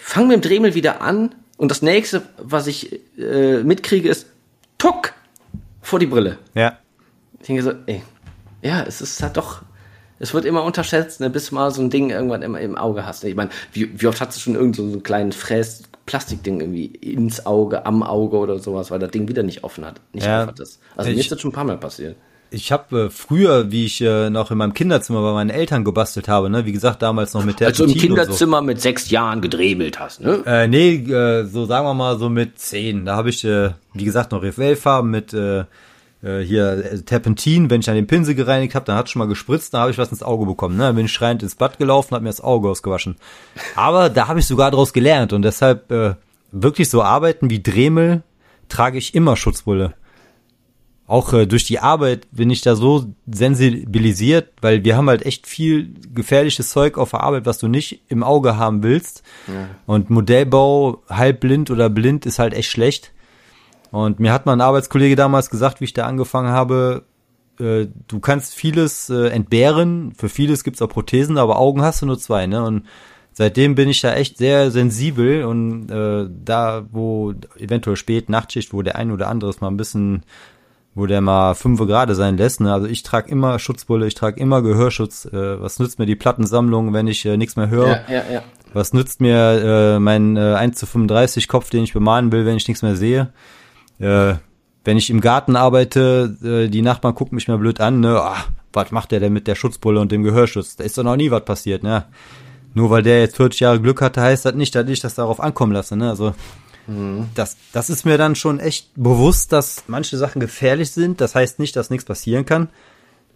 fang 0.00 0.26
mit 0.28 0.36
dem 0.36 0.40
Dremel 0.42 0.74
wieder 0.74 1.00
an 1.00 1.34
und 1.56 1.70
das 1.70 1.82
nächste, 1.82 2.22
was 2.38 2.66
ich 2.66 3.00
äh, 3.18 3.62
mitkriege, 3.62 4.08
ist 4.08 4.26
Tuck 4.78 5.12
vor 5.82 5.98
die 5.98 6.06
Brille. 6.06 6.38
Ja. 6.54 6.78
Ich 7.40 7.46
denke 7.46 7.62
so, 7.62 7.72
ey, 7.86 8.02
ja, 8.62 8.82
es 8.82 9.00
ist 9.00 9.22
halt 9.22 9.36
doch, 9.36 9.62
es 10.18 10.34
wird 10.34 10.44
immer 10.44 10.62
unterschätzt, 10.64 11.20
ne, 11.20 11.30
bis 11.30 11.48
du 11.48 11.54
mal 11.54 11.70
so 11.70 11.80
ein 11.82 11.90
Ding 11.90 12.10
irgendwann 12.10 12.42
immer 12.42 12.60
im 12.60 12.76
Auge 12.76 13.06
hast. 13.06 13.24
Ich 13.24 13.34
meine, 13.34 13.50
wie, 13.72 14.00
wie 14.00 14.06
oft 14.06 14.20
hast 14.20 14.36
du 14.36 14.40
schon 14.40 14.54
irgend 14.54 14.76
so 14.76 14.82
einen 14.82 15.02
kleinen 15.02 15.32
Fräs 15.32 15.82
Plastikding 16.06 16.60
irgendwie 16.60 16.86
ins 16.86 17.46
Auge, 17.46 17.86
am 17.86 18.02
Auge 18.02 18.36
oder 18.38 18.58
sowas, 18.58 18.90
weil 18.90 18.98
das 18.98 19.10
Ding 19.12 19.28
wieder 19.28 19.42
nicht 19.44 19.62
offen 19.64 19.84
hat, 19.84 20.00
nicht 20.12 20.26
Ja. 20.26 20.46
hat 20.46 20.58
ist. 20.58 20.80
Also 20.96 21.10
Ich- 21.10 21.16
mir 21.16 21.20
ist 21.22 21.30
das 21.32 21.40
schon 21.40 21.50
ein 21.50 21.54
paar 21.54 21.64
Mal 21.64 21.78
passiert. 21.78 22.16
Ich 22.50 22.72
habe 22.72 23.06
äh, 23.06 23.10
früher, 23.10 23.70
wie 23.70 23.84
ich 23.84 24.00
äh, 24.00 24.28
noch 24.30 24.50
in 24.50 24.58
meinem 24.58 24.74
Kinderzimmer 24.74 25.22
bei 25.22 25.32
meinen 25.32 25.50
Eltern 25.50 25.84
gebastelt 25.84 26.28
habe, 26.28 26.50
ne, 26.50 26.66
wie 26.66 26.72
gesagt, 26.72 27.02
damals 27.02 27.34
noch 27.34 27.44
mit 27.44 27.60
der 27.60 27.68
Als 27.68 27.78
du 27.78 27.84
im 27.84 27.94
Kinderzimmer 27.94 28.60
mit 28.60 28.80
sechs 28.80 29.10
Jahren 29.10 29.40
gedremelt 29.40 30.00
hast, 30.00 30.20
ne? 30.20 30.42
Äh, 30.46 30.66
nee, 30.66 30.96
äh, 30.96 31.44
so 31.44 31.66
sagen 31.66 31.86
wir 31.86 31.94
mal 31.94 32.18
so 32.18 32.28
mit 32.28 32.58
zehn. 32.58 33.04
Da 33.04 33.16
habe 33.16 33.30
ich, 33.30 33.44
äh, 33.44 33.70
wie 33.94 34.04
gesagt, 34.04 34.32
noch 34.32 34.42
Revell-Farben 34.42 35.10
mit 35.10 35.32
äh, 35.32 35.64
äh, 36.22 36.40
hier 36.40 36.84
äh, 36.84 36.98
Terpentin. 37.00 37.70
Wenn 37.70 37.80
ich 37.80 37.88
an 37.88 37.96
den 37.96 38.06
Pinsel 38.06 38.34
gereinigt 38.34 38.74
habe, 38.74 38.84
dann 38.84 38.96
hat 38.96 39.08
schon 39.08 39.20
mal 39.20 39.28
gespritzt, 39.28 39.74
dann 39.74 39.82
habe 39.82 39.90
ich 39.90 39.98
was 39.98 40.10
ins 40.10 40.22
Auge 40.22 40.46
bekommen. 40.46 40.76
Ne? 40.76 40.84
Dann 40.84 40.96
bin 40.96 41.06
ich 41.06 41.12
schreiend 41.12 41.42
ins 41.42 41.54
Bad 41.54 41.78
gelaufen, 41.78 42.14
habe 42.14 42.24
mir 42.24 42.30
das 42.30 42.40
Auge 42.40 42.68
ausgewaschen. 42.68 43.16
Aber 43.74 44.10
da 44.10 44.28
habe 44.28 44.40
ich 44.40 44.46
sogar 44.46 44.70
draus 44.70 44.92
gelernt 44.92 45.32
und 45.32 45.42
deshalb 45.42 45.90
äh, 45.90 46.14
wirklich 46.52 46.90
so 46.90 47.02
arbeiten 47.02 47.50
wie 47.50 47.62
Dremel 47.62 48.22
trage 48.68 48.98
ich 48.98 49.14
immer 49.14 49.36
Schutzbulle. 49.36 49.94
Auch 51.10 51.32
äh, 51.32 51.44
durch 51.44 51.64
die 51.64 51.80
Arbeit 51.80 52.28
bin 52.30 52.50
ich 52.50 52.60
da 52.60 52.76
so 52.76 53.12
sensibilisiert, 53.26 54.52
weil 54.60 54.84
wir 54.84 54.96
haben 54.96 55.08
halt 55.08 55.26
echt 55.26 55.48
viel 55.48 55.92
gefährliches 56.14 56.70
Zeug 56.70 56.98
auf 56.98 57.10
der 57.10 57.24
Arbeit, 57.24 57.46
was 57.46 57.58
du 57.58 57.66
nicht 57.66 58.02
im 58.06 58.22
Auge 58.22 58.58
haben 58.58 58.84
willst. 58.84 59.24
Und 59.86 60.08
Modellbau 60.08 61.02
halb 61.08 61.40
blind 61.40 61.68
oder 61.72 61.90
blind 61.90 62.26
ist 62.26 62.38
halt 62.38 62.54
echt 62.54 62.70
schlecht. 62.70 63.10
Und 63.90 64.20
mir 64.20 64.32
hat 64.32 64.46
mal 64.46 64.52
ein 64.52 64.60
Arbeitskollege 64.60 65.16
damals 65.16 65.50
gesagt, 65.50 65.80
wie 65.80 65.86
ich 65.86 65.94
da 65.94 66.06
angefangen 66.06 66.50
habe, 66.50 67.02
äh, 67.58 67.88
du 68.06 68.20
kannst 68.20 68.54
vieles 68.54 69.10
äh, 69.10 69.30
entbehren, 69.30 70.12
für 70.16 70.28
vieles 70.28 70.62
gibt's 70.62 70.80
auch 70.80 70.88
Prothesen, 70.88 71.38
aber 71.38 71.58
Augen 71.58 71.82
hast 71.82 72.02
du 72.02 72.06
nur 72.06 72.20
zwei, 72.20 72.46
ne? 72.46 72.62
Und 72.62 72.86
seitdem 73.32 73.74
bin 73.74 73.88
ich 73.88 74.00
da 74.00 74.14
echt 74.14 74.38
sehr 74.38 74.70
sensibel 74.70 75.42
und 75.42 75.90
äh, 75.90 76.28
da, 76.44 76.86
wo 76.92 77.34
eventuell 77.58 77.96
spät 77.96 78.28
Nachtschicht, 78.28 78.72
wo 78.72 78.82
der 78.82 78.94
ein 78.94 79.10
oder 79.10 79.26
andere 79.26 79.50
es 79.50 79.60
mal 79.60 79.72
ein 79.72 79.76
bisschen, 79.76 80.22
wo 80.94 81.06
der 81.06 81.20
mal 81.20 81.54
fünf 81.54 81.80
gerade 81.80 82.14
sein 82.14 82.36
lässt, 82.36 82.60
ne? 82.60 82.72
Also 82.72 82.86
ich 82.86 83.02
trage 83.02 83.30
immer 83.30 83.58
Schutzbulle, 83.58 84.06
ich 84.06 84.14
trage 84.14 84.40
immer 84.40 84.62
Gehörschutz. 84.62 85.26
Äh, 85.26 85.60
was 85.60 85.78
nützt 85.78 85.98
mir 85.98 86.06
die 86.06 86.16
Plattensammlung, 86.16 86.92
wenn 86.92 87.06
ich 87.06 87.24
äh, 87.26 87.36
nichts 87.36 87.56
mehr 87.56 87.68
höre? 87.68 87.88
Ja, 87.88 88.00
ja, 88.08 88.22
ja. 88.32 88.42
Was 88.72 88.92
nützt 88.92 89.20
mir 89.20 89.96
äh, 89.96 89.98
mein 89.98 90.36
äh, 90.36 90.54
1 90.54 90.78
zu 90.78 90.86
35 90.86 91.48
Kopf, 91.48 91.70
den 91.70 91.84
ich 91.84 91.92
bemalen 91.92 92.32
will, 92.32 92.46
wenn 92.46 92.56
ich 92.56 92.68
nichts 92.68 92.82
mehr 92.82 92.96
sehe? 92.96 93.32
Äh, 93.98 94.34
wenn 94.84 94.96
ich 94.96 95.10
im 95.10 95.20
Garten 95.20 95.56
arbeite, 95.56 96.36
äh, 96.42 96.68
die 96.68 96.82
Nachbarn 96.82 97.14
gucken 97.14 97.36
mich 97.36 97.48
mal 97.48 97.58
blöd 97.58 97.80
an, 97.80 98.00
ne? 98.00 98.20
Ah, 98.20 98.44
was 98.72 98.90
macht 98.90 99.12
der 99.12 99.20
denn 99.20 99.32
mit 99.32 99.46
der 99.46 99.54
Schutzbulle 99.54 100.00
und 100.00 100.10
dem 100.10 100.22
Gehörschutz? 100.22 100.76
Da 100.76 100.84
ist 100.84 100.96
doch 100.96 101.04
noch 101.04 101.16
nie 101.16 101.30
was 101.30 101.44
passiert, 101.44 101.82
ne? 101.82 102.06
Nur 102.74 102.90
weil 102.90 103.02
der 103.02 103.20
jetzt 103.20 103.36
40 103.36 103.60
Jahre 103.60 103.80
Glück 103.80 104.00
hatte, 104.00 104.20
heißt 104.20 104.44
das 104.44 104.54
nicht, 104.54 104.74
dass 104.74 104.88
ich 104.88 105.00
das 105.00 105.16
darauf 105.16 105.40
ankommen 105.40 105.72
lasse, 105.72 105.96
ne? 105.96 106.08
Also 106.08 106.34
das, 107.34 107.56
das 107.72 107.90
ist 107.90 108.04
mir 108.04 108.18
dann 108.18 108.34
schon 108.34 108.60
echt 108.60 108.90
bewusst, 108.94 109.52
dass 109.52 109.84
manche 109.86 110.16
Sachen 110.16 110.40
gefährlich 110.40 110.90
sind. 110.90 111.20
Das 111.20 111.34
heißt 111.34 111.58
nicht, 111.58 111.76
dass 111.76 111.90
nichts 111.90 112.04
passieren 112.04 112.46
kann. 112.46 112.68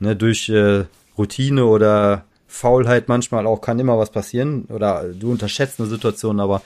Ne, 0.01 0.17
durch 0.17 0.49
äh, 0.49 0.85
Routine 1.17 1.65
oder 1.67 2.25
Faulheit 2.49 3.09
manchmal 3.09 3.47
auch 3.47 3.61
kann 3.61 3.79
immer 3.79 3.99
was 3.99 4.11
passieren 4.11 4.65
oder 4.67 5.05
du 5.05 5.31
unterschätzt 5.31 5.79
eine 5.79 5.89
Situation, 5.89 6.41
aber 6.41 6.63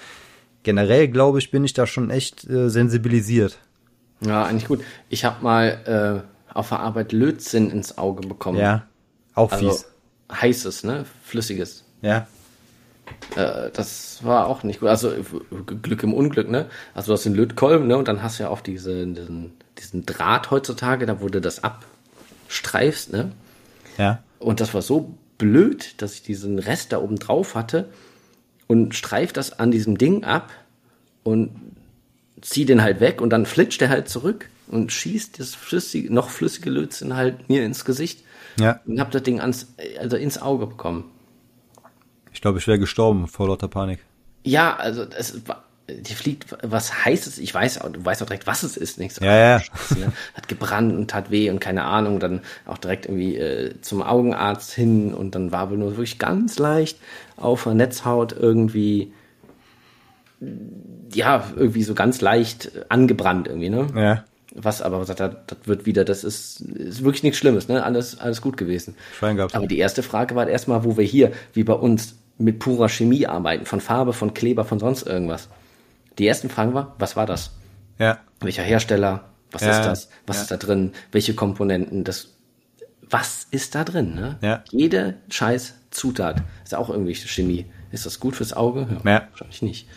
generell 0.62 1.08
glaube 1.08 1.38
ich, 1.38 1.50
bin 1.50 1.64
ich 1.64 1.74
da 1.74 1.86
schon 1.86 2.10
echt 2.10 2.48
äh, 2.48 2.70
sensibilisiert. 2.70 3.58
Ja, 4.20 4.44
eigentlich 4.44 4.66
gut. 4.66 4.82
Ich 5.08 5.24
habe 5.24 5.42
mal 5.42 6.24
auf 6.52 6.70
der 6.70 6.80
Arbeit 6.80 7.12
Lötzinn 7.12 7.70
ins 7.70 7.98
Auge 7.98 8.26
bekommen. 8.26 8.58
Ja. 8.58 8.86
Auch 9.34 9.52
also 9.52 9.70
fies. 9.70 9.86
heißes, 10.32 10.84
ne? 10.84 11.04
Flüssiges. 11.22 11.84
Ja. 12.02 12.26
Äh, 13.36 13.70
das 13.72 14.24
war 14.24 14.46
auch 14.46 14.62
nicht 14.62 14.80
gut. 14.80 14.88
Also 14.88 15.12
Glück 15.82 16.02
im 16.02 16.14
Unglück, 16.14 16.50
ne? 16.50 16.66
Also 16.94 17.08
du 17.08 17.12
hast 17.14 17.24
den 17.24 17.34
Lötkolben, 17.34 17.86
ne? 17.86 17.96
Und 17.96 18.08
dann 18.08 18.22
hast 18.22 18.38
du 18.38 18.44
ja 18.44 18.48
auch 18.50 18.60
diese, 18.60 19.06
diesen, 19.06 19.52
diesen 19.78 20.06
Draht 20.06 20.50
heutzutage, 20.50 21.06
da 21.06 21.20
wurde 21.20 21.40
das 21.40 21.62
abstreifst, 21.64 23.12
ne? 23.12 23.32
Ja. 23.96 24.22
Und 24.38 24.60
das 24.60 24.74
war 24.74 24.82
so 24.82 25.14
blöd, 25.38 26.00
dass 26.02 26.14
ich 26.14 26.22
diesen 26.22 26.58
Rest 26.58 26.92
da 26.92 26.98
oben 27.00 27.18
drauf 27.18 27.54
hatte 27.54 27.88
und 28.66 28.94
streif 28.94 29.32
das 29.32 29.58
an 29.58 29.70
diesem 29.70 29.98
Ding 29.98 30.24
ab 30.24 30.50
und 31.22 31.50
zieh 32.40 32.64
den 32.64 32.82
halt 32.82 33.00
weg 33.00 33.20
und 33.20 33.30
dann 33.30 33.46
flitscht 33.46 33.80
der 33.80 33.88
halt 33.88 34.08
zurück 34.08 34.48
und 34.68 34.92
schießt 34.92 35.40
das 35.40 35.54
flüssige, 35.54 36.12
noch 36.12 36.30
flüssige 36.30 36.70
Lötzinn 36.70 37.16
halt 37.16 37.48
mir 37.48 37.64
ins 37.64 37.84
Gesicht 37.84 38.22
Ja. 38.58 38.80
und 38.86 39.00
hab 39.00 39.10
das 39.10 39.22
Ding 39.22 39.40
ans, 39.40 39.68
also 39.98 40.16
ins 40.16 40.40
Auge 40.40 40.66
bekommen. 40.66 41.04
Ich 42.32 42.40
glaube, 42.40 42.58
ich 42.58 42.66
wäre 42.66 42.78
gestorben 42.78 43.26
vor 43.28 43.48
lauter 43.48 43.68
Panik. 43.68 44.00
Ja, 44.44 44.76
also 44.76 45.04
es 45.16 45.46
war, 45.48 45.64
die 45.88 46.14
fliegt 46.14 46.46
was 46.62 47.04
heißes, 47.04 47.38
ich 47.38 47.52
weiß, 47.52 47.80
auch- 47.80 47.90
du 47.90 48.04
weißt 48.04 48.22
auch 48.22 48.26
direkt, 48.26 48.46
was 48.46 48.62
es 48.62 48.76
ist, 48.76 48.98
nicht 48.98 49.14
so. 49.14 49.24
Ja, 49.24 49.58
ja. 49.58 49.62
Ne? 49.96 50.12
Hat 50.34 50.48
gebrannt 50.48 50.92
und 50.94 51.10
tat 51.10 51.30
weh 51.30 51.50
und 51.50 51.60
keine 51.60 51.84
Ahnung, 51.84 52.20
dann 52.20 52.40
auch 52.66 52.78
direkt 52.78 53.06
irgendwie 53.06 53.36
äh, 53.36 53.74
zum 53.80 54.02
Augenarzt 54.02 54.72
hin 54.72 55.12
und 55.14 55.34
dann 55.34 55.50
war 55.52 55.70
wohl 55.70 55.78
nur 55.78 55.90
wirklich 55.92 56.18
ganz 56.18 56.58
leicht 56.58 56.98
auf 57.36 57.64
der 57.64 57.74
Netzhaut 57.74 58.32
irgendwie 58.32 59.12
ja, 61.12 61.44
irgendwie 61.56 61.82
so 61.82 61.94
ganz 61.94 62.20
leicht 62.20 62.70
angebrannt 62.90 63.48
irgendwie, 63.48 63.70
ne? 63.70 63.86
Ja. 63.94 64.24
Was 64.60 64.82
aber 64.82 65.04
sagt, 65.04 65.20
das, 65.20 65.30
das 65.46 65.58
wird 65.64 65.86
wieder, 65.86 66.04
das 66.04 66.24
ist, 66.24 66.60
ist 66.60 67.04
wirklich 67.04 67.22
nichts 67.22 67.38
Schlimmes, 67.38 67.68
ne? 67.68 67.84
Alles, 67.84 68.18
alles 68.18 68.42
gut 68.42 68.56
gewesen. 68.56 68.94
Schwein 69.16 69.36
gehabt. 69.36 69.54
Aber 69.54 69.66
die 69.66 69.78
erste 69.78 70.02
Frage 70.02 70.34
war 70.34 70.48
erstmal, 70.48 70.84
wo 70.84 70.96
wir 70.96 71.04
hier, 71.04 71.32
wie 71.52 71.64
bei 71.64 71.74
uns, 71.74 72.16
mit 72.38 72.60
purer 72.60 72.88
Chemie 72.88 73.26
arbeiten, 73.26 73.66
von 73.66 73.80
Farbe, 73.80 74.12
von 74.12 74.32
Kleber, 74.32 74.64
von 74.64 74.78
sonst 74.78 75.02
irgendwas. 75.02 75.48
Die 76.18 76.26
ersten 76.26 76.48
Fragen 76.48 76.72
war, 76.74 76.94
was 76.98 77.16
war 77.16 77.26
das? 77.26 77.50
Ja. 77.98 78.18
Welcher 78.40 78.62
Hersteller? 78.62 79.24
Was 79.50 79.62
Ja, 79.62 79.70
ist 79.70 79.84
das? 79.84 80.08
Was 80.26 80.36
ja. 80.36 80.42
ist 80.42 80.50
da 80.50 80.56
drin? 80.56 80.92
Welche 81.10 81.34
Komponenten? 81.34 82.04
Das, 82.04 82.28
was 83.10 83.46
ist 83.50 83.74
da 83.74 83.84
drin? 83.84 84.14
Ne? 84.14 84.38
Ja. 84.40 84.64
Jede 84.70 85.16
scheiß 85.30 85.74
Zutat 85.90 86.42
ist 86.64 86.74
auch 86.74 86.90
irgendwie 86.90 87.14
Chemie. 87.14 87.66
Ist 87.90 88.06
das 88.06 88.20
gut 88.20 88.36
fürs 88.36 88.52
Auge? 88.52 88.86
Ja. 89.04 89.28
Wahrscheinlich 89.30 89.62
nicht. 89.62 89.88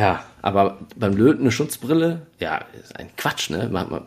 Ja, 0.00 0.24
aber 0.40 0.78
beim 0.96 1.14
Löten 1.16 1.42
eine 1.42 1.52
Schutzbrille, 1.52 2.26
ja, 2.38 2.64
ist 2.82 2.96
ein 2.98 3.10
Quatsch, 3.18 3.50
ne? 3.50 3.68
Man, 3.70 3.90
man, 3.90 4.02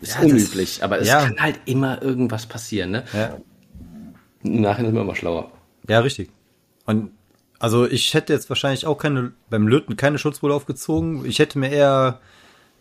ist 0.00 0.14
Ja, 0.14 0.22
das- 0.22 0.30
unüblich, 0.30 0.84
aber 0.84 1.00
es 1.00 1.08
ja. 1.08 1.24
kann 1.24 1.40
halt 1.40 1.58
immer 1.64 2.00
irgendwas 2.00 2.46
passieren, 2.46 2.92
ne? 2.92 3.04
Ja. 3.12 3.36
Im 4.44 4.60
Nachhinein 4.60 4.86
sind 4.92 4.94
wir 4.94 5.02
immer 5.02 5.16
schlauer. 5.16 5.50
Ja, 5.88 5.98
richtig. 6.00 6.30
Und 6.86 7.10
also 7.58 7.86
ich 7.86 8.14
hätte 8.14 8.32
jetzt 8.32 8.48
wahrscheinlich 8.48 8.86
auch 8.86 8.98
keine 8.98 9.32
beim 9.50 9.66
Löten 9.68 9.96
keine 9.96 10.18
Schutzbrille 10.18 10.54
aufgezogen. 10.54 11.24
Ich 11.26 11.38
hätte 11.38 11.58
mir 11.58 11.70
eher 11.70 12.20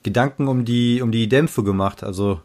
Gedanken 0.03 0.47
um 0.47 0.65
die 0.65 1.01
um 1.01 1.11
die 1.11 1.27
Dämpfe 1.29 1.63
gemacht. 1.63 2.03
Also 2.03 2.41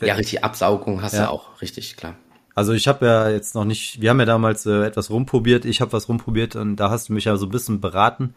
Ja, 0.00 0.14
richtig, 0.14 0.44
Absaugung 0.44 1.02
hast 1.02 1.14
Ja. 1.14 1.24
du 1.26 1.30
auch, 1.32 1.60
richtig, 1.62 1.96
klar. 1.96 2.14
also 2.54 2.72
ich 2.72 2.88
habe 2.88 3.04
ja 3.06 3.28
jetzt 3.30 3.54
noch 3.54 3.64
nicht. 3.64 4.00
Wir 4.02 4.10
haben 4.10 4.20
ja 4.20 4.26
damals 4.26 4.64
äh, 4.66 4.84
etwas 4.84 5.10
rumprobiert. 5.10 5.64
Ich 5.64 5.80
habe 5.80 5.92
was 5.92 6.08
rumprobiert 6.08 6.56
und 6.56 6.76
da 6.76 6.90
hast 6.90 7.08
du 7.08 7.14
mich 7.14 7.24
ja 7.24 7.36
so 7.36 7.46
ein 7.46 7.50
bisschen 7.50 7.80
beraten. 7.80 8.34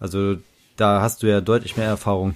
Also 0.00 0.36
da 0.76 1.00
hast 1.00 1.22
du 1.22 1.26
ja 1.26 1.40
deutlich 1.40 1.76
mehr 1.76 1.86
Erfahrung. 1.86 2.34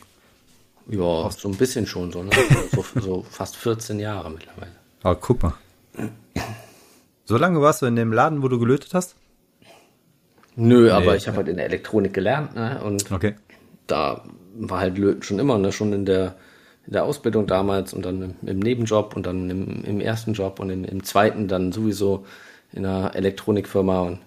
Ja, 0.89 1.31
so 1.31 1.49
ein 1.49 1.57
bisschen 1.57 1.87
schon 1.87 2.11
so, 2.13 2.23
ne? 2.23 2.31
so, 2.75 2.85
so 3.01 3.23
fast 3.31 3.57
14 3.57 4.01
Jahre 4.01 4.31
mittlerweile. 4.31 4.73
Aber 5.03 5.17
guck 5.17 5.43
mal. 5.43 5.55
So 7.27 7.37
lange 7.37 7.61
warst 7.61 7.83
du 7.83 7.87
in 7.87 7.97
dem 7.97 8.13
Laden, 8.13 8.43
wo 8.43 8.49
du 8.49 8.59
gelötet 8.59 8.95
hast? 8.95 9.15
Nö, 10.57 10.91
aber 10.91 11.15
ich 11.15 11.29
habe 11.29 11.37
halt 11.37 11.49
in 11.49 11.57
der 11.57 11.67
Elektronik 11.67 12.13
gelernt, 12.15 12.55
ne? 12.55 12.83
Und 12.83 13.13
Okay. 13.13 13.35
da 13.87 14.25
war 14.57 14.81
halt 14.81 14.99
Löten 14.99 15.23
schon 15.23 15.39
immer, 15.39 15.59
ne? 15.59 15.71
Schon 15.71 15.93
in 15.93 16.05
der, 16.05 16.35
in 16.87 16.95
der 16.95 17.05
Ausbildung 17.05 17.47
damals 17.47 17.93
und 17.93 18.05
dann 18.05 18.23
im, 18.23 18.49
im 18.49 18.59
Nebenjob 18.59 19.15
und 19.15 19.27
dann 19.27 19.51
im, 19.51 19.85
im 19.85 20.01
ersten 20.01 20.33
Job 20.33 20.59
und 20.59 20.71
im, 20.71 20.85
im 20.85 21.05
zweiten 21.05 21.47
dann 21.49 21.71
sowieso 21.71 22.25
in 22.73 22.85
einer 22.85 23.15
Elektronikfirma 23.15 24.01
und 24.01 24.19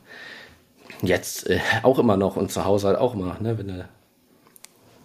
jetzt 1.02 1.50
äh, 1.50 1.60
auch 1.84 2.00
immer 2.00 2.18
noch 2.18 2.36
und 2.36 2.52
zu 2.52 2.66
Hause 2.66 2.88
halt 2.88 2.98
auch 2.98 3.14
immer, 3.14 3.38
ne? 3.40 3.58
Wenn 3.58 3.68
du, 3.68 3.90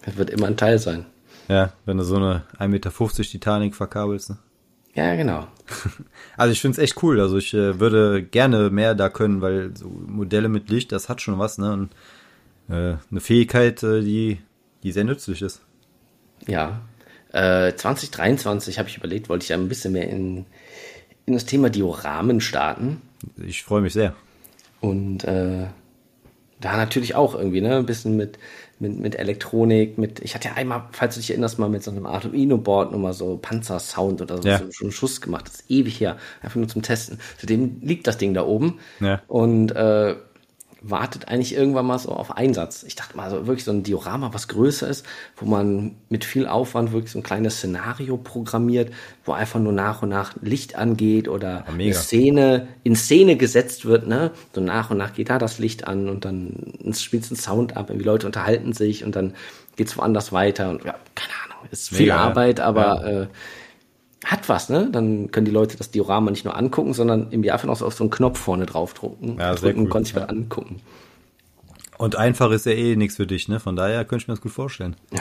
das 0.05 0.17
wird 0.17 0.31
immer 0.31 0.47
ein 0.47 0.57
Teil 0.57 0.79
sein. 0.79 1.07
Ja, 1.49 1.73
wenn 1.85 1.97
du 1.97 2.05
so 2.05 2.17
eine 2.17 2.45
1,50 2.59 2.69
Meter 2.69 2.91
Titanic 2.91 3.75
verkabelst. 3.75 4.31
Ne? 4.31 4.39
Ja, 4.95 5.15
genau. 5.15 5.47
Also 6.37 6.53
ich 6.53 6.61
finde 6.61 6.77
es 6.77 6.83
echt 6.83 7.03
cool. 7.03 7.19
Also 7.19 7.39
ich 7.39 7.55
äh, 7.55 7.81
würde 7.81 8.23
gerne 8.23 8.69
mehr 8.69 8.95
da 8.95 9.09
können, 9.09 9.41
weil 9.41 9.75
so 9.75 9.89
Modelle 9.89 10.51
mit 10.51 10.69
Licht, 10.69 10.93
das 10.93 11.09
hat 11.09 11.23
schon 11.23 11.39
was, 11.39 11.57
ne? 11.57 11.73
Und, 11.73 11.93
äh, 12.69 12.97
eine 13.11 13.21
Fähigkeit, 13.21 13.83
äh, 13.83 14.03
die, 14.03 14.39
die 14.83 14.93
sehr 14.93 15.05
nützlich 15.05 15.41
ist. 15.41 15.63
Ja. 16.47 16.83
Äh, 17.33 17.75
2023 17.75 18.79
habe 18.79 18.89
ich 18.89 18.99
überlegt, 18.99 19.29
wollte 19.29 19.45
ich 19.45 19.49
ja 19.49 19.57
ein 19.57 19.69
bisschen 19.69 19.93
mehr 19.93 20.09
in, 20.11 20.45
in 21.25 21.35
das 21.35 21.47
Thema 21.47 21.71
Dioramen 21.71 22.41
starten. 22.41 23.01
Ich 23.37 23.63
freue 23.63 23.81
mich 23.81 23.95
sehr. 23.95 24.15
Und 24.81 25.25
äh, 25.25 25.67
da 26.61 26.77
natürlich 26.77 27.15
auch 27.15 27.35
irgendwie, 27.35 27.61
ne, 27.61 27.77
ein 27.77 27.87
bisschen 27.87 28.17
mit, 28.17 28.39
mit, 28.79 28.99
mit 28.99 29.19
Elektronik, 29.19 29.99
mit, 29.99 30.21
ich 30.21 30.35
hatte 30.35 30.49
ja 30.49 30.55
einmal, 30.55 30.85
falls 30.93 31.15
du 31.15 31.21
dich 31.21 31.31
erinnerst, 31.31 31.59
mal 31.59 31.69
mit 31.69 31.83
so 31.83 31.91
einem 31.91 32.07
Arduino-Board 32.07 32.93
nochmal 32.93 33.13
so 33.13 33.37
Panzersound 33.37 34.23
oder 34.23 34.41
so, 34.41 34.49
Ja. 34.49 34.59
so, 34.59 34.65
so 34.71 34.85
einen 34.85 34.93
Schuss 34.93 35.21
gemacht. 35.21 35.47
Das 35.47 35.57
ist 35.57 35.71
ewig 35.71 36.01
her, 36.01 36.17
einfach 36.43 36.57
nur 36.57 36.69
zum 36.69 36.83
Testen. 36.83 37.19
Zudem 37.39 37.79
liegt 37.83 38.07
das 38.07 38.19
Ding 38.19 38.33
da 38.35 38.45
oben 38.45 38.79
Ja. 39.01 39.23
und 39.29 39.73
äh, 39.73 40.17
wartet 40.83 41.29
eigentlich 41.29 41.55
irgendwann 41.55 41.87
mal 41.87 41.99
so 41.99 42.11
auf 42.11 42.37
Einsatz. 42.37 42.83
Ich 42.83 42.95
dachte 42.95 43.17
mal, 43.17 43.31
so 43.31 43.47
wirklich 43.47 43.65
so 43.65 43.71
ein 43.71 43.83
Diorama, 43.83 44.33
was 44.33 44.49
größer 44.49 44.87
ist, 44.89 45.07
wo 45.37 45.47
man 45.47 45.97
mit 46.09 46.25
viel 46.25 46.47
Aufwand 46.47 46.93
wirklich 46.93 47.13
so 47.13 47.19
ein 47.19 47.23
kleines 47.23 47.57
Szenario 47.57 48.17
programmiert, 48.17 48.93
wo 49.25 49.33
einfach 49.33 49.59
nur 49.59 49.73
nach 49.73 50.03
und 50.03 50.11
nach 50.11 50.35
Licht 50.41 50.77
angeht 50.77 51.29
oder 51.29 51.65
Ja, 51.67 51.73
eine 51.73 51.95
Szene 51.95 52.69
in 52.83 52.95
Szene 52.95 53.37
gesetzt 53.37 53.85
wird, 53.85 54.07
ne? 54.07 54.33
So 54.55 54.61
nach 54.61 54.91
und 54.91 54.99
nach 54.99 55.15
geht 55.15 55.31
da 55.31 55.39
das 55.39 55.59
Licht 55.59 55.87
an 55.87 56.09
und 56.09 56.25
dann 56.25 56.75
spielt 56.93 57.25
es 57.25 57.31
einen 57.31 57.39
Sound 57.39 57.77
ab, 57.77 57.91
irgendwie 57.91 58.07
Leute 58.07 58.27
unterhalten 58.27 58.73
sich 58.73 59.05
und 59.05 59.17
dann 59.17 59.35
geht's 59.77 59.97
woanders 59.97 60.33
weiter 60.33 60.71
und 60.71 60.85
ja, 60.85 60.95
keine 61.15 61.33
Ahnung, 61.45 61.69
ist 61.71 61.89
viel 61.89 62.01
Mega, 62.01 62.17
ja. 62.17 62.21
Arbeit, 62.23 62.61
aber 62.61 63.05
äh, 63.05 63.27
hat 64.27 64.49
was, 64.49 64.69
ne? 64.69 64.89
Dann 64.91 65.31
können 65.31 65.47
die 65.47 65.53
Leute 65.53 65.77
das 65.77 65.93
Diorama 65.93 66.33
nicht 66.33 66.45
nur 66.45 66.57
angucken, 66.57 66.93
sondern 66.93 67.31
im 67.31 67.45
Jahr 67.45 67.65
noch 67.65 67.77
so 67.77 67.87
auf 67.87 67.95
so 67.95 68.03
einen 68.03 68.11
Knopf 68.11 68.39
vorne 68.39 68.67
draufdrucken. 68.67 69.39
Ja, 69.39 69.57
sehr 69.57 69.71
drücken, 69.71 69.85
cool. 69.85 69.89
konnte 69.89 70.09
ich 70.09 70.17
mal 70.17 70.25
angucken. 70.25 70.83
Und 71.97 72.17
einfach 72.17 72.51
ist 72.51 72.67
ja 72.67 72.73
eh 72.73 72.97
nichts 72.97 73.17
für 73.17 73.27
dich, 73.27 73.49
ne? 73.49 73.61
Von 73.61 73.77
daher 73.77 74.05
könnte 74.05 74.25
ich 74.25 74.29
mir 74.29 74.35
das 74.35 74.43
gut 74.43 74.53
vorstellen. 74.53 74.97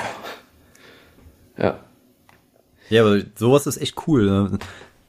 Ja. 1.58 1.80
Ja, 2.89 3.06
aber 3.06 3.22
sowas 3.36 3.66
ist 3.66 3.78
echt 3.78 3.95
cool. 4.08 4.26
Ne? 4.26 4.60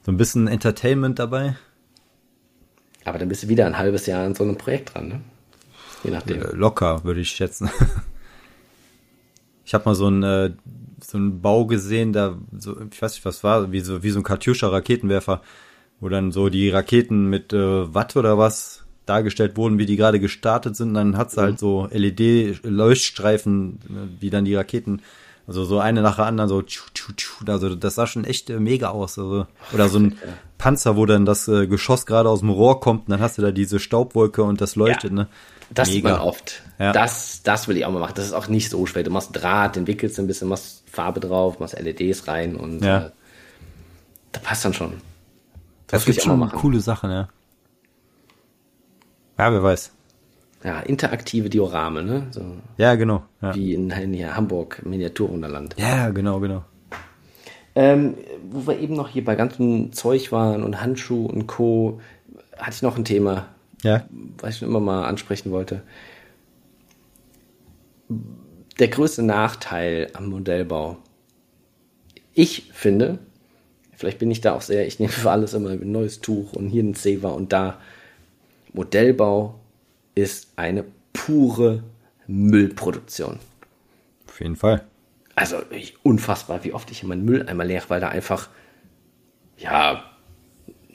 So 0.04 0.12
ein 0.12 0.16
bisschen 0.16 0.46
Entertainment 0.46 1.18
dabei. 1.18 1.56
Aber 3.04 3.18
dann 3.18 3.28
bist 3.28 3.42
du 3.42 3.48
wieder 3.48 3.66
ein 3.66 3.76
halbes 3.76 4.06
Jahr 4.06 4.24
an 4.24 4.36
so 4.36 4.44
einem 4.44 4.56
Projekt 4.56 4.94
dran, 4.94 5.08
ne? 5.08 5.20
Je 6.04 6.12
nachdem. 6.12 6.40
Äh, 6.40 6.52
Locker, 6.52 7.02
würde 7.02 7.18
ich 7.18 7.30
schätzen. 7.30 7.68
Ich 9.66 9.74
habe 9.74 9.84
mal 9.84 9.96
so 9.96 10.06
einen, 10.06 10.22
äh, 10.22 10.52
so 11.00 11.18
einen 11.18 11.40
Bau 11.42 11.66
gesehen, 11.66 12.12
da, 12.12 12.36
so, 12.58 12.76
ich 12.90 13.00
weiß 13.00 13.14
nicht, 13.14 13.24
was 13.24 13.44
war, 13.44 13.72
wie 13.72 13.80
so, 13.80 14.02
wie 14.02 14.10
so 14.10 14.20
ein 14.20 14.24
Katjuscha-Raketenwerfer, 14.24 15.42
wo 16.00 16.08
dann 16.08 16.32
so 16.32 16.48
die 16.48 16.68
Raketen 16.70 17.26
mit 17.28 17.52
äh, 17.52 17.94
Watt 17.94 18.16
oder 18.16 18.38
was 18.38 18.84
dargestellt 19.06 19.56
wurden, 19.56 19.78
wie 19.78 19.86
die 19.86 19.96
gerade 19.96 20.18
gestartet 20.20 20.74
sind. 20.76 20.94
Dann 20.94 21.16
hat's 21.16 21.36
halt 21.36 21.58
so 21.58 21.88
LED-Leuchtstreifen, 21.92 23.78
wie 24.20 24.30
dann 24.30 24.44
die 24.44 24.54
Raketen, 24.54 25.02
also 25.46 25.64
so 25.64 25.78
eine 25.78 26.02
nach 26.02 26.16
der 26.16 26.26
anderen, 26.26 26.48
so 26.48 26.60
tschu, 26.62 26.90
tschu, 26.92 27.12
tschu, 27.12 27.44
also 27.46 27.74
das 27.76 27.94
sah 27.94 28.06
schon 28.08 28.24
echt 28.24 28.50
äh, 28.50 28.58
mega 28.58 28.88
aus. 28.88 29.16
Also, 29.18 29.46
oder 29.72 29.88
so 29.88 30.00
ein 30.00 30.16
Panzer, 30.58 30.96
wo 30.96 31.06
dann 31.06 31.24
das 31.24 31.46
äh, 31.46 31.68
Geschoss 31.68 32.04
gerade 32.04 32.28
aus 32.28 32.40
dem 32.40 32.50
Rohr 32.50 32.80
kommt 32.80 33.02
und 33.06 33.10
dann 33.12 33.20
hast 33.20 33.38
du 33.38 33.42
da 33.42 33.52
diese 33.52 33.78
Staubwolke 33.78 34.42
und 34.42 34.60
das 34.60 34.74
leuchtet, 34.74 35.10
Ja. 35.12 35.16
ne? 35.16 35.28
Das 35.70 35.88
sieht 35.88 36.04
Mega. 36.04 36.18
man 36.18 36.26
oft. 36.26 36.62
Ja. 36.78 36.92
Das, 36.92 37.42
das 37.42 37.66
will 37.66 37.76
ich 37.76 37.84
auch 37.84 37.90
mal 37.90 37.98
machen. 37.98 38.12
Das 38.14 38.24
ist 38.26 38.32
auch 38.34 38.46
nicht 38.46 38.70
so 38.70 38.86
schwer. 38.86 39.02
Du 39.02 39.10
machst 39.10 39.30
Draht, 39.32 39.76
entwickelst 39.76 40.16
ein 40.20 40.28
bisschen, 40.28 40.46
machst 40.46 40.84
Farbe 40.96 41.20
drauf, 41.20 41.58
machst 41.60 41.78
LEDs 41.78 42.26
rein 42.26 42.56
und 42.56 42.82
Ja. 42.82 43.06
äh, 43.06 43.10
da 44.32 44.40
passt 44.40 44.64
dann 44.64 44.74
schon. 44.74 44.94
Das 45.86 46.06
ich 46.08 46.18
auch 46.20 46.24
schon 46.24 46.38
mal 46.38 46.46
machen. 46.46 46.58
coole 46.58 46.80
Sachen, 46.80 47.10
ja. 47.10 47.28
Ja, 49.38 49.52
wer 49.52 49.62
weiß. 49.62 49.92
Ja, 50.64 50.80
interaktive 50.80 51.48
Diorame, 51.50 52.02
ne? 52.02 52.26
So 52.30 52.42
Ja, 52.78 52.94
genau. 52.96 53.22
Ja, 53.42 53.54
wie 53.54 53.74
in, 53.74 53.90
in 53.90 54.34
Hamburg, 54.34 54.82
Miniaturwunderland. 54.84 55.76
ja 55.78 56.08
genau, 56.10 56.40
genau. 56.40 56.64
Ähm, 57.74 58.14
wo 58.50 58.66
wir 58.66 58.78
eben 58.80 58.94
noch 58.96 59.08
hier 59.10 59.22
bei 59.22 59.34
ganzem 59.36 59.92
Zeug 59.92 60.32
waren 60.32 60.62
und 60.64 60.80
Handschuh 60.80 61.26
und 61.26 61.46
Co., 61.46 62.00
hatte 62.56 62.72
ich 62.76 62.80
noch 62.82 62.96
ein 62.96 63.04
Thema, 63.04 63.48
Ja. 63.82 64.04
was 64.38 64.54
ich 64.54 64.58
schon 64.60 64.68
immer 64.68 64.80
mal 64.80 65.04
ansprechen 65.04 65.50
wollte. 65.50 65.82
Der 68.78 68.88
größte 68.88 69.22
Nachteil 69.22 70.10
am 70.12 70.28
Modellbau 70.28 70.98
Ich 72.34 72.70
finde, 72.72 73.18
vielleicht 73.94 74.18
bin 74.18 74.30
ich 74.30 74.42
da 74.42 74.54
auch 74.54 74.60
sehr, 74.60 74.86
ich 74.86 74.98
nehme 75.00 75.12
für 75.12 75.30
alles 75.30 75.54
immer 75.54 75.70
ein 75.70 75.92
neues 75.92 76.20
Tuch 76.20 76.52
und 76.52 76.68
hier 76.68 76.82
ein 76.82 76.94
Zewa 76.94 77.30
und 77.30 77.52
da. 77.52 77.80
Modellbau 78.72 79.58
ist 80.14 80.52
eine 80.56 80.84
pure 81.14 81.82
Müllproduktion. 82.26 83.38
Auf 84.28 84.40
jeden 84.40 84.56
Fall. 84.56 84.84
Also 85.34 85.62
ich, 85.70 85.96
unfassbar, 86.02 86.62
wie 86.64 86.74
oft 86.74 86.90
ich 86.90 87.02
in 87.02 87.08
meinen 87.08 87.24
Mülleimer 87.24 87.64
leere, 87.64 87.84
weil 87.88 88.00
da 88.00 88.08
einfach, 88.08 88.50
ja, 89.56 90.04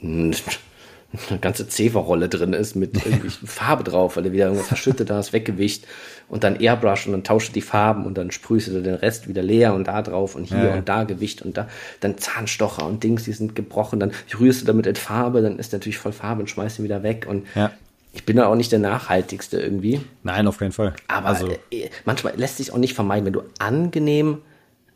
eine 0.02 1.38
ganze 1.40 1.68
Zewa-Rolle 1.68 2.28
drin 2.28 2.52
ist 2.52 2.76
mit 2.76 2.94
irgendwie 3.06 3.30
Farbe 3.30 3.84
drauf, 3.84 4.16
weil 4.16 4.24
du 4.24 4.32
wieder 4.32 4.46
irgendwas 4.46 4.68
verschüttet 4.68 5.10
hast, 5.10 5.32
weggewischt 5.32 5.86
und 6.28 6.44
dann 6.44 6.56
Airbrush 6.56 7.06
und 7.06 7.12
dann 7.12 7.24
tauscht 7.24 7.54
die 7.54 7.60
Farben 7.60 8.06
und 8.06 8.16
dann 8.18 8.30
sprühst 8.30 8.68
du 8.68 8.80
den 8.82 8.94
Rest 8.94 9.28
wieder 9.28 9.42
leer 9.42 9.74
und 9.74 9.88
da 9.88 10.02
drauf 10.02 10.34
und 10.34 10.44
hier 10.44 10.64
Ja, 10.68 10.74
und 10.74 10.88
da 10.88 11.04
Gewicht 11.04 11.42
und 11.42 11.56
da, 11.56 11.68
dann 12.00 12.18
Zahnstocher 12.18 12.86
und 12.86 13.02
Dings, 13.04 13.24
die 13.24 13.32
sind 13.32 13.54
gebrochen, 13.54 14.00
dann 14.00 14.12
rührst 14.38 14.62
du 14.62 14.66
damit 14.66 14.86
in 14.86 14.96
Farbe, 14.96 15.42
dann 15.42 15.58
ist 15.58 15.72
natürlich 15.72 15.98
voll 15.98 16.12
Farbe 16.12 16.40
und 16.40 16.48
schmeißt 16.50 16.78
ihn 16.78 16.84
wieder 16.84 17.02
weg 17.02 17.26
und 17.28 17.46
Ja. 17.54 17.70
ich 18.12 18.24
bin 18.24 18.36
da 18.36 18.46
auch 18.46 18.54
nicht 18.56 18.72
der 18.72 18.78
nachhaltigste 18.78 19.60
irgendwie. 19.60 20.00
Nein, 20.22 20.46
auf 20.46 20.58
keinen 20.58 20.72
Fall. 20.72 20.94
Aber 21.08 21.28
also, 21.28 21.48
äh, 21.70 21.88
manchmal 22.04 22.34
lässt 22.36 22.56
sich 22.58 22.72
auch 22.72 22.78
nicht 22.78 22.94
vermeiden, 22.94 23.26
wenn 23.26 23.32
du 23.32 23.42
angenehm 23.58 24.38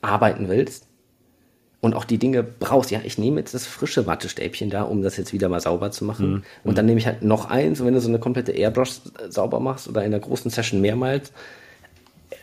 arbeiten 0.03 0.49
willst 0.49 0.86
und 1.87 1.95
auch 1.95 2.05
die 2.05 2.19
Dinge 2.19 2.43
brauchst. 2.43 2.91
Ja, 2.91 3.01
ich 3.05 3.17
nehme 3.17 3.39
jetzt 3.41 3.55
das 3.55 3.67
frische 3.67 4.07
Wattestäbchen 4.07 4.69
da, 4.71 4.83
um 4.83 5.03
das 5.03 5.17
jetzt 5.17 5.33
wieder 5.33 5.49
mal 5.49 5.61
sauber 5.61 5.91
zu 5.93 6.05
machen. 6.05 6.45
Und 6.65 6.77
dann 6.77 6.85
nehme 6.87 6.99
ich 6.99 7.07
halt 7.07 7.23
noch 7.23 7.47
eins. 7.49 7.81
Und 7.81 7.87
wenn 7.87 7.95
du 7.95 8.01
so 8.01 8.09
eine 8.09 8.19
komplette 8.19 8.53
Airbrush 8.53 9.01
äh, 9.19 9.31
sauber 9.31 9.61
machst 9.61 9.89
oder 9.89 10.03
in 10.03 10.13
einer 10.13 10.21
großen 10.21 10.51
Session 10.51 10.81
mehrmals, 10.81 11.33
äh, 12.31 12.37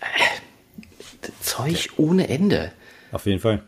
Zeug 1.41 1.89
ohne 1.97 2.27
Ende. 2.29 2.71
auf 3.11 3.25
jeden 3.25 3.39
Fall. 3.39 3.61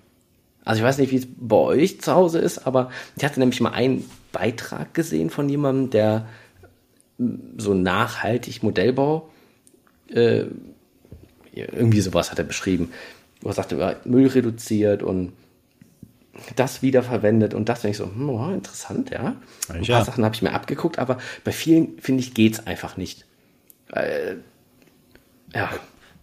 Also 0.63 0.80
ich 0.80 0.86
weiß 0.86 0.97
nicht, 0.97 1.11
wie 1.11 1.17
es 1.17 1.28
bei 1.38 1.55
euch 1.55 2.01
zu 2.01 2.13
Hause 2.13 2.39
ist, 2.39 2.65
aber 2.65 2.89
ich 3.15 3.23
hatte 3.23 3.39
nämlich 3.39 3.61
mal 3.61 3.71
einen 3.71 4.09
Beitrag 4.32 4.93
gesehen 4.93 5.30
von 5.30 5.47
jemandem, 5.47 5.91
der 5.91 6.28
m, 7.19 7.53
so 7.57 7.73
nachhaltig 7.73 8.63
Modellbau, 8.63 9.30
äh, 10.09 10.45
irgendwie 11.53 12.01
sowas 12.01 12.32
hat 12.32 12.39
er 12.39 12.45
beschrieben, 12.45 12.91
wo 13.41 13.49
er 13.49 13.53
sagte, 13.53 13.97
Müll 14.05 14.28
reduziert 14.28 15.03
und 15.03 15.34
das 16.55 16.81
wiederverwendet 16.81 17.53
und 17.53 17.69
das, 17.69 17.83
wenn 17.83 17.91
ich 17.91 17.97
so, 17.97 18.05
hm, 18.05 18.29
oh, 18.29 18.49
interessant, 18.51 19.09
ja. 19.09 19.36
Ein 19.69 19.83
Ja. 19.83 19.97
paar 19.97 20.05
Sachen 20.05 20.25
habe 20.25 20.36
ich 20.36 20.41
mir 20.41 20.53
abgeguckt, 20.53 20.99
aber 20.99 21.17
bei 21.43 21.51
vielen, 21.51 21.99
finde 21.99 22.21
ich, 22.21 22.33
geht's 22.33 22.65
einfach 22.65 22.97
nicht. 22.97 23.25
Äh, 23.93 24.36
ja. 25.53 25.69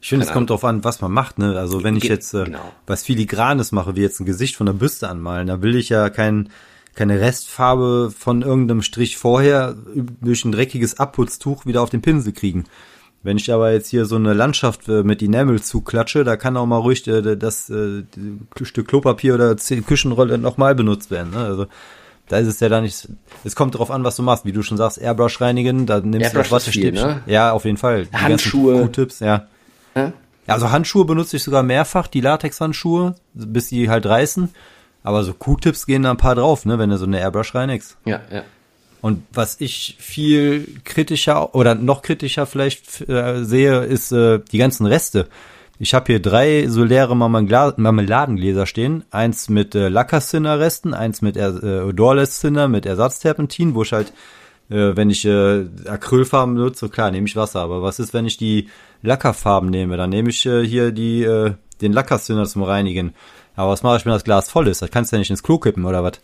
Ich 0.00 0.08
finde, 0.08 0.26
es 0.26 0.32
kommt 0.32 0.50
drauf 0.50 0.64
an, 0.64 0.82
was 0.82 1.00
man 1.00 1.12
macht. 1.12 1.38
Ne? 1.38 1.56
Also 1.56 1.84
wenn 1.84 1.96
ich 1.96 2.04
jetzt 2.04 2.34
äh, 2.34 2.44
genau. 2.44 2.72
was 2.86 3.04
filigranes 3.04 3.70
mache, 3.70 3.94
wie 3.94 4.00
jetzt 4.00 4.18
ein 4.20 4.26
Gesicht 4.26 4.56
von 4.56 4.66
der 4.66 4.72
Büste 4.72 5.08
anmalen, 5.08 5.46
da 5.46 5.62
will 5.62 5.76
ich 5.76 5.90
ja 5.90 6.10
kein, 6.10 6.48
keine 6.96 7.20
Restfarbe 7.20 8.12
von 8.16 8.42
irgendeinem 8.42 8.82
Strich 8.82 9.16
vorher 9.16 9.76
durch 10.20 10.44
ein 10.44 10.50
dreckiges 10.50 10.98
Abputztuch 10.98 11.66
wieder 11.66 11.82
auf 11.82 11.90
den 11.90 12.02
Pinsel 12.02 12.32
kriegen. 12.32 12.64
Wenn 13.22 13.36
ich 13.36 13.52
aber 13.52 13.72
jetzt 13.72 13.88
hier 13.88 14.04
so 14.04 14.16
eine 14.16 14.34
Landschaft 14.34 14.88
äh, 14.88 15.02
mit 15.02 15.22
Enamel 15.22 15.62
zuklatsche, 15.62 16.24
da 16.24 16.36
kann 16.36 16.56
auch 16.56 16.66
mal 16.66 16.78
ruhig 16.78 17.06
äh, 17.06 17.36
das 17.36 17.70
äh, 17.70 18.02
Stück 18.62 18.88
Klopapier 18.88 19.34
oder 19.34 19.54
Küchenrolle 19.54 20.38
nochmal 20.38 20.74
benutzt 20.74 21.10
werden. 21.10 21.30
Ne? 21.30 21.38
Also 21.38 21.66
da 22.28 22.38
ist 22.38 22.48
es 22.48 22.60
ja 22.60 22.68
da 22.68 22.80
nicht. 22.80 23.08
Es 23.44 23.54
kommt 23.54 23.76
drauf 23.76 23.90
an, 23.90 24.04
was 24.04 24.16
du 24.16 24.22
machst. 24.22 24.44
Wie 24.44 24.52
du 24.52 24.62
schon 24.62 24.76
sagst, 24.76 24.98
Airbrush 24.98 25.40
reinigen, 25.40 25.86
da 25.86 26.00
nimmst 26.00 26.28
Airbrush 26.28 26.48
du 26.48 26.54
das 26.54 26.66
ist 26.66 26.72
viel, 26.72 26.92
ne? 26.92 27.22
Ja, 27.26 27.52
auf 27.52 27.64
jeden 27.64 27.76
Fall. 27.76 28.06
Die 28.06 28.16
Handschuhe. 28.16 28.90
Ja. 29.20 29.46
Ja? 29.94 30.12
Ja, 30.46 30.54
also 30.54 30.70
Handschuhe 30.70 31.04
benutze 31.04 31.36
ich 31.36 31.42
sogar 31.42 31.62
mehrfach, 31.62 32.08
die 32.08 32.20
Latexhandschuhe, 32.20 33.14
bis 33.34 33.68
die 33.68 33.88
halt 33.88 34.06
reißen. 34.06 34.48
Aber 35.04 35.24
so 35.24 35.34
Q-Tips 35.34 35.86
gehen 35.86 36.02
da 36.02 36.10
ein 36.10 36.16
paar 36.16 36.34
drauf, 36.34 36.64
ne, 36.64 36.78
wenn 36.78 36.90
du 36.90 36.96
so 36.96 37.06
eine 37.06 37.20
Airbrush 37.20 37.54
reinigst. 37.54 37.96
Ja, 38.04 38.20
ja. 38.32 38.42
Und 39.02 39.24
was 39.32 39.60
ich 39.60 39.96
viel 39.98 40.66
kritischer 40.84 41.54
oder 41.54 41.74
noch 41.74 42.00
kritischer 42.00 42.46
vielleicht 42.46 43.06
äh, 43.08 43.44
sehe, 43.44 43.80
ist 43.80 44.12
äh, 44.12 44.38
die 44.50 44.58
ganzen 44.58 44.86
Reste. 44.86 45.28
Ich 45.80 45.92
habe 45.92 46.06
hier 46.06 46.22
drei 46.22 46.68
so 46.68 46.84
leere 46.84 47.14
Marmela- 47.16 47.74
Marmeladengläser 47.76 48.64
stehen. 48.64 49.04
Eins 49.10 49.48
mit 49.48 49.74
äh, 49.74 49.88
Lackerzinner-Resten, 49.88 50.94
eins 50.94 51.20
mit 51.20 51.36
äh, 51.36 51.82
Odorless-Zinner 51.84 52.68
mit 52.68 52.86
Ersatzterpentin, 52.86 53.74
wo 53.74 53.82
ich 53.82 53.92
halt, 53.92 54.12
äh, 54.70 54.94
wenn 54.94 55.10
ich 55.10 55.24
äh, 55.24 55.66
Acrylfarben 55.86 56.54
nutze, 56.54 56.88
klar, 56.88 57.10
nehme 57.10 57.26
ich 57.26 57.34
Wasser. 57.34 57.60
Aber 57.60 57.82
was 57.82 57.98
ist, 57.98 58.14
wenn 58.14 58.26
ich 58.26 58.36
die 58.36 58.68
Lackerfarben 59.02 59.68
nehme? 59.70 59.96
Dann 59.96 60.10
nehme 60.10 60.30
ich 60.30 60.46
äh, 60.46 60.64
hier 60.64 60.92
die 60.92 61.24
äh, 61.24 61.54
den 61.80 61.92
Lackerzinner 61.92 62.44
zum 62.44 62.62
Reinigen. 62.62 63.14
Aber 63.56 63.72
was 63.72 63.82
mache 63.82 63.96
ich, 63.96 64.06
wenn 64.06 64.12
das 64.12 64.22
Glas 64.22 64.48
voll 64.48 64.68
ist? 64.68 64.80
Das 64.80 64.92
kannst 64.92 65.10
du 65.10 65.16
ja 65.16 65.18
nicht 65.18 65.30
ins 65.30 65.42
Klo 65.42 65.58
kippen 65.58 65.84
oder 65.84 66.04
was? 66.04 66.20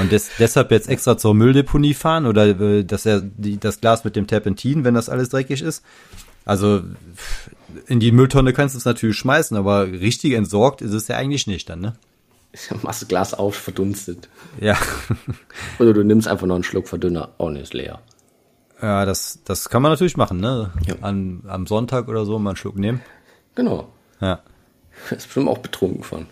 Und 0.00 0.12
des, 0.12 0.30
deshalb 0.38 0.70
jetzt 0.70 0.88
extra 0.88 1.18
zur 1.18 1.34
Mülldeponie 1.34 1.94
fahren 1.94 2.26
oder 2.26 2.46
äh, 2.46 2.84
dass 2.84 3.04
er 3.06 3.20
die, 3.20 3.58
das 3.58 3.80
Glas 3.80 4.04
mit 4.04 4.16
dem 4.16 4.26
Terpentin, 4.26 4.84
wenn 4.84 4.94
das 4.94 5.08
alles 5.08 5.28
dreckig 5.28 5.60
ist. 5.62 5.84
Also 6.46 6.82
in 7.86 8.00
die 8.00 8.12
Mülltonne 8.12 8.52
kannst 8.52 8.74
du 8.74 8.78
es 8.78 8.84
natürlich 8.84 9.16
schmeißen, 9.18 9.56
aber 9.56 9.86
richtig 9.86 10.32
entsorgt 10.32 10.82
ist 10.82 10.92
es 10.92 11.08
ja 11.08 11.16
eigentlich 11.16 11.46
nicht 11.46 11.68
dann, 11.68 11.80
ne? 11.80 11.94
Machst 12.82 13.02
du 13.02 13.06
Glas 13.06 13.34
auf, 13.34 13.56
verdunstet. 13.56 14.28
Ja, 14.60 14.76
Oder 15.78 15.92
du 15.92 16.02
nimmst 16.02 16.28
einfach 16.28 16.46
noch 16.46 16.54
einen 16.54 16.64
Schluck 16.64 16.88
Verdünner. 16.88 17.30
Oh, 17.38 17.50
ne, 17.50 17.60
ist 17.60 17.74
leer. 17.74 18.00
ja 18.80 19.04
das, 19.04 19.40
das 19.44 19.68
kann 19.68 19.82
man 19.82 19.90
natürlich 19.92 20.16
machen, 20.16 20.38
ne? 20.38 20.70
Ja. 20.86 20.94
An, 21.02 21.42
am 21.46 21.66
Sonntag 21.66 22.08
oder 22.08 22.24
so 22.24 22.38
mal 22.38 22.50
einen 22.50 22.56
Schluck 22.56 22.76
nehmen. 22.78 23.00
Genau. 23.54 23.88
Ja, 24.20 24.40
Ist 25.10 25.24
bestimmt 25.26 25.48
auch 25.48 25.58
betrunken 25.58 26.02
von. 26.04 26.26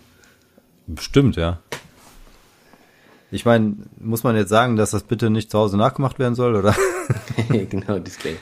bestimmt, 0.87 1.35
ja. 1.35 1.59
Ich 3.33 3.45
meine, 3.45 3.75
muss 3.99 4.23
man 4.23 4.35
jetzt 4.35 4.49
sagen, 4.49 4.75
dass 4.75 4.91
das 4.91 5.03
bitte 5.03 5.31
nicht 5.31 5.49
zu 5.49 5.57
Hause 5.57 5.75
nachgemacht 5.75 6.19
werden 6.19 6.35
soll, 6.35 6.55
oder? 6.55 6.75
genau, 7.49 7.97
Disclaimer. 7.97 8.37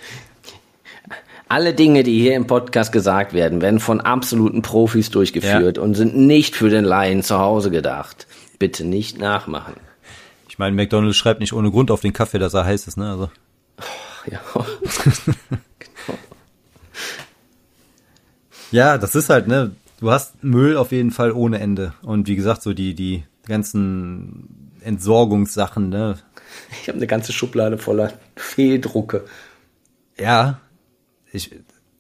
Alle 1.48 1.74
Dinge, 1.74 2.04
die 2.04 2.20
hier 2.20 2.36
im 2.36 2.46
Podcast 2.46 2.92
gesagt 2.92 3.32
werden, 3.32 3.62
werden 3.62 3.80
von 3.80 4.02
absoluten 4.02 4.62
Profis 4.62 5.10
durchgeführt 5.10 5.78
und 5.78 5.96
sind 5.96 6.18
nicht 6.18 6.56
für 6.56 6.70
den 6.70 6.84
Laien 6.84 7.24
zu 7.24 7.39
Hause 7.39 7.72
gedacht. 7.72 8.28
Bitte 8.60 8.84
nicht 8.84 9.18
nachmachen. 9.18 9.76
Ich 10.50 10.60
meine, 10.60 10.76
McDonald's 10.76 11.18
schreibt 11.18 11.39
nicht 11.39 11.54
ohne 11.54 11.72
Grund 11.72 11.89
auf 11.89 12.02
den 12.02 12.14
Kaffee, 12.14 12.39
dass 12.39 12.54
er 12.54 12.66
heiß 12.66 12.88
ist, 12.88 12.98
ne? 12.98 13.10
Also. 13.10 13.32
Ja. 14.30 14.39
Ja, 18.72 18.98
das 18.98 19.16
ist 19.16 19.30
halt, 19.30 19.50
ne, 19.50 19.76
du 20.00 20.12
hast 20.12 20.46
Müll 20.46 20.78
auf 20.78 20.94
jeden 20.94 21.12
Fall 21.12 21.34
ohne 21.34 21.60
Ende. 21.60 21.94
Und 22.04 22.30
wie 22.30 22.38
gesagt, 22.38 22.62
so 22.62 22.74
die, 22.74 22.96
die 22.96 23.26
ganzen 23.46 24.70
Entsorgungssachen, 24.82 25.90
ne. 25.90 26.18
Ich 26.82 26.88
habe 26.88 26.98
eine 26.98 27.08
ganze 27.08 27.32
Schublade 27.34 27.78
voller 27.78 28.14
Fehldrucke. 28.36 29.26
Ja, 30.20 30.60
ich, 31.32 31.52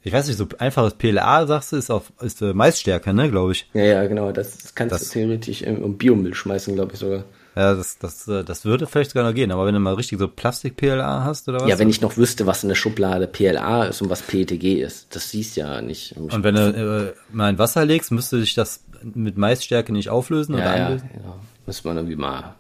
ich 0.03 0.11
weiß 0.13 0.27
nicht, 0.27 0.37
so 0.37 0.47
einfaches 0.59 0.95
PLA, 0.95 1.47
sagst 1.47 1.71
du, 1.71 1.77
ist 1.77 1.89
auf, 1.89 2.11
ist 2.21 2.41
äh, 2.41 2.53
Maisstärke, 2.53 3.13
ne, 3.13 3.29
glaube 3.29 3.53
ich. 3.53 3.69
Ja, 3.73 3.83
ja, 3.83 4.07
genau. 4.07 4.31
Das 4.31 4.75
kannst 4.75 4.93
Das- 4.93 5.09
du 5.09 5.19
theoretisch 5.19 5.61
im, 5.61 5.97
Biomüll 5.97 6.33
schmeißen, 6.33 6.75
glaube 6.75 6.93
ich 6.93 6.99
sogar. 6.99 7.23
Ja, 7.55 7.73
das, 7.75 7.97
das, 7.97 8.27
äh, 8.29 8.43
das 8.45 8.63
würde 8.63 8.87
vielleicht 8.87 9.11
sogar 9.11 9.27
noch 9.27 9.35
gehen, 9.35 9.51
aber 9.51 9.65
wenn 9.65 9.73
du 9.73 9.79
mal 9.81 9.93
richtig 9.95 10.19
so 10.19 10.27
Plastik-PLA 10.29 11.25
hast 11.25 11.49
oder 11.49 11.59
was? 11.61 11.69
Ja, 11.69 11.79
wenn 11.79 11.89
ich 11.89 11.99
noch 11.99 12.15
wüsste, 12.15 12.47
was 12.47 12.63
in 12.63 12.69
der 12.69 12.75
Schublade 12.77 13.27
PLA 13.27 13.85
ist 13.85 14.01
und 14.01 14.09
was 14.09 14.21
PETG 14.21 14.81
ist. 14.81 15.13
Das 15.15 15.29
siehst 15.31 15.57
ja 15.57 15.81
nicht. 15.81 16.15
Und 16.17 16.43
wenn 16.45 16.55
du 16.55 17.13
äh, 17.13 17.33
mal 17.35 17.49
in 17.49 17.57
Wasser 17.59 17.85
legst, 17.85 18.11
müsste 18.11 18.39
sich 18.39 18.53
das 18.53 18.83
mit 19.03 19.37
Maisstärke 19.37 19.91
nicht 19.91 20.09
auflösen 20.09 20.55
oder 20.55 20.63
Ja, 20.65 20.77
ja, 20.77 20.85
einlösen? 20.87 21.09
ja. 21.13 21.35
Müssen 21.65 21.85
wir 21.85 21.93
irgendwie 21.95 22.15
mal 22.15 22.55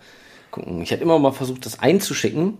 gucken. 0.51 0.81
Ich 0.81 0.91
hätte 0.91 1.03
immer 1.03 1.17
mal 1.19 1.31
versucht, 1.31 1.65
das 1.65 1.79
einzuschicken. 1.79 2.57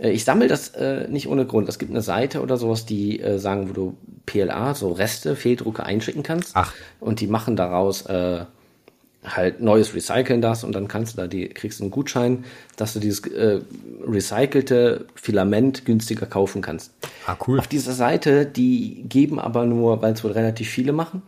Äh, 0.00 0.10
Ich 0.10 0.24
sammle 0.24 0.48
das 0.48 0.68
äh, 0.70 1.06
nicht 1.08 1.28
ohne 1.28 1.46
Grund. 1.46 1.68
Es 1.68 1.78
gibt 1.78 1.90
eine 1.90 2.02
Seite 2.02 2.40
oder 2.42 2.56
sowas, 2.56 2.86
die 2.86 3.20
äh, 3.20 3.38
sagen, 3.38 3.68
wo 3.68 3.72
du 3.72 3.96
PLA, 4.26 4.74
so 4.74 4.92
Reste, 4.92 5.36
Fehldrucke 5.36 5.84
einschicken 5.84 6.22
kannst. 6.22 6.52
Ach. 6.54 6.72
Und 7.00 7.20
die 7.20 7.26
machen 7.26 7.56
daraus 7.56 8.06
äh, 8.06 8.44
halt 9.24 9.60
neues 9.60 9.94
Recyceln 9.94 10.42
das 10.42 10.64
und 10.64 10.72
dann 10.74 10.88
kannst 10.88 11.14
du 11.14 11.22
da 11.22 11.26
die, 11.26 11.48
kriegst 11.48 11.80
du 11.80 11.84
einen 11.84 11.90
Gutschein, 11.90 12.44
dass 12.76 12.92
du 12.92 13.00
dieses 13.00 13.26
äh, 13.26 13.60
recycelte 14.06 15.06
Filament 15.14 15.84
günstiger 15.86 16.26
kaufen 16.26 16.60
kannst. 16.62 16.92
Ah, 17.26 17.36
cool. 17.46 17.58
Auf 17.58 17.66
dieser 17.66 17.92
Seite, 17.92 18.44
die 18.44 19.04
geben 19.08 19.38
aber 19.38 19.64
nur, 19.64 20.02
weil 20.02 20.12
es 20.12 20.22
wohl 20.24 20.32
relativ 20.32 20.68
viele 20.68 20.92
machen, 20.92 21.22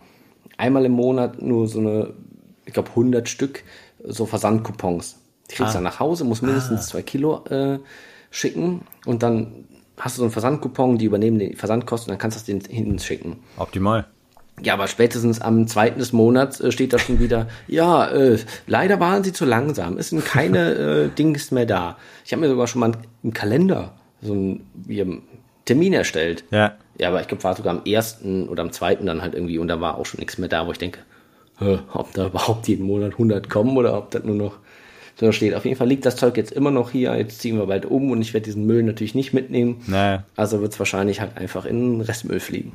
einmal 0.58 0.84
im 0.84 0.92
Monat 0.92 1.40
nur 1.40 1.68
so 1.68 1.78
eine, 1.80 2.12
ich 2.66 2.74
glaube 2.74 2.90
100 2.90 3.28
Stück, 3.28 3.62
so 4.04 4.26
Versandcoupons. 4.26 5.16
Die 5.50 5.54
kriegst 5.54 5.72
du 5.72 5.76
dann 5.76 5.84
nach 5.84 6.00
Hause, 6.00 6.24
musst 6.24 6.42
mindestens 6.42 6.88
zwei 6.88 7.02
Kilo 7.02 7.44
äh, 7.46 7.78
schicken 8.30 8.82
und 9.06 9.22
dann 9.22 9.64
hast 9.96 10.16
du 10.16 10.18
so 10.18 10.24
einen 10.24 10.32
Versandcoupon, 10.32 10.98
die 10.98 11.06
übernehmen 11.06 11.38
die 11.38 11.54
Versandkosten, 11.54 12.10
dann 12.10 12.18
kannst 12.18 12.36
du 12.36 12.52
das 12.52 12.66
den 12.66 12.70
hinten 12.70 12.98
schicken. 12.98 13.38
Optimal. 13.56 14.06
Ja, 14.62 14.72
aber 14.72 14.86
spätestens 14.88 15.40
am 15.40 15.66
zweiten 15.66 15.98
des 15.98 16.12
Monats 16.12 16.60
äh, 16.60 16.72
steht 16.72 16.92
da 16.92 16.98
schon 16.98 17.20
wieder, 17.20 17.48
ja, 17.68 18.08
äh, 18.08 18.38
leider 18.66 19.00
waren 19.00 19.22
sie 19.22 19.32
zu 19.32 19.44
langsam, 19.44 19.98
es 19.98 20.10
sind 20.10 20.24
keine 20.24 20.74
äh, 20.74 21.08
Dings 21.08 21.50
mehr 21.50 21.66
da. 21.66 21.96
Ich 22.24 22.32
habe 22.32 22.40
mir 22.40 22.48
sogar 22.48 22.66
schon 22.66 22.80
mal 22.80 22.92
einen 23.22 23.32
Kalender, 23.32 23.94
so 24.22 24.32
einen 24.32 25.22
Termin 25.64 25.92
erstellt. 25.92 26.44
Ja. 26.50 26.76
Ja, 26.98 27.08
aber 27.08 27.20
ich 27.20 27.28
glaube, 27.28 27.44
war 27.44 27.54
sogar 27.54 27.76
am 27.76 27.84
ersten 27.84 28.48
oder 28.48 28.62
am 28.62 28.72
zweiten 28.72 29.04
dann 29.04 29.20
halt 29.20 29.34
irgendwie 29.34 29.58
und 29.58 29.68
da 29.68 29.80
war 29.80 29.98
auch 29.98 30.06
schon 30.06 30.20
nichts 30.20 30.38
mehr 30.38 30.48
da, 30.48 30.66
wo 30.66 30.72
ich 30.72 30.78
denke, 30.78 31.00
ob 31.92 32.12
da 32.14 32.26
überhaupt 32.26 32.68
jeden 32.68 32.86
Monat 32.86 33.12
100 33.12 33.48
kommen 33.48 33.76
oder 33.76 33.96
ob 33.96 34.11
das 34.11 34.24
nur 34.24 34.36
noch 34.36 34.59
so 35.18 35.32
steht. 35.32 35.54
Auf 35.54 35.64
jeden 35.64 35.76
Fall 35.76 35.88
liegt 35.88 36.04
das 36.04 36.16
Zeug 36.16 36.36
jetzt 36.36 36.52
immer 36.52 36.70
noch 36.70 36.90
hier. 36.90 37.16
Jetzt 37.16 37.40
ziehen 37.40 37.57
wir 37.57 37.66
bald 37.66 37.86
um 37.86 38.11
und 38.11 38.20
ich 38.20 38.34
werde 38.34 38.44
diesen 38.44 38.66
Müll 38.66 38.82
natürlich 38.82 39.14
nicht 39.14 39.32
mitnehmen. 39.32 39.82
Naja. 39.86 40.24
Also 40.36 40.61
wird 40.61 40.72
es 40.74 40.78
wahrscheinlich 40.78 41.20
halt 41.20 41.36
einfach 41.38 41.64
in 41.64 41.92
den 41.94 42.00
Restmüll 42.02 42.40
fliegen. 42.40 42.72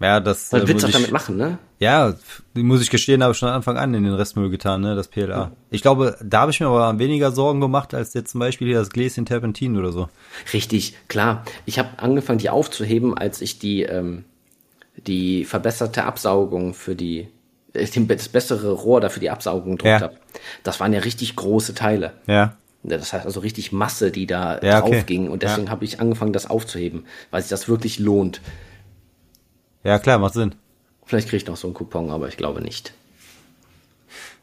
Ja, 0.00 0.18
das. 0.20 0.50
Was 0.52 0.62
äh, 0.62 0.68
willst 0.68 0.84
auch 0.84 0.88
ich- 0.88 0.94
damit 0.94 1.10
machen, 1.12 1.36
ne? 1.36 1.58
Ja, 1.78 2.14
muss 2.54 2.80
ich 2.82 2.88
gestehen, 2.90 3.22
habe 3.22 3.32
ich 3.32 3.38
schon 3.38 3.48
Anfang 3.48 3.76
an 3.76 3.92
in 3.94 4.04
den 4.04 4.12
Restmüll 4.14 4.48
getan, 4.50 4.80
ne, 4.82 4.94
das 4.94 5.08
PLA. 5.08 5.50
Ich 5.70 5.82
glaube, 5.82 6.16
da 6.22 6.40
habe 6.42 6.50
ich 6.52 6.60
mir 6.60 6.66
aber 6.68 6.98
weniger 6.98 7.32
Sorgen 7.32 7.60
gemacht, 7.60 7.94
als 7.94 8.12
jetzt 8.14 8.30
zum 8.32 8.38
Beispiel 8.38 8.68
hier 8.68 8.78
das 8.78 8.90
Gläschen 8.90 9.24
Terpentin 9.26 9.76
oder 9.78 9.90
so. 9.92 10.08
Richtig, 10.52 10.94
klar. 11.08 11.44
Ich 11.66 11.78
habe 11.78 11.88
angefangen, 11.98 12.38
die 12.38 12.50
aufzuheben, 12.50 13.16
als 13.16 13.40
ich 13.40 13.58
die, 13.58 13.82
ähm, 13.82 14.24
die 15.06 15.44
verbesserte 15.46 16.04
Absaugung 16.04 16.74
für 16.74 16.94
die, 16.94 17.28
das 17.72 18.28
bessere 18.28 18.72
Rohr 18.72 19.00
da 19.00 19.08
für 19.08 19.20
die 19.20 19.30
Absaugung 19.30 19.72
gedruckt 19.76 19.84
Ja. 19.86 20.00
habe. 20.00 20.16
Das 20.62 20.80
waren 20.80 20.92
ja 20.92 21.00
richtig 21.00 21.36
große 21.36 21.74
Teile. 21.74 22.12
Ja. 22.26 22.56
Das 22.82 23.12
heißt 23.12 23.26
also 23.26 23.40
richtig 23.40 23.72
Masse, 23.72 24.10
die 24.10 24.26
da 24.26 24.58
Ja, 24.62 24.82
okay. 24.82 24.90
drauf 24.96 25.06
ging. 25.06 25.28
Und 25.28 25.42
deswegen 25.42 25.70
habe 25.70 25.84
ich 25.84 26.00
angefangen, 26.00 26.32
das 26.32 26.48
aufzuheben, 26.48 27.04
weil 27.30 27.42
sich 27.42 27.50
das 27.50 27.68
wirklich 27.68 27.98
lohnt. 27.98 28.40
Ja, 29.84 29.98
klar, 29.98 30.18
macht 30.18 30.34
Sinn. 30.34 30.54
Vielleicht 31.04 31.28
kriege 31.28 31.38
ich 31.42 31.46
noch 31.46 31.56
so 31.56 31.66
einen 31.68 31.74
Coupon, 31.74 32.10
aber 32.10 32.28
ich 32.28 32.36
glaube 32.36 32.60
nicht. 32.62 32.92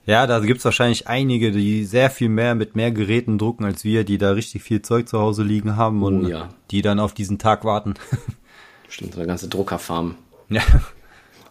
Ja, 0.05 0.25
da 0.25 0.39
gibt's 0.39 0.63
wahrscheinlich 0.63 1.07
einige, 1.07 1.51
die 1.51 1.83
sehr 1.83 2.09
viel 2.09 2.29
mehr 2.29 2.55
mit 2.55 2.75
mehr 2.77 2.91
Geräten 2.91 3.37
drucken 3.37 3.65
als 3.65 3.83
wir, 3.83 4.05
die 4.05 4.17
da 4.17 4.31
richtig 4.31 4.63
viel 4.63 4.81
Zeug 4.81 5.09
zu 5.09 5.19
Hause 5.19 5.43
liegen 5.43 5.75
haben 5.75 6.01
und 6.03 6.25
Oh 6.25 6.29
ja. 6.29 6.49
die 6.71 6.81
dann 6.81 6.99
auf 6.99 7.13
diesen 7.13 7.39
Tag 7.39 7.65
warten. 7.65 7.95
Stimmt, 8.87 9.13
so 9.15 9.19
eine 9.19 9.27
ganze 9.27 9.49
Druckerfarm. 9.49 10.15
ja. 10.49 10.61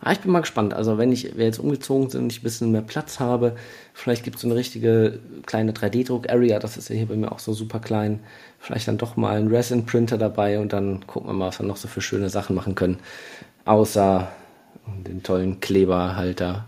Ah, 0.06 0.12
ich 0.12 0.20
bin 0.20 0.30
mal 0.30 0.38
gespannt. 0.38 0.72
Also 0.72 0.98
wenn 0.98 1.10
ich, 1.10 1.36
wir 1.36 1.46
jetzt 1.46 1.58
umgezogen 1.58 2.08
sind 2.10 2.22
und 2.22 2.32
ich 2.32 2.38
ein 2.38 2.44
bisschen 2.44 2.70
mehr 2.70 2.80
Platz 2.80 3.18
habe, 3.18 3.56
vielleicht 3.92 4.22
gibt 4.22 4.36
es 4.36 4.42
so 4.42 4.46
eine 4.46 4.54
richtige 4.54 5.18
kleine 5.46 5.72
3D-Druck-Area, 5.72 6.60
das 6.60 6.76
ist 6.76 6.90
ja 6.90 6.94
hier 6.94 7.06
bei 7.06 7.16
mir 7.16 7.32
auch 7.32 7.40
so 7.40 7.52
super 7.52 7.80
klein. 7.80 8.20
Vielleicht 8.60 8.86
dann 8.86 8.98
doch 8.98 9.16
mal 9.16 9.36
ein 9.36 9.48
Resin-Printer 9.48 10.16
dabei 10.16 10.60
und 10.60 10.72
dann 10.72 11.04
gucken 11.08 11.28
wir 11.28 11.34
mal, 11.34 11.48
was 11.48 11.58
wir 11.58 11.66
noch 11.66 11.76
so 11.76 11.88
für 11.88 12.00
schöne 12.00 12.30
Sachen 12.30 12.54
machen 12.54 12.76
können. 12.76 12.98
Außer 13.64 14.28
den 15.04 15.24
tollen 15.24 15.58
Kleberhalter, 15.58 16.66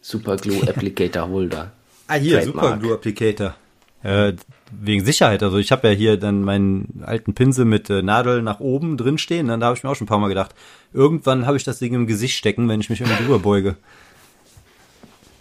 Super 0.00 0.36
Glue 0.36 0.62
Applicator 0.68 1.28
Holder. 1.28 1.72
Ah, 2.08 2.14
hier, 2.14 2.38
Trademark. 2.42 2.66
Super 2.66 2.78
Glue 2.78 2.94
Applicator. 2.94 3.54
Äh, 4.02 4.34
wegen 4.72 5.04
Sicherheit. 5.04 5.42
Also 5.42 5.58
ich 5.58 5.70
habe 5.70 5.88
ja 5.88 5.94
hier 5.94 6.16
dann 6.16 6.42
meinen 6.42 7.02
alten 7.04 7.34
Pinsel 7.34 7.64
mit 7.64 7.90
äh, 7.90 8.02
Nadel 8.02 8.42
nach 8.42 8.60
oben 8.60 8.96
drin 8.96 9.18
stehen. 9.18 9.48
Dann 9.48 9.60
da 9.60 9.66
habe 9.66 9.76
ich 9.76 9.84
mir 9.84 9.90
auch 9.90 9.94
schon 9.94 10.06
ein 10.06 10.08
paar 10.08 10.18
Mal 10.18 10.28
gedacht, 10.28 10.54
irgendwann 10.92 11.46
habe 11.46 11.56
ich 11.56 11.64
das 11.64 11.78
Ding 11.78 11.94
im 11.94 12.06
Gesicht 12.06 12.36
stecken, 12.36 12.68
wenn 12.68 12.80
ich 12.80 12.90
mich 12.90 13.00
irgendwie 13.00 13.22
drüber 13.22 13.38
beuge. 13.38 13.76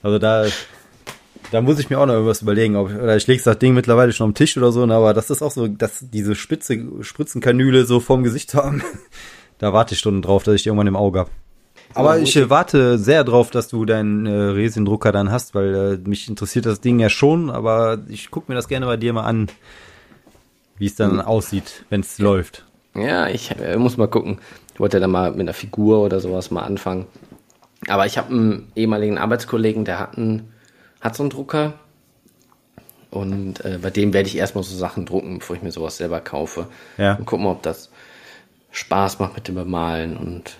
Also 0.04 0.20
da, 0.20 0.46
da 1.52 1.62
muss 1.62 1.80
ich 1.80 1.90
mir 1.90 2.00
auch 2.00 2.06
noch 2.06 2.14
irgendwas 2.14 2.42
überlegen. 2.42 2.76
Ob, 2.76 2.90
oder 2.90 3.16
ich 3.16 3.28
lege 3.28 3.42
das 3.44 3.60
Ding 3.60 3.74
mittlerweile 3.74 4.14
schon 4.14 4.30
am 4.30 4.34
Tisch 4.36 4.58
oder 4.58 4.72
so, 4.72 4.86
ne, 4.86 4.96
aber 4.96 5.14
das 5.14 5.30
ist 5.30 5.42
auch 5.42 5.52
so, 5.52 5.68
dass 5.68 6.00
diese 6.02 6.36
spitze 6.36 6.78
Spritzenkanüle 7.02 7.86
so 7.86 8.00
vorm 8.00 8.24
Gesicht 8.24 8.54
haben. 8.54 8.84
da 9.58 9.74
warte 9.74 9.94
ich 9.94 10.00
Stunden 10.00 10.22
drauf, 10.22 10.44
dass 10.44 10.56
ich 10.56 10.64
die 10.64 10.70
irgendwann 10.70 10.88
im 10.88 10.96
Auge 10.96 11.20
habe. 11.20 11.32
Aber 11.94 12.20
ich 12.20 12.36
äh, 12.36 12.50
warte 12.50 12.98
sehr 12.98 13.24
drauf, 13.24 13.52
dass 13.52 13.68
du 13.68 13.86
deinen 13.86 14.26
äh, 14.26 14.32
Resin-Drucker 14.32 15.12
dann 15.12 15.32
hast, 15.32 15.56
weil 15.56 16.00
äh, 16.04 16.10
mich 16.10 16.28
interessiert 16.28 16.66
das 16.66 16.82
Ding 16.82 17.00
ja 17.00 17.10
schon, 17.10 17.50
aber 17.50 18.00
ich 18.08 18.32
guck 18.32 18.50
mir 18.50 18.56
das 18.56 18.68
gerne 18.68 18.86
bei 18.86 18.98
dir 18.98 19.14
mal 19.14 19.24
an, 19.24 19.50
wie 20.78 20.86
es 20.86 20.96
dann 20.96 21.22
aussieht, 21.22 21.86
wenn 21.90 22.02
es 22.02 22.18
läuft. 22.20 22.66
Ja, 22.96 23.28
ich 23.28 23.52
äh, 23.60 23.78
muss 23.78 23.98
mal 23.98 24.08
gucken. 24.08 24.40
Ich 24.74 24.80
wollte 24.80 25.00
dann 25.00 25.12
mal 25.12 25.32
mit 25.32 25.42
einer 25.42 25.54
Figur 25.54 26.02
oder 26.02 26.20
sowas 26.20 26.52
mal 26.52 26.64
anfangen. 26.64 27.06
Aber 27.88 28.06
ich 28.06 28.18
habe 28.18 28.30
einen 28.30 28.72
ehemaligen 28.76 29.18
Arbeitskollegen, 29.18 29.86
der 29.86 30.00
hat, 30.00 30.18
einen, 30.18 30.52
hat 31.00 31.16
so 31.16 31.24
einen 31.24 31.30
Drucker. 31.30 31.74
Und 33.10 33.64
äh, 33.66 33.80
bei 33.82 33.90
dem 33.90 34.14
werde 34.14 34.28
ich 34.28 34.38
erstmal 34.38 34.64
so 34.64 34.76
Sachen 34.76 35.06
drucken, 35.06 35.40
bevor 35.40 35.56
ich 35.56 35.62
mir 35.62 35.72
sowas 35.72 35.98
selber 35.98 36.22
kaufe. 36.22 36.68
Ja. 36.98 37.16
Und 37.16 37.26
gucken, 37.26 37.46
ob 37.48 37.62
das 37.64 37.90
Spaß 38.72 39.20
macht 39.20 39.36
mit 39.36 39.48
dem 39.48 39.56
Bemalen. 39.56 40.16
Und 40.16 40.58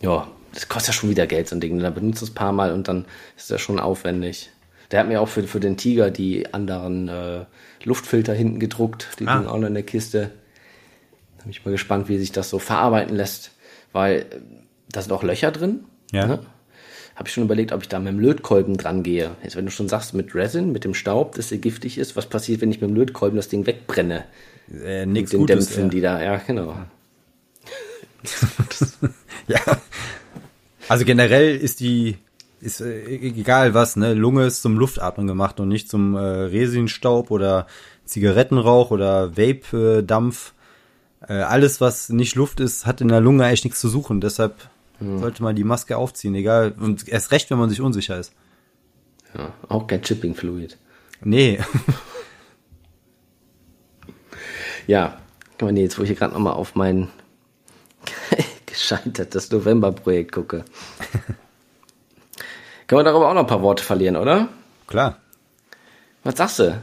ja, 0.00 0.28
das 0.52 0.68
kostet 0.68 0.94
ja 0.94 1.00
schon 1.00 1.10
wieder 1.10 1.26
Geld, 1.26 1.48
so 1.48 1.56
ein 1.56 1.60
Ding. 1.60 1.78
Da 1.78 1.90
benutzt 1.90 2.22
es 2.22 2.30
ein 2.30 2.34
paar 2.34 2.52
Mal 2.52 2.72
und 2.72 2.88
dann 2.88 3.04
ist 3.36 3.50
das 3.50 3.60
schon 3.60 3.78
aufwendig. 3.78 4.50
Der 4.90 5.00
hat 5.00 5.08
mir 5.08 5.20
auch 5.20 5.28
für, 5.28 5.44
für 5.44 5.60
den 5.60 5.76
Tiger 5.76 6.10
die 6.10 6.52
anderen 6.52 7.08
äh, 7.08 7.44
Luftfilter 7.84 8.34
hinten 8.34 8.58
gedruckt. 8.58 9.08
Die 9.20 9.26
Ah. 9.28 9.36
liegen 9.36 9.48
auch 9.48 9.58
noch 9.58 9.68
in 9.68 9.74
der 9.74 9.84
Kiste. 9.84 10.30
Da 11.38 11.44
bin 11.44 11.50
ich 11.52 11.64
mal 11.64 11.70
gespannt, 11.70 12.08
wie 12.08 12.18
sich 12.18 12.32
das 12.32 12.50
so 12.50 12.58
verarbeiten 12.58 13.14
lässt, 13.14 13.52
weil 13.92 14.16
äh, 14.16 14.24
da 14.90 15.00
sind 15.02 15.12
auch 15.12 15.22
Löcher 15.22 15.52
drin. 15.52 15.84
Ja. 16.10 16.26
Ne? 16.26 16.40
Habe 17.14 17.28
ich 17.28 17.34
schon 17.34 17.44
überlegt, 17.44 17.70
ob 17.72 17.82
ich 17.82 17.88
da 17.88 17.98
mit 18.00 18.08
dem 18.12 18.18
Lötkolben 18.18 18.76
dran 18.78 19.02
gehe. 19.02 19.30
Jetzt, 19.44 19.54
wenn 19.54 19.66
du 19.66 19.70
schon 19.70 19.88
sagst, 19.88 20.14
mit 20.14 20.34
Resin, 20.34 20.72
mit 20.72 20.84
dem 20.84 20.94
Staub, 20.94 21.34
dass 21.36 21.50
der 21.50 21.58
giftig 21.58 21.98
ist, 21.98 22.16
was 22.16 22.26
passiert, 22.26 22.60
wenn 22.60 22.70
ich 22.70 22.80
mit 22.80 22.90
dem 22.90 22.96
Lötkolben 22.96 23.36
das 23.36 23.48
Ding 23.48 23.66
wegbrenne? 23.66 24.24
Äh, 24.84 25.04
Mit 25.06 25.12
nichts 25.12 25.30
den 25.30 25.40
Gutes. 25.40 25.66
Dämpfen, 25.66 25.84
ja. 25.84 25.88
die 25.90 26.00
da, 26.00 26.22
ja, 26.22 26.36
genau. 26.38 26.68
ja. 26.70 26.86
Also 30.88 31.04
generell 31.04 31.56
ist 31.56 31.78
die, 31.78 32.16
ist 32.60 32.80
äh, 32.80 33.04
egal 33.04 33.74
was, 33.74 33.94
ne, 33.94 34.12
Lunge 34.12 34.46
ist 34.46 34.60
zum 34.60 34.76
Luftatmen 34.76 35.28
gemacht 35.28 35.60
und 35.60 35.68
nicht 35.68 35.88
zum 35.88 36.16
äh, 36.16 36.18
Resinstaub 36.18 37.30
oder 37.30 37.68
Zigarettenrauch 38.06 38.90
oder 38.90 39.36
Vape-Dampf. 39.36 40.52
Äh, 41.28 41.34
alles, 41.34 41.80
was 41.80 42.08
nicht 42.08 42.34
Luft 42.34 42.58
ist, 42.58 42.86
hat 42.86 43.00
in 43.00 43.08
der 43.08 43.20
Lunge 43.20 43.48
echt 43.48 43.64
nichts 43.64 43.80
zu 43.80 43.88
suchen. 43.88 44.20
Deshalb 44.20 44.68
sollte 44.98 45.42
man 45.42 45.56
die 45.56 45.64
Maske 45.64 45.96
aufziehen, 45.96 46.34
egal. 46.34 46.74
Und 46.78 47.08
erst 47.08 47.30
recht, 47.30 47.50
wenn 47.50 47.58
man 47.58 47.70
sich 47.70 47.80
unsicher 47.80 48.18
ist. 48.18 48.34
Ja, 49.34 49.54
auch 49.68 49.86
kein 49.86 50.02
Chipping 50.02 50.34
Fluid. 50.34 50.76
Nee. 51.22 51.60
Ja, 54.86 55.20
nee, 55.60 55.82
jetzt 55.82 55.98
wo 55.98 56.02
ich 56.02 56.08
hier 56.08 56.16
gerade 56.16 56.34
nochmal 56.34 56.54
auf 56.54 56.74
mein 58.90 59.02
gescheitertes 59.02 59.50
November-Projekt 59.50 60.32
gucke. 60.32 60.64
Können 62.86 63.00
wir 63.00 63.04
darüber 63.04 63.28
auch 63.28 63.34
noch 63.34 63.42
ein 63.42 63.46
paar 63.46 63.62
Worte 63.62 63.84
verlieren, 63.84 64.16
oder? 64.16 64.48
Klar. 64.86 65.18
Was 66.24 66.36
sagst 66.36 66.58
du 66.58 66.82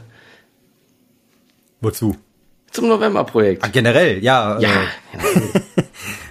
Wozu? 1.80 2.16
zum 2.70 2.88
November-Projekt? 2.88 3.64
Ah, 3.64 3.68
generell, 3.68 4.22
ja. 4.22 4.58
Ja, 4.58 4.70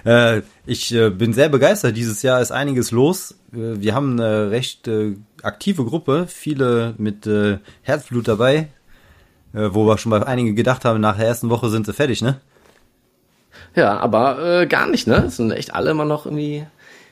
Äh, 0.04 0.42
ich 0.64 0.94
äh, 0.94 1.10
bin 1.10 1.34
sehr 1.34 1.48
begeistert. 1.48 1.96
Dieses 1.96 2.22
Jahr 2.22 2.40
ist 2.40 2.52
einiges 2.52 2.92
los. 2.92 3.32
Äh, 3.52 3.80
wir 3.80 3.94
haben 3.94 4.12
eine 4.12 4.50
recht 4.50 4.88
äh, 4.88 5.16
aktive 5.42 5.84
Gruppe, 5.84 6.26
viele 6.28 6.94
mit 6.96 7.26
äh, 7.26 7.58
Herzblut 7.82 8.28
dabei, 8.28 8.68
äh, 9.52 9.68
wo 9.70 9.84
wir 9.86 9.98
schon 9.98 10.10
bei 10.10 10.24
einigen 10.24 10.56
gedacht 10.56 10.86
haben, 10.86 11.00
nach 11.00 11.16
der 11.18 11.26
ersten 11.26 11.50
Woche 11.50 11.68
sind 11.68 11.84
sie 11.84 11.92
fertig, 11.92 12.22
ne? 12.22 12.40
Ja 13.74 13.96
aber 13.98 14.62
äh, 14.62 14.66
gar 14.66 14.86
nicht, 14.88 15.06
ne? 15.06 15.24
Es 15.26 15.36
sind 15.36 15.50
echt 15.52 15.74
alle 15.74 15.90
immer 15.90 16.04
noch 16.04 16.26
irgendwie 16.26 16.64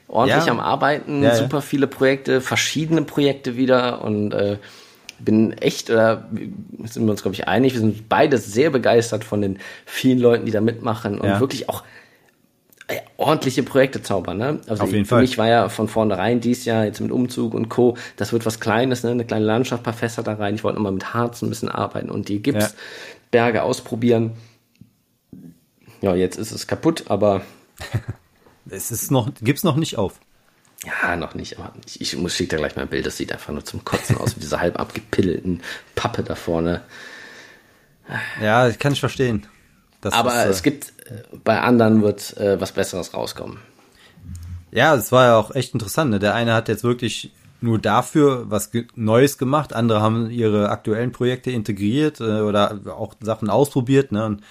ordentlich 0.08 0.46
Ja. 0.46 0.52
am 0.52 0.60
Arbeiten, 0.60 1.22
Ja, 1.22 1.30
ja. 1.30 1.34
super 1.34 1.62
viele 1.62 1.86
Projekte, 1.86 2.40
verschiedene 2.40 3.02
Projekte 3.02 3.56
wieder 3.56 4.02
und 4.02 4.32
äh, 4.32 4.58
bin 5.18 5.52
echt, 5.54 5.88
oder 5.90 6.28
sind 6.84 7.06
wir 7.06 7.10
uns, 7.10 7.22
glaube 7.22 7.34
ich, 7.34 7.48
einig, 7.48 7.72
wir 7.72 7.80
sind 7.80 8.08
beide 8.08 8.36
sehr 8.38 8.70
begeistert 8.70 9.24
von 9.24 9.40
den 9.40 9.58
vielen 9.86 10.18
Leuten, 10.18 10.44
die 10.44 10.52
da 10.52 10.60
mitmachen 10.60 11.18
und 11.18 11.26
Ja. 11.28 11.40
wirklich 11.40 11.68
auch 11.70 11.82
äh, 12.88 12.98
ordentliche 13.16 13.62
Projekte 13.64 14.02
zaubern. 14.02 14.36
Ne? 14.38 14.60
Also 14.68 14.84
Auf 14.84 14.92
jeden 14.92 15.06
für 15.06 15.14
Fall. 15.16 15.22
mich 15.22 15.38
war 15.38 15.48
ja 15.48 15.68
von 15.68 15.88
vornherein 15.88 16.40
dies 16.40 16.64
Jahr 16.66 16.84
jetzt 16.84 17.00
mit 17.00 17.10
Umzug 17.10 17.54
und 17.54 17.68
Co. 17.68 17.96
Das 18.16 18.32
wird 18.32 18.46
was 18.46 18.60
Kleines, 18.60 19.02
ne? 19.02 19.10
eine 19.10 19.24
kleine 19.24 19.44
Landschaft, 19.44 19.82
paar 19.82 19.92
Fässer 19.94 20.22
da 20.22 20.34
rein. 20.34 20.54
Ich 20.54 20.62
wollte 20.62 20.76
nochmal 20.76 20.92
mit 20.92 21.12
Harz 21.14 21.42
ein 21.42 21.48
bisschen 21.48 21.68
arbeiten 21.70 22.10
und 22.10 22.28
die 22.28 22.40
Gipsberge 22.42 23.62
ausprobieren. 23.62 24.32
Ja, 26.06 26.14
jetzt 26.14 26.38
ist 26.38 26.52
es 26.52 26.68
kaputt, 26.68 27.06
aber 27.08 27.42
Es 28.70 28.92
ist 28.92 29.10
noch, 29.10 29.28
gibt's 29.40 29.64
noch 29.64 29.74
nicht 29.74 29.98
auf. 29.98 30.20
ja, 30.84 31.16
noch 31.16 31.34
nicht. 31.34 31.58
Aber 31.58 31.72
ich, 31.84 32.00
ich 32.00 32.16
muss 32.16 32.34
schick 32.34 32.48
da 32.48 32.56
gleich 32.56 32.76
mal 32.76 32.82
ein 32.82 32.88
Bild. 32.88 33.06
Das 33.06 33.16
sieht 33.16 33.32
einfach 33.32 33.52
nur 33.52 33.64
zum 33.64 33.84
Kotzen 33.84 34.16
aus, 34.18 34.36
mit 34.36 34.44
dieser 34.44 34.60
halb 34.60 34.78
abgepilgelten 34.78 35.62
Pappe 35.96 36.22
da 36.22 36.36
vorne. 36.36 36.82
Ja, 38.40 38.68
ich 38.68 38.78
kann 38.78 38.92
ich 38.92 39.00
verstehen. 39.00 39.48
Das 40.00 40.14
Aber 40.14 40.30
ist, 40.30 40.46
äh, 40.46 40.50
es 40.50 40.62
gibt, 40.62 40.92
äh, 41.06 41.22
bei 41.42 41.60
anderen 41.60 42.02
wird 42.02 42.36
äh, 42.36 42.60
was 42.60 42.70
Besseres 42.70 43.14
rauskommen. 43.14 43.58
Ja, 44.70 44.94
es 44.94 45.10
war 45.10 45.24
ja 45.24 45.36
auch 45.36 45.52
echt 45.56 45.74
interessant. 45.74 46.12
Ne? 46.12 46.20
Der 46.20 46.34
eine 46.34 46.54
hat 46.54 46.68
jetzt 46.68 46.84
wirklich 46.84 47.32
nur 47.60 47.80
dafür 47.80 48.48
was 48.48 48.70
ge 48.70 48.86
Neues 48.94 49.38
gemacht, 49.38 49.72
andere 49.72 50.02
haben 50.02 50.30
ihre 50.30 50.68
aktuellen 50.68 51.10
Projekte 51.10 51.50
integriert 51.50 52.20
äh, 52.20 52.42
oder 52.42 52.80
auch 52.86 53.14
Sachen 53.20 53.50
ausprobiert. 53.50 54.12
Ne? 54.12 54.24
Und 54.24 54.42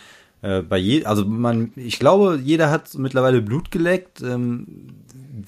äh, 0.46 0.62
bei 0.62 0.78
je 0.78 1.06
also 1.06 1.26
man, 1.26 1.72
ich 1.76 1.98
glaube, 1.98 2.40
jeder 2.42 2.70
hat 2.70 2.94
mittlerweile 2.96 3.42
Blut 3.42 3.72
geleckt. 3.72 4.22
Ähm, 4.22 4.68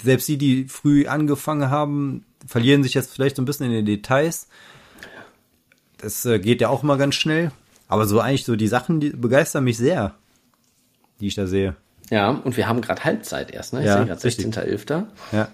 selbst 0.02 0.28
die, 0.28 0.38
die 0.38 0.64
früh 0.64 1.06
angefangen 1.06 1.70
haben, 1.70 2.24
verlieren 2.46 2.82
sich 2.82 2.94
jetzt 2.94 3.12
vielleicht 3.12 3.36
so 3.36 3.42
ein 3.42 3.44
bisschen 3.44 3.66
in 3.66 3.72
den 3.72 3.86
Details. 3.86 4.48
Das 5.98 6.24
äh, 6.26 6.38
geht 6.40 6.60
ja 6.60 6.68
auch 6.68 6.82
immer 6.82 6.96
ganz 6.96 7.14
schnell. 7.14 7.52
Aber 7.86 8.06
so 8.06 8.20
eigentlich 8.20 8.44
so 8.44 8.56
die 8.56 8.68
Sachen, 8.68 9.00
die 9.00 9.10
begeistern 9.10 9.64
mich 9.64 9.78
sehr, 9.78 10.14
die 11.20 11.28
ich 11.28 11.34
da 11.36 11.46
sehe. 11.46 11.76
Ja, 12.10 12.30
und 12.30 12.56
wir 12.56 12.66
haben 12.66 12.80
gerade 12.80 13.04
Halbzeit 13.04 13.50
erst, 13.50 13.72
ne? 13.72 13.80
Ich 13.80 13.86
Ja, 13.86 13.98
sehe 13.98 14.06
gerade 14.06 14.24
richtig. 14.24 14.46
16.11. 14.46 15.04
Ja. 15.32 15.48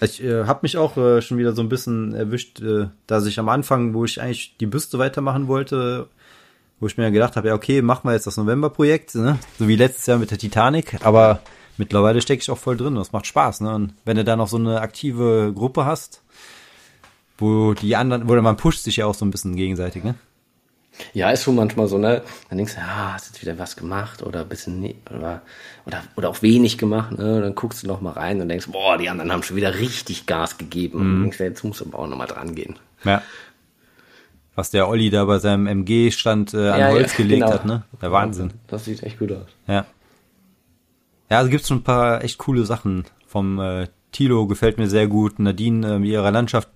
Ich 0.00 0.22
äh, 0.22 0.44
habe 0.44 0.60
mich 0.62 0.76
auch 0.78 0.96
äh, 0.96 1.20
schon 1.20 1.38
wieder 1.38 1.54
so 1.54 1.62
ein 1.62 1.68
bisschen 1.68 2.14
erwischt, 2.14 2.60
äh, 2.60 2.88
dass 3.06 3.26
ich 3.26 3.38
am 3.38 3.48
Anfang, 3.48 3.94
wo 3.94 4.04
ich 4.04 4.20
eigentlich 4.20 4.56
die 4.58 4.66
Büste 4.66 4.98
weitermachen 4.98 5.48
wollte, 5.48 6.08
wo 6.80 6.86
ich 6.86 6.96
mir 6.96 7.10
gedacht 7.10 7.36
habe, 7.36 7.48
ja 7.48 7.54
okay, 7.54 7.82
machen 7.82 8.08
wir 8.08 8.12
jetzt 8.12 8.26
das 8.26 8.36
November-Projekt, 8.36 9.14
ne? 9.14 9.38
so 9.58 9.68
wie 9.68 9.76
letztes 9.76 10.06
Jahr 10.06 10.18
mit 10.18 10.30
der 10.30 10.38
Titanic, 10.38 11.04
aber 11.04 11.40
mittlerweile 11.76 12.20
stecke 12.22 12.42
ich 12.42 12.50
auch 12.50 12.58
voll 12.58 12.76
drin, 12.76 12.94
das 12.94 13.12
macht 13.12 13.26
Spaß. 13.26 13.60
Ne? 13.60 13.74
Und 13.74 13.94
wenn 14.04 14.16
du 14.16 14.24
da 14.24 14.36
noch 14.36 14.48
so 14.48 14.56
eine 14.56 14.80
aktive 14.80 15.52
Gruppe 15.54 15.84
hast, 15.84 16.22
wo 17.38 17.74
die 17.74 17.96
anderen, 17.96 18.28
wo 18.28 18.34
man 18.40 18.56
pusht 18.56 18.82
sich 18.82 18.96
ja 18.96 19.06
auch 19.06 19.14
so 19.14 19.24
ein 19.24 19.30
bisschen 19.30 19.56
gegenseitig, 19.56 20.04
ne? 20.04 20.14
Ja, 21.14 21.30
ist 21.30 21.44
schon 21.44 21.54
manchmal 21.54 21.88
so, 21.88 21.96
ne? 21.96 22.22
Dann 22.48 22.58
denkst 22.58 22.74
du, 22.74 22.80
ja, 22.80 23.14
hast 23.14 23.28
jetzt 23.28 23.40
wieder 23.40 23.58
was 23.58 23.76
gemacht 23.76 24.22
oder 24.22 24.40
ein 24.40 24.48
bisschen 24.48 24.80
ne 24.80 24.94
oder, 25.08 25.40
oder, 25.86 26.02
oder 26.16 26.28
auch 26.28 26.42
wenig 26.42 26.76
gemacht, 26.76 27.12
ne? 27.12 27.36
Und 27.36 27.42
dann 27.42 27.54
guckst 27.54 27.82
du 27.82 27.86
noch 27.86 28.02
mal 28.02 28.12
rein 28.12 28.40
und 28.40 28.48
denkst, 28.48 28.66
boah, 28.70 28.98
die 28.98 29.08
anderen 29.08 29.32
haben 29.32 29.42
schon 29.42 29.56
wieder 29.56 29.78
richtig 29.78 30.26
Gas 30.26 30.58
gegeben. 30.58 30.98
Mhm. 30.98 31.14
Und 31.14 31.22
denkst, 31.22 31.40
jetzt 31.40 31.64
musst 31.64 31.80
du 31.80 31.86
aber 31.86 32.00
auch 32.00 32.06
noch 32.06 32.18
mal 32.18 32.26
dran 32.26 32.54
gehen. 32.54 32.78
Ja. 33.04 33.22
Was 34.60 34.68
der 34.68 34.90
Olli 34.90 35.08
da 35.08 35.24
bei 35.24 35.38
seinem 35.38 35.66
MG-Stand 35.66 36.52
äh, 36.52 36.68
an 36.68 36.80
ja, 36.80 36.88
Holz 36.90 37.12
ja, 37.12 37.16
gelegt 37.16 37.44
genau. 37.44 37.54
hat, 37.54 37.64
ne? 37.64 37.82
Der 38.02 38.12
Wahnsinn. 38.12 38.52
Das 38.66 38.84
sieht 38.84 39.02
echt 39.02 39.18
gut 39.18 39.32
aus. 39.32 39.46
Ja. 39.66 39.86
Ja, 41.30 41.38
also 41.38 41.48
gibt's 41.48 41.68
schon 41.68 41.78
ein 41.78 41.82
paar 41.82 42.22
echt 42.22 42.36
coole 42.36 42.66
Sachen. 42.66 43.04
Vom 43.26 43.58
äh, 43.58 43.88
Tilo 44.12 44.46
gefällt 44.46 44.76
mir 44.76 44.86
sehr 44.90 45.06
gut. 45.06 45.38
Nadine 45.38 45.94
äh, 45.94 45.98
mit 45.98 46.10
ihrer 46.10 46.30
Landschaft 46.30 46.68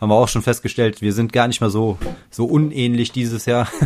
haben 0.00 0.10
wir 0.10 0.14
auch 0.14 0.28
schon 0.28 0.42
festgestellt, 0.42 1.02
wir 1.02 1.12
sind 1.12 1.32
gar 1.32 1.48
nicht 1.48 1.60
mal 1.60 1.70
so, 1.70 1.98
so 2.30 2.46
unähnlich 2.46 3.12
dieses 3.12 3.46
Jahr. 3.46 3.68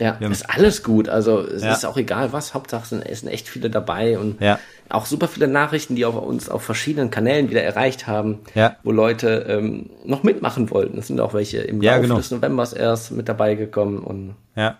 Ja, 0.00 0.12
ist 0.12 0.48
alles 0.48 0.84
gut. 0.84 1.08
Also 1.08 1.40
es 1.40 1.64
ja. 1.64 1.72
ist 1.72 1.84
auch 1.84 1.96
egal 1.96 2.32
was, 2.32 2.54
Hauptsache 2.54 3.02
es 3.04 3.18
sind 3.18 3.28
echt 3.28 3.48
viele 3.48 3.68
dabei 3.68 4.16
und 4.16 4.40
ja. 4.40 4.60
auch 4.88 5.06
super 5.06 5.26
viele 5.26 5.48
Nachrichten, 5.48 5.96
die 5.96 6.04
auf 6.04 6.14
uns 6.14 6.48
auf 6.48 6.62
verschiedenen 6.62 7.10
Kanälen 7.10 7.50
wieder 7.50 7.64
erreicht 7.64 8.06
haben, 8.06 8.38
ja. 8.54 8.76
wo 8.84 8.92
Leute 8.92 9.46
ähm, 9.48 9.90
noch 10.04 10.22
mitmachen 10.22 10.70
wollten. 10.70 10.98
Es 10.98 11.08
sind 11.08 11.18
auch 11.18 11.34
welche 11.34 11.58
im 11.58 11.82
Laufe 11.82 12.02
genau. 12.02 12.16
des 12.16 12.30
Novembers 12.30 12.74
erst 12.74 13.10
mit 13.10 13.28
dabei 13.28 13.56
gekommen 13.56 13.98
und 13.98 14.36
ja. 14.54 14.78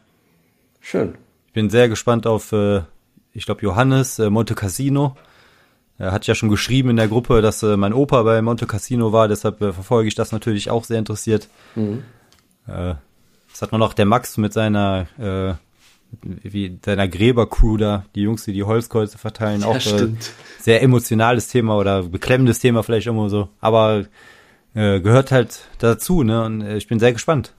schön. 0.79 1.17
Ich 1.49 1.53
bin 1.53 1.69
sehr 1.69 1.89
gespannt 1.89 2.25
auf, 2.29 2.53
äh, 2.53 2.83
ich 3.33 3.45
glaube, 3.45 3.63
Johannes 3.63 4.21
äh, 4.21 4.31
Monte 4.31 4.55
Casino 4.55 5.17
er 5.99 6.13
hat 6.13 6.27
ja 6.27 6.35
schon 6.35 6.49
geschrieben 6.49 6.91
in 6.91 6.97
der 6.97 7.09
Gruppe, 7.09 7.43
dass 7.43 7.63
äh, 7.63 7.77
mein 7.77 7.93
Opa 7.93 8.23
bei 8.23 8.41
Monte 8.41 8.67
Cassino 8.67 9.13
war, 9.13 9.29
deshalb 9.29 9.61
äh, 9.61 9.73
verfolge 9.73 10.09
ich 10.09 10.15
das 10.15 10.33
natürlich 10.33 10.71
auch 10.71 10.85
sehr 10.85 10.99
interessiert. 10.99 11.49
Mhm. 11.75 12.05
Äh, 12.67 12.95
das 13.51 13.63
hat 13.63 13.73
man 13.73 13.81
noch 13.81 13.95
der 13.95 14.07
Max 14.07 14.37
mit 14.37 14.53
seiner 14.53 15.07
äh, 15.19 15.55
wie 16.23 16.79
seiner 16.85 17.09
Gräbercrew 17.09 17.77
da, 17.77 18.05
die 18.15 18.23
Jungs, 18.23 18.45
die 18.45 18.53
die 18.53 18.65
Holzkreuze 18.65 19.19
verteilen, 19.19 19.61
ja, 19.61 19.67
auch 19.67 19.77
äh, 19.77 20.09
sehr 20.59 20.83
emotionales 20.83 21.49
Thema 21.49 21.77
oder 21.77 22.05
beklemmendes 22.05 22.61
Thema 22.61 22.83
vielleicht 22.83 23.07
immer 23.07 23.29
so, 23.29 23.49
aber 23.61 24.07
äh, 24.75 25.01
gehört 25.01 25.33
halt 25.33 25.61
dazu, 25.79 26.23
ne? 26.23 26.45
Und 26.45 26.63
äh, 26.63 26.77
ich 26.77 26.87
bin 26.87 26.99
sehr 26.99 27.13
gespannt. 27.13 27.53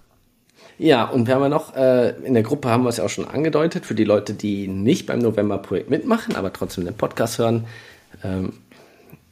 Ja, 0.77 1.05
und 1.05 1.27
wir 1.27 1.35
haben 1.35 1.41
ja 1.41 1.49
noch, 1.49 1.75
äh, 1.75 2.11
in 2.23 2.33
der 2.33 2.43
Gruppe 2.43 2.69
haben 2.69 2.83
wir 2.83 2.89
es 2.89 2.97
ja 2.97 3.03
auch 3.03 3.09
schon 3.09 3.27
angedeutet, 3.27 3.85
für 3.85 3.95
die 3.95 4.05
Leute, 4.05 4.33
die 4.33 4.67
nicht 4.67 5.05
beim 5.05 5.19
November-Projekt 5.19 5.89
mitmachen, 5.89 6.35
aber 6.37 6.53
trotzdem 6.53 6.85
den 6.85 6.95
Podcast 6.95 7.37
hören, 7.37 7.65
ähm, 8.23 8.53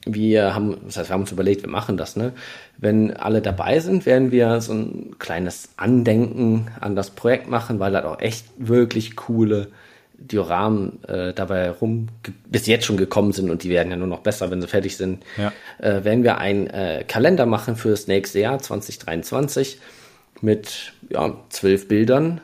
wir 0.05 0.55
haben, 0.55 0.77
das 0.85 0.97
heißt, 0.97 1.09
wir 1.09 1.13
haben 1.13 1.21
uns 1.21 1.31
überlegt, 1.31 1.63
wir 1.63 1.69
machen 1.69 1.97
das, 1.97 2.15
ne? 2.15 2.33
Wenn 2.77 3.15
alle 3.15 3.41
dabei 3.41 3.79
sind, 3.79 4.05
werden 4.05 4.31
wir 4.31 4.61
so 4.61 4.73
ein 4.73 5.15
kleines 5.19 5.69
Andenken 5.77 6.67
an 6.79 6.95
das 6.95 7.09
Projekt 7.09 7.49
machen, 7.49 7.79
weil 7.79 7.91
da 7.91 8.05
auch 8.05 8.19
echt 8.19 8.45
wirklich 8.57 9.15
coole 9.15 9.67
Dioramen 10.17 11.03
äh, 11.03 11.33
dabei 11.33 11.69
rum 11.69 12.07
bis 12.47 12.65
jetzt 12.65 12.85
schon 12.85 12.97
gekommen 12.97 13.33
sind 13.33 13.49
und 13.49 13.63
die 13.63 13.69
werden 13.69 13.91
ja 13.91 13.97
nur 13.97 14.07
noch 14.07 14.21
besser, 14.21 14.49
wenn 14.49 14.61
sie 14.61 14.67
fertig 14.67 14.97
sind. 14.97 15.23
Ja. 15.37 15.51
Äh, 15.79 16.03
werden 16.03 16.23
wir 16.23 16.39
einen 16.39 16.67
äh, 16.67 17.03
Kalender 17.07 17.45
machen 17.45 17.75
für 17.75 17.89
das 17.89 18.07
nächste 18.07 18.39
Jahr 18.39 18.59
2023 18.59 19.79
mit 20.41 20.93
ja, 21.09 21.35
zwölf 21.49 21.87
Bildern 21.87 22.41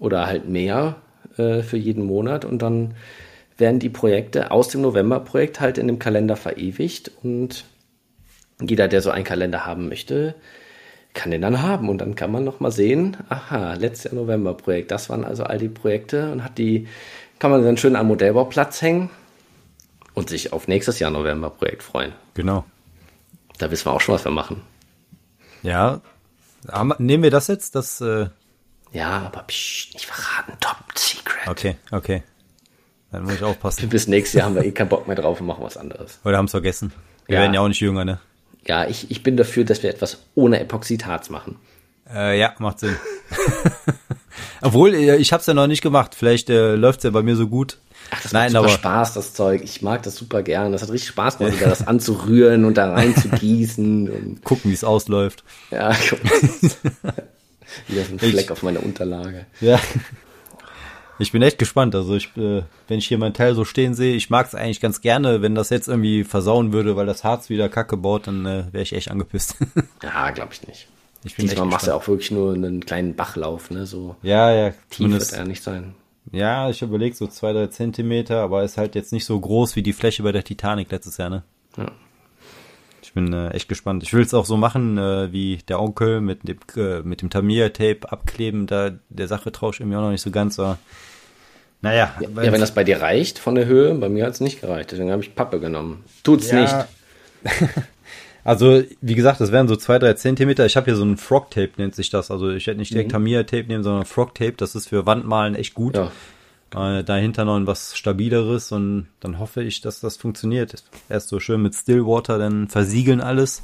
oder 0.00 0.26
halt 0.26 0.48
mehr 0.48 0.96
äh, 1.36 1.62
für 1.62 1.76
jeden 1.76 2.04
Monat 2.06 2.44
und 2.44 2.60
dann 2.60 2.94
werden 3.62 3.78
die 3.78 3.88
Projekte 3.88 4.50
aus 4.50 4.68
dem 4.68 4.82
November-Projekt 4.82 5.60
halt 5.60 5.78
in 5.78 5.86
dem 5.86 5.98
Kalender 5.98 6.36
verewigt 6.36 7.10
und 7.22 7.64
jeder, 8.60 8.88
der 8.88 9.00
so 9.00 9.10
einen 9.10 9.24
Kalender 9.24 9.64
haben 9.64 9.88
möchte, 9.88 10.34
kann 11.14 11.30
den 11.30 11.40
dann 11.40 11.62
haben 11.62 11.88
und 11.88 11.98
dann 11.98 12.14
kann 12.14 12.30
man 12.30 12.44
noch 12.44 12.60
mal 12.60 12.72
sehen, 12.72 13.16
aha, 13.28 13.74
letztes 13.74 14.12
Jahr 14.12 14.20
November-Projekt, 14.20 14.90
das 14.90 15.08
waren 15.08 15.24
also 15.24 15.44
all 15.44 15.58
die 15.58 15.68
Projekte 15.68 16.30
und 16.32 16.44
hat 16.44 16.58
die, 16.58 16.88
kann 17.38 17.50
man 17.50 17.64
dann 17.64 17.76
schön 17.76 17.96
am 17.96 18.08
Modellbauplatz 18.08 18.82
hängen 18.82 19.10
und 20.14 20.28
sich 20.28 20.52
auf 20.52 20.68
nächstes 20.68 20.98
Jahr 20.98 21.10
November-Projekt 21.10 21.82
freuen. 21.82 22.12
Genau. 22.34 22.64
Da 23.58 23.70
wissen 23.70 23.86
wir 23.86 23.92
auch 23.92 24.00
schon, 24.00 24.14
was 24.14 24.24
wir 24.24 24.32
machen. 24.32 24.62
Ja, 25.62 26.00
nehmen 26.98 27.22
wir 27.22 27.30
das 27.30 27.46
jetzt, 27.46 27.74
das... 27.76 28.00
Äh 28.00 28.26
ja, 28.92 29.22
aber 29.22 29.44
psch, 29.44 29.94
nicht 29.94 30.06
verraten, 30.06 30.52
top 30.60 30.76
secret. 30.98 31.48
Okay, 31.48 31.76
okay. 31.92 32.22
Dann 33.12 33.24
muss 33.24 33.34
ich 33.34 33.42
aufpassen. 33.42 33.88
Bis 33.90 34.08
nächstes 34.08 34.38
Jahr 34.38 34.46
haben 34.46 34.54
wir 34.54 34.64
eh 34.64 34.72
keinen 34.72 34.88
Bock 34.88 35.06
mehr 35.06 35.16
drauf 35.16 35.40
und 35.40 35.46
machen 35.46 35.62
was 35.62 35.76
anderes. 35.76 36.18
Oder 36.24 36.38
haben 36.38 36.46
es 36.46 36.50
vergessen. 36.50 36.92
Wir 37.26 37.36
ja. 37.36 37.42
werden 37.42 37.54
ja 37.54 37.60
auch 37.60 37.68
nicht 37.68 37.80
jünger, 37.80 38.04
ne? 38.04 38.18
Ja, 38.66 38.88
ich, 38.88 39.10
ich 39.10 39.22
bin 39.22 39.36
dafür, 39.36 39.64
dass 39.64 39.82
wir 39.82 39.90
etwas 39.90 40.24
ohne 40.34 40.60
Epoxidharz 40.60 41.28
machen. 41.28 41.56
Äh, 42.12 42.38
ja, 42.38 42.54
macht 42.58 42.80
Sinn. 42.80 42.96
Obwohl, 44.62 44.94
äh, 44.94 45.16
ich 45.16 45.32
hab's 45.32 45.46
ja 45.46 45.54
noch 45.54 45.66
nicht 45.66 45.82
gemacht. 45.82 46.14
Vielleicht 46.14 46.48
äh, 46.48 46.74
läuft's 46.74 47.04
ja 47.04 47.10
bei 47.10 47.22
mir 47.22 47.36
so 47.36 47.48
gut. 47.48 47.78
Ach, 48.10 48.22
das 48.22 48.32
Nein, 48.32 48.52
macht 48.52 48.64
super 48.64 48.74
Spaß, 48.78 49.14
das 49.14 49.34
Zeug. 49.34 49.62
Ich 49.62 49.82
mag 49.82 50.02
das 50.02 50.16
super 50.16 50.42
gern. 50.42 50.72
Das 50.72 50.82
hat 50.82 50.90
richtig 50.90 51.08
Spaß 51.08 51.38
gemacht, 51.38 51.56
wieder 51.56 51.68
das 51.68 51.86
anzurühren 51.86 52.64
und 52.64 52.78
da 52.78 52.92
reinzugießen. 52.92 54.10
Und 54.10 54.44
gucken, 54.44 54.70
wie 54.70 54.74
es 54.74 54.84
ausläuft. 54.84 55.44
Ja, 55.70 55.92
gucken. 55.94 56.30
Wieder 57.88 58.04
so 58.04 58.12
ein 58.12 58.18
Fleck 58.18 58.44
ich, 58.44 58.50
auf 58.50 58.62
meiner 58.62 58.82
Unterlage. 58.82 59.46
Ja. 59.60 59.80
Ich 61.22 61.30
bin 61.30 61.40
echt 61.40 61.58
gespannt. 61.58 61.94
Also 61.94 62.16
ich, 62.16 62.36
äh, 62.36 62.64
wenn 62.88 62.98
ich 62.98 63.06
hier 63.06 63.16
mein 63.16 63.32
Teil 63.32 63.54
so 63.54 63.64
stehen 63.64 63.94
sehe, 63.94 64.16
ich 64.16 64.28
mag 64.28 64.48
es 64.48 64.56
eigentlich 64.56 64.80
ganz 64.80 65.00
gerne. 65.00 65.40
Wenn 65.40 65.54
das 65.54 65.70
jetzt 65.70 65.86
irgendwie 65.86 66.24
versauen 66.24 66.72
würde, 66.72 66.96
weil 66.96 67.06
das 67.06 67.22
Harz 67.22 67.48
wieder 67.48 67.68
Kacke 67.68 67.96
baut, 67.96 68.26
dann 68.26 68.44
äh, 68.44 68.64
wäre 68.72 68.82
ich 68.82 68.92
echt 68.92 69.08
angepisst. 69.08 69.56
ja, 70.02 70.30
glaube 70.30 70.52
ich 70.52 70.66
nicht. 70.66 70.88
Ich 71.22 71.36
bin 71.36 71.46
Diesmal 71.46 71.68
machst 71.68 71.86
du 71.86 71.94
auch 71.94 72.08
wirklich 72.08 72.32
nur 72.32 72.52
einen 72.52 72.84
kleinen 72.84 73.14
Bachlauf, 73.14 73.70
ne? 73.70 73.86
So 73.86 74.16
ja, 74.22 74.52
ja, 74.52 74.74
tief 74.90 75.12
wird 75.12 75.32
er 75.32 75.44
nicht 75.44 75.62
sein. 75.62 75.94
Ja, 76.32 76.68
ich 76.68 76.82
überlege 76.82 77.14
so 77.14 77.28
zwei, 77.28 77.52
drei 77.52 77.68
Zentimeter, 77.68 78.40
aber 78.40 78.64
ist 78.64 78.76
halt 78.76 78.96
jetzt 78.96 79.12
nicht 79.12 79.24
so 79.24 79.38
groß 79.38 79.76
wie 79.76 79.82
die 79.84 79.92
Fläche 79.92 80.24
bei 80.24 80.32
der 80.32 80.42
Titanic 80.42 80.90
letztes 80.90 81.18
Jahr, 81.18 81.30
ne? 81.30 81.44
Ja. 81.76 81.92
Ich 83.00 83.12
bin 83.12 83.32
äh, 83.32 83.50
echt 83.50 83.68
gespannt. 83.68 84.02
Ich 84.02 84.12
will 84.12 84.22
es 84.22 84.34
auch 84.34 84.46
so 84.46 84.56
machen, 84.56 84.98
äh, 84.98 85.30
wie 85.32 85.58
der 85.68 85.80
Onkel 85.80 86.20
mit 86.20 86.48
dem, 86.48 86.58
äh, 86.74 87.02
mit 87.02 87.22
dem 87.22 87.30
Tamiya-Tape 87.30 88.10
abkleben. 88.10 88.66
Da 88.66 88.90
der 89.08 89.28
Sache 89.28 89.52
traue 89.52 89.70
ich 89.70 89.80
irgendwie 89.80 89.98
auch 89.98 90.02
noch 90.02 90.10
nicht 90.10 90.22
so 90.22 90.32
ganz. 90.32 90.58
Aber 90.58 90.78
naja. 91.82 92.14
Ja, 92.20 92.28
ja, 92.42 92.52
wenn 92.52 92.60
das 92.60 92.72
bei 92.72 92.84
dir 92.84 93.02
reicht 93.02 93.40
von 93.40 93.56
der 93.56 93.66
Höhe, 93.66 93.92
bei 93.94 94.08
mir 94.08 94.24
hat 94.24 94.34
es 94.34 94.40
nicht 94.40 94.60
gereicht. 94.60 94.92
Deswegen 94.92 95.10
habe 95.10 95.22
ich 95.22 95.34
Pappe 95.34 95.58
genommen. 95.58 96.04
Tut's 96.22 96.50
ja. 96.50 96.62
nicht. 96.62 96.74
also, 98.44 98.82
wie 99.00 99.14
gesagt, 99.16 99.40
das 99.40 99.50
wären 99.50 99.66
so 99.66 99.74
zwei, 99.74 99.98
drei 99.98 100.14
Zentimeter. 100.14 100.64
Ich 100.64 100.76
habe 100.76 100.86
hier 100.86 100.96
so 100.96 101.04
ein 101.04 101.16
Frog-Tape, 101.16 101.72
nennt 101.78 101.96
sich 101.96 102.08
das. 102.08 102.30
Also 102.30 102.50
ich 102.50 102.68
hätte 102.68 102.78
nicht 102.78 102.92
direkt 102.92 103.10
mhm. 103.10 103.14
Tamiya-Tape 103.14 103.64
nehmen, 103.64 103.82
sondern 103.82 104.04
Frog-Tape. 104.04 104.54
Das 104.56 104.76
ist 104.76 104.88
für 104.88 105.06
Wandmalen 105.06 105.56
echt 105.56 105.74
gut. 105.74 105.96
Ja. 105.96 106.12
Äh, 106.74 107.02
dahinter 107.02 107.44
noch 107.44 107.60
was 107.66 107.96
Stabileres 107.96 108.72
und 108.72 109.08
dann 109.20 109.38
hoffe 109.40 109.62
ich, 109.62 109.80
dass 109.80 110.00
das 110.00 110.16
funktioniert. 110.16 110.84
Erst 111.08 111.28
so 111.28 111.40
schön 111.40 111.60
mit 111.62 111.74
Stillwater, 111.74 112.38
dann 112.38 112.68
versiegeln 112.68 113.20
alles. 113.20 113.62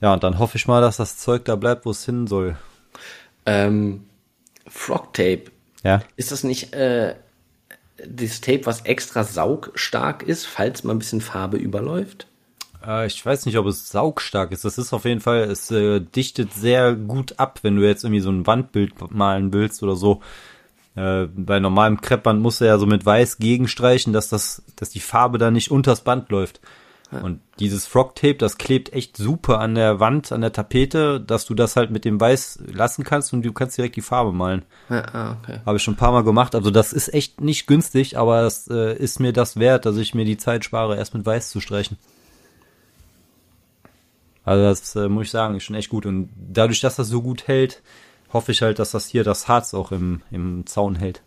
Ja, 0.00 0.12
und 0.12 0.24
dann 0.24 0.38
hoffe 0.38 0.56
ich 0.58 0.66
mal, 0.66 0.82
dass 0.82 0.98
das 0.98 1.16
Zeug 1.16 1.44
da 1.46 1.56
bleibt, 1.56 1.86
wo 1.86 1.90
es 1.90 2.04
hin 2.04 2.26
soll. 2.26 2.56
Ähm, 3.46 4.04
Frog 4.68 5.14
Tape 5.14 5.44
ja. 5.84 6.02
Ist 6.16 6.32
das 6.32 6.44
nicht 6.44 6.72
äh, 6.74 7.14
dieses 8.04 8.40
Tape, 8.40 8.66
was 8.66 8.82
extra 8.82 9.24
saugstark 9.24 10.22
ist, 10.22 10.46
falls 10.46 10.84
mal 10.84 10.94
ein 10.94 10.98
bisschen 10.98 11.20
Farbe 11.20 11.56
überläuft? 11.56 12.26
Äh, 12.86 13.06
ich 13.06 13.24
weiß 13.24 13.46
nicht, 13.46 13.58
ob 13.58 13.66
es 13.66 13.88
saugstark 13.90 14.52
ist. 14.52 14.64
Das 14.64 14.78
ist 14.78 14.92
auf 14.92 15.04
jeden 15.04 15.20
Fall, 15.20 15.44
es 15.44 15.70
äh, 15.70 16.00
dichtet 16.00 16.52
sehr 16.52 16.94
gut 16.94 17.38
ab, 17.38 17.60
wenn 17.62 17.76
du 17.76 17.86
jetzt 17.86 18.04
irgendwie 18.04 18.20
so 18.20 18.30
ein 18.30 18.46
Wandbild 18.46 19.10
malen 19.10 19.52
willst 19.52 19.82
oder 19.82 19.96
so. 19.96 20.20
Äh, 20.94 21.26
bei 21.34 21.60
normalem 21.60 22.00
Kreppband 22.00 22.40
musst 22.40 22.60
du 22.60 22.64
ja 22.64 22.78
so 22.78 22.86
mit 22.86 23.04
Weiß 23.04 23.38
gegenstreichen, 23.38 24.12
dass 24.12 24.28
das, 24.28 24.62
dass 24.76 24.90
die 24.90 25.00
Farbe 25.00 25.38
da 25.38 25.50
nicht 25.50 25.70
unters 25.70 26.02
Band 26.02 26.30
läuft. 26.30 26.60
Und 27.12 27.40
dieses 27.60 27.86
Frog 27.86 28.16
Tape, 28.16 28.34
das 28.34 28.58
klebt 28.58 28.92
echt 28.92 29.16
super 29.16 29.60
an 29.60 29.76
der 29.76 30.00
Wand, 30.00 30.32
an 30.32 30.40
der 30.40 30.52
Tapete, 30.52 31.20
dass 31.20 31.46
du 31.46 31.54
das 31.54 31.76
halt 31.76 31.90
mit 31.90 32.04
dem 32.04 32.20
Weiß 32.20 32.58
lassen 32.66 33.04
kannst 33.04 33.32
und 33.32 33.42
du 33.42 33.52
kannst 33.52 33.78
direkt 33.78 33.94
die 33.94 34.02
Farbe 34.02 34.32
malen. 34.32 34.64
Ja, 34.90 35.04
ah, 35.14 35.36
okay. 35.40 35.60
Habe 35.64 35.76
ich 35.76 35.84
schon 35.84 35.94
ein 35.94 35.98
paar 35.98 36.10
Mal 36.10 36.24
gemacht. 36.24 36.56
Also 36.56 36.70
das 36.70 36.92
ist 36.92 37.14
echt 37.14 37.40
nicht 37.40 37.68
günstig, 37.68 38.18
aber 38.18 38.42
es 38.42 38.66
äh, 38.68 38.96
ist 38.96 39.20
mir 39.20 39.32
das 39.32 39.56
wert, 39.56 39.86
dass 39.86 39.96
ich 39.98 40.14
mir 40.14 40.24
die 40.24 40.36
Zeit 40.36 40.64
spare, 40.64 40.96
erst 40.96 41.14
mit 41.14 41.24
Weiß 41.24 41.50
zu 41.50 41.60
streichen. 41.60 41.96
Also 44.44 44.64
das 44.64 44.96
äh, 44.96 45.08
muss 45.08 45.26
ich 45.26 45.30
sagen, 45.30 45.56
ist 45.56 45.64
schon 45.64 45.76
echt 45.76 45.90
gut. 45.90 46.06
Und 46.06 46.30
dadurch, 46.36 46.80
dass 46.80 46.96
das 46.96 47.08
so 47.08 47.22
gut 47.22 47.46
hält, 47.46 47.82
hoffe 48.32 48.52
ich 48.52 48.62
halt, 48.62 48.80
dass 48.80 48.90
das 48.90 49.06
hier 49.06 49.22
das 49.22 49.46
Harz 49.48 49.74
auch 49.74 49.92
im, 49.92 50.22
im 50.30 50.66
Zaun 50.66 50.96
hält. 50.96 51.22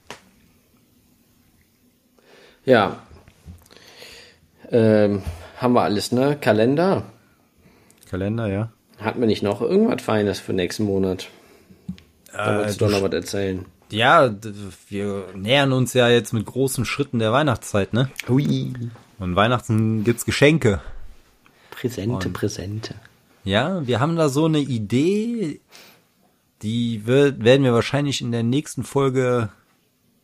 Ja. 2.65 2.99
Ähm, 4.71 5.23
haben 5.59 5.73
wir 5.73 5.81
alles, 5.83 6.11
ne? 6.11 6.37
Kalender. 6.39 7.03
Kalender, 8.09 8.47
ja. 8.47 8.71
Hatten 8.97 9.19
wir 9.19 9.27
nicht 9.27 9.43
noch 9.43 9.61
irgendwas 9.61 10.01
Feines 10.01 10.39
für 10.39 10.53
nächsten 10.53 10.83
Monat? 10.83 11.29
Da 12.33 12.55
Äh, 12.55 12.57
wolltest 12.59 12.81
du 12.81 12.85
doch 12.85 12.91
noch 12.91 13.03
was 13.03 13.13
erzählen. 13.13 13.65
Ja, 13.91 14.33
wir 14.89 15.25
nähern 15.35 15.71
uns 15.73 15.93
ja 15.93 16.09
jetzt 16.09 16.33
mit 16.33 16.45
großen 16.45 16.85
Schritten 16.85 17.19
der 17.19 17.31
Weihnachtszeit, 17.31 17.93
ne? 17.93 18.09
Hui. 18.27 18.73
Und 19.19 19.35
Weihnachten 19.35 20.03
gibt's 20.03 20.25
Geschenke. 20.25 20.81
Präsente, 21.71 22.29
Präsente. 22.29 22.95
Ja, 23.43 23.85
wir 23.87 23.99
haben 23.99 24.15
da 24.15 24.29
so 24.29 24.45
eine 24.45 24.59
Idee, 24.59 25.59
die 26.61 27.05
wird, 27.07 27.43
werden 27.43 27.63
wir 27.63 27.73
wahrscheinlich 27.73 28.21
in 28.21 28.31
der 28.31 28.43
nächsten 28.43 28.83
Folge 28.83 29.49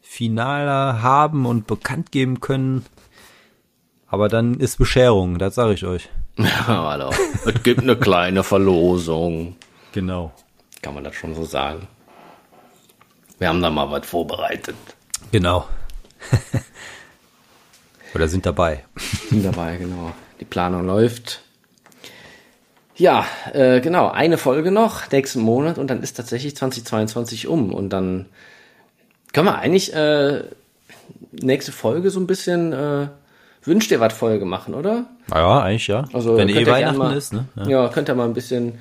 finaler 0.01 1.01
haben 1.01 1.45
und 1.45 1.65
bekannt 1.65 2.11
geben 2.11 2.39
können. 2.41 2.85
Aber 4.15 4.29
dann 4.29 4.61
ist 4.61 4.77
Bescherung, 4.77 5.39
das 5.39 5.55
sage 5.55 5.73
ich 5.73 5.85
euch. 5.85 6.07
Ja, 6.37 6.67
hallo. 6.67 7.09
es 7.45 7.63
gibt 7.63 7.81
eine 7.81 7.97
kleine 7.97 8.45
Verlosung. 8.45 9.57
Genau. 9.91 10.31
Kann 10.81 10.93
man 10.93 11.03
das 11.03 11.15
schon 11.15 11.35
so 11.35 11.43
sagen? 11.43 11.85
Wir 13.39 13.49
haben 13.49 13.61
da 13.61 13.69
mal 13.69 13.91
was 13.91 14.07
vorbereitet. 14.07 14.77
Genau. 15.33 15.67
Oder 18.15 18.29
sind 18.29 18.45
dabei. 18.45 18.85
Sind 19.29 19.43
dabei, 19.43 19.75
genau. 19.75 20.13
Die 20.39 20.45
Planung 20.45 20.85
läuft. 20.85 21.41
Ja, 22.95 23.25
äh, 23.51 23.81
genau. 23.81 24.07
Eine 24.11 24.37
Folge 24.37 24.71
noch, 24.71 25.11
nächsten 25.11 25.41
Monat, 25.41 25.77
und 25.77 25.89
dann 25.89 26.01
ist 26.01 26.13
tatsächlich 26.13 26.55
2022 26.55 27.47
um. 27.49 27.73
Und 27.73 27.89
dann 27.89 28.27
können 29.33 29.47
wir 29.47 29.57
eigentlich 29.57 29.93
äh, 29.93 30.45
nächste 31.33 31.73
Folge 31.73 32.11
so 32.11 32.21
ein 32.21 32.27
bisschen 32.27 32.71
äh, 32.71 33.07
Wünsch 33.65 33.87
dir 33.87 33.99
was 33.99 34.13
Folge 34.13 34.45
machen, 34.45 34.73
oder? 34.73 35.05
Ja, 35.33 35.61
eigentlich 35.61 35.87
ja. 35.87 36.05
Also 36.13 36.37
Wenn 36.37 36.49
eh 36.49 36.65
Weihnachten 36.67 36.97
mal, 36.97 37.15
ist, 37.15 37.33
ne? 37.33 37.45
Ja. 37.67 37.87
könnt 37.89 38.09
ihr 38.09 38.15
mal 38.15 38.25
ein 38.25 38.33
bisschen 38.33 38.79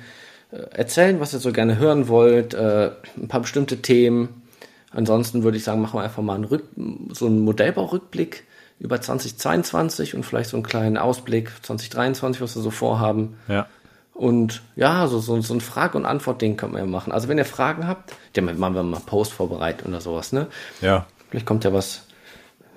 äh, 0.51 0.57
erzählen, 0.71 1.19
was 1.19 1.33
ihr 1.33 1.39
so 1.39 1.51
gerne 1.51 1.77
hören 1.77 2.07
wollt, 2.07 2.53
äh, 2.53 2.91
ein 3.17 3.27
paar 3.27 3.41
bestimmte 3.41 3.81
Themen. 3.81 4.43
Ansonsten 4.91 5.43
würde 5.43 5.57
ich 5.57 5.63
sagen, 5.63 5.81
machen 5.81 5.99
wir 5.99 6.03
einfach 6.03 6.23
mal 6.23 6.35
einen 6.35 6.45
Rück 6.45 6.63
so 7.11 7.25
einen 7.25 7.39
Modellbaurückblick 7.39 8.43
über 8.79 9.01
2022 9.01 10.15
und 10.15 10.23
vielleicht 10.23 10.49
so 10.49 10.57
einen 10.57 10.65
kleinen 10.65 10.97
Ausblick 10.97 11.51
2023, 11.63 12.41
was 12.41 12.55
wir 12.55 12.61
so 12.61 12.71
vorhaben. 12.71 13.37
Ja. 13.47 13.67
Und 14.13 14.61
ja, 14.77 15.07
so, 15.07 15.19
so, 15.19 15.41
so 15.41 15.53
ein 15.53 15.61
Frage- 15.61 15.97
und 15.97 16.05
Antwort-Ding 16.05 16.55
können 16.55 16.73
wir 16.73 16.79
ja 16.79 16.85
machen. 16.85 17.11
Also 17.11 17.27
wenn 17.27 17.37
ihr 17.37 17.45
Fragen 17.45 17.87
habt, 17.87 18.13
dann 18.33 18.45
machen 18.57 18.75
wir 18.75 18.83
mal 18.83 19.01
Post 19.05 19.33
vorbereitet 19.33 19.85
oder 19.85 19.99
sowas, 19.99 20.31
ne? 20.31 20.47
Ja. 20.79 21.05
Vielleicht 21.29 21.45
kommt 21.45 21.65
ja 21.65 21.73
was 21.73 22.03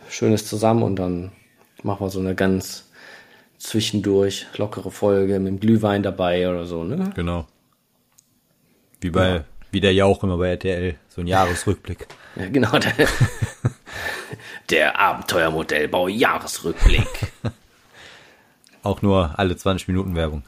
Schönes 0.08 0.48
zusammen 0.48 0.82
und 0.82 0.96
dann 0.96 1.30
machen 1.82 2.04
wir 2.04 2.10
so 2.10 2.20
eine 2.20 2.34
ganz 2.34 2.84
zwischendurch 3.58 4.46
lockere 4.56 4.90
Folge 4.90 5.38
mit 5.38 5.48
dem 5.48 5.60
Glühwein 5.60 6.02
dabei 6.02 6.48
oder 6.48 6.64
so, 6.64 6.84
ne? 6.84 7.10
Genau. 7.14 7.46
Wie 9.00 9.10
bei, 9.10 9.44
wie 9.70 9.80
der 9.80 9.92
Jauch 9.94 10.22
immer 10.24 10.38
bei 10.38 10.48
RTL, 10.50 10.96
so 11.08 11.20
ein 11.20 11.26
Jahresrückblick. 11.26 12.06
Ja, 12.36 12.48
genau. 12.48 12.78
Der, 12.78 12.92
der 14.70 14.98
Abenteuermodellbau-Jahresrückblick. 14.98 17.32
Auch 18.82 19.02
nur 19.02 19.38
alle 19.38 19.56
20 19.56 19.88
Minuten 19.88 20.14
Werbung. 20.14 20.42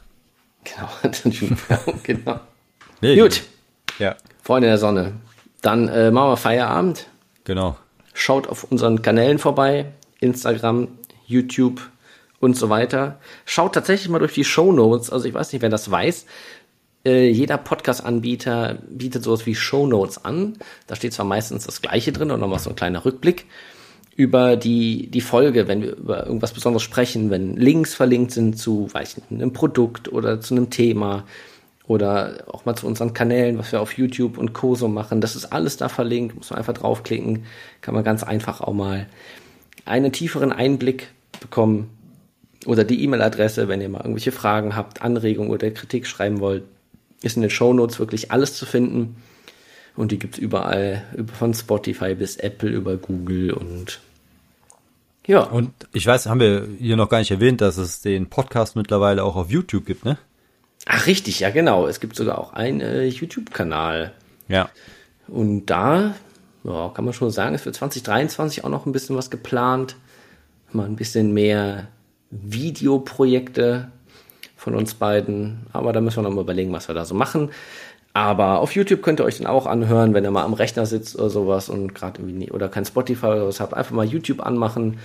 Genau. 0.63 0.89
genau. 2.03 2.39
Nee, 3.01 3.15
Gut, 3.15 3.41
Ja, 3.99 4.15
Freunde 4.43 4.67
der 4.67 4.77
Sonne. 4.77 5.13
Dann 5.61 5.87
äh, 5.87 6.11
machen 6.11 6.31
wir 6.31 6.37
Feierabend. 6.37 7.07
genau. 7.43 7.77
Schaut 8.13 8.47
auf 8.47 8.65
unseren 8.65 9.01
Kanälen 9.01 9.39
vorbei. 9.39 9.85
Instagram, 10.19 10.89
YouTube 11.31 11.81
und 12.39 12.57
so 12.57 12.69
weiter. 12.69 13.19
Schaut 13.45 13.73
tatsächlich 13.73 14.09
mal 14.09 14.19
durch 14.19 14.33
die 14.33 14.43
Show 14.43 14.71
Notes. 14.71 15.09
Also 15.09 15.27
ich 15.27 15.33
weiß 15.33 15.53
nicht, 15.53 15.61
wer 15.61 15.69
das 15.69 15.89
weiß. 15.89 16.25
Äh, 17.05 17.29
jeder 17.29 17.57
Podcast-Anbieter 17.57 18.79
bietet 18.89 19.23
sowas 19.23 19.45
wie 19.45 19.55
Show 19.55 19.87
Notes 19.87 20.23
an. 20.23 20.57
Da 20.87 20.95
steht 20.95 21.13
zwar 21.13 21.25
meistens 21.25 21.65
das 21.65 21.81
Gleiche 21.81 22.11
drin 22.11 22.31
und 22.31 22.39
nochmal 22.39 22.59
so 22.59 22.69
ein 22.69 22.75
kleiner 22.75 23.05
Rückblick 23.05 23.45
über 24.15 24.55
die, 24.57 25.07
die 25.07 25.21
Folge, 25.21 25.67
wenn 25.67 25.81
wir 25.81 25.95
über 25.95 26.25
irgendwas 26.25 26.53
Besonderes 26.53 26.83
sprechen, 26.83 27.29
wenn 27.29 27.55
Links 27.55 27.93
verlinkt 27.93 28.31
sind 28.31 28.57
zu, 28.57 28.93
weiß 28.93 29.11
ich 29.11 29.17
nicht, 29.17 29.41
einem 29.41 29.53
Produkt 29.53 30.11
oder 30.11 30.41
zu 30.41 30.53
einem 30.53 30.69
Thema 30.69 31.23
oder 31.87 32.43
auch 32.47 32.65
mal 32.65 32.75
zu 32.75 32.87
unseren 32.87 33.13
Kanälen, 33.13 33.57
was 33.57 33.71
wir 33.71 33.81
auf 33.81 33.97
YouTube 33.97 34.37
und 34.37 34.53
Co. 34.53 34.75
so 34.75 34.87
machen. 34.87 35.21
Das 35.21 35.35
ist 35.35 35.45
alles 35.45 35.77
da 35.77 35.89
verlinkt, 35.89 36.35
muss 36.35 36.49
man 36.49 36.59
einfach 36.59 36.73
draufklicken, 36.73 37.45
kann 37.81 37.95
man 37.95 38.03
ganz 38.03 38.23
einfach 38.23 38.61
auch 38.61 38.73
mal 38.73 39.07
einen 39.85 40.11
tieferen 40.11 40.51
Einblick 40.51 41.07
bekommen 41.39 41.89
oder 42.65 42.83
die 42.83 43.03
E-Mail-Adresse, 43.03 43.67
wenn 43.67 43.81
ihr 43.81 43.89
mal 43.89 43.99
irgendwelche 43.99 44.31
Fragen 44.31 44.75
habt, 44.75 45.01
Anregungen 45.01 45.51
oder 45.51 45.71
Kritik 45.71 46.05
schreiben 46.05 46.39
wollt, 46.39 46.63
ist 47.23 47.35
in 47.35 47.41
den 47.41 47.51
Show 47.51 47.73
Notes 47.73 47.99
wirklich 47.99 48.31
alles 48.31 48.53
zu 48.55 48.65
finden. 48.65 49.15
Und 49.95 50.11
die 50.11 50.19
gibt's 50.19 50.37
überall, 50.37 51.03
über- 51.15 51.33
von 51.33 51.53
Spotify 51.53 52.15
bis 52.15 52.37
Apple, 52.37 52.69
über 52.69 52.97
Google 52.97 53.51
und 53.51 53.99
ja, 55.27 55.41
Und 55.43 55.71
ich 55.93 56.07
weiß, 56.07 56.25
haben 56.25 56.39
wir 56.39 56.67
hier 56.79 56.97
noch 56.97 57.07
gar 57.09 57.19
nicht 57.19 57.29
erwähnt, 57.29 57.61
dass 57.61 57.77
es 57.77 58.01
den 58.01 58.27
Podcast 58.29 58.75
mittlerweile 58.75 59.23
auch 59.23 59.35
auf 59.35 59.51
YouTube 59.51 59.85
gibt, 59.85 60.03
ne? 60.03 60.17
ach 60.87 61.05
richtig, 61.05 61.39
ja 61.39 61.51
genau. 61.51 61.85
Es 61.87 61.99
gibt 61.99 62.15
sogar 62.15 62.39
auch 62.39 62.53
einen 62.53 62.81
äh, 62.81 63.05
YouTube-Kanal. 63.05 64.13
Ja. 64.47 64.69
Und 65.27 65.67
da 65.67 66.15
ja, 66.63 66.89
kann 66.89 67.05
man 67.05 67.13
schon 67.13 67.29
sagen, 67.29 67.53
ist 67.53 67.61
für 67.61 67.71
2023 67.71 68.63
auch 68.63 68.69
noch 68.69 68.87
ein 68.87 68.91
bisschen 68.91 69.15
was 69.15 69.29
geplant. 69.29 69.95
Mal 70.73 70.85
ein 70.85 70.95
bisschen 70.95 71.33
mehr 71.33 71.87
Videoprojekte 72.29 73.91
von 74.55 74.75
uns 74.75 74.93
beiden. 74.93 75.67
Aber 75.73 75.91
da 75.93 76.01
müssen 76.01 76.17
wir 76.17 76.23
noch 76.23 76.35
mal 76.35 76.41
überlegen, 76.41 76.71
was 76.71 76.87
wir 76.87 76.95
da 76.95 77.05
so 77.05 77.15
machen. 77.15 77.49
Aber 78.13 78.59
auf 78.59 78.75
YouTube 78.75 79.01
könnt 79.01 79.19
ihr 79.19 79.23
euch 79.25 79.37
dann 79.37 79.47
auch 79.47 79.65
anhören, 79.65 80.13
wenn 80.13 80.23
ihr 80.23 80.31
mal 80.31 80.43
am 80.43 80.53
Rechner 80.53 80.85
sitzt 80.85 81.15
oder 81.15 81.29
sowas 81.29 81.69
und 81.69 81.95
gerade 81.95 82.19
irgendwie 82.19 82.37
nie, 82.37 82.51
oder 82.51 82.67
kein 82.67 82.85
Spotify 82.85 83.27
oder 83.27 83.47
was 83.47 83.59
habt, 83.61 83.73
einfach 83.73 83.95
mal 83.95 84.05
YouTube 84.05 84.45
anmachen. 84.45 84.97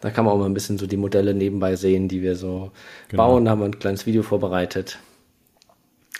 Da 0.00 0.10
kann 0.10 0.24
man 0.24 0.34
auch 0.34 0.38
mal 0.38 0.46
ein 0.46 0.54
bisschen 0.54 0.78
so 0.78 0.86
die 0.86 0.96
Modelle 0.96 1.34
nebenbei 1.34 1.76
sehen, 1.76 2.08
die 2.08 2.22
wir 2.22 2.36
so 2.36 2.70
bauen. 3.12 3.44
Da 3.44 3.52
haben 3.52 3.60
wir 3.60 3.66
ein 3.66 3.78
kleines 3.78 4.06
Video 4.06 4.22
vorbereitet. 4.22 4.98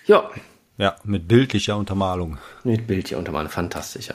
Ja, 0.07 0.31
Ja, 0.79 0.97
mit 1.05 1.29
bildlicher 1.29 1.77
Untermalung. 1.77 2.39
mit 2.65 2.87
Bild 2.89 3.09
hier 3.09 3.19
unter 3.19 3.31
mal 3.33 3.49
fantastischer. 3.49 4.15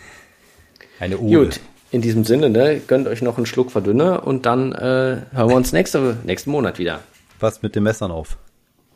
Eine 1.00 1.18
Ode. 1.18 1.44
Gut, 1.44 1.60
in 1.92 2.02
diesem 2.02 2.24
Sinne, 2.24 2.50
ne, 2.50 2.80
gönnt 2.86 3.08
euch 3.08 3.22
noch 3.22 3.36
einen 3.36 3.46
Schluck 3.46 3.70
Verdünner 3.72 4.26
und 4.26 4.46
dann 4.46 4.72
äh, 4.72 5.22
hören 5.32 5.48
wir 5.48 5.56
uns 5.56 5.72
nächste, 5.72 6.16
nächsten 6.24 6.50
Monat 6.50 6.78
wieder. 6.78 7.00
Passt 7.38 7.62
mit 7.62 7.74
den 7.74 7.82
Messern 7.82 8.10
auf. 8.10 8.36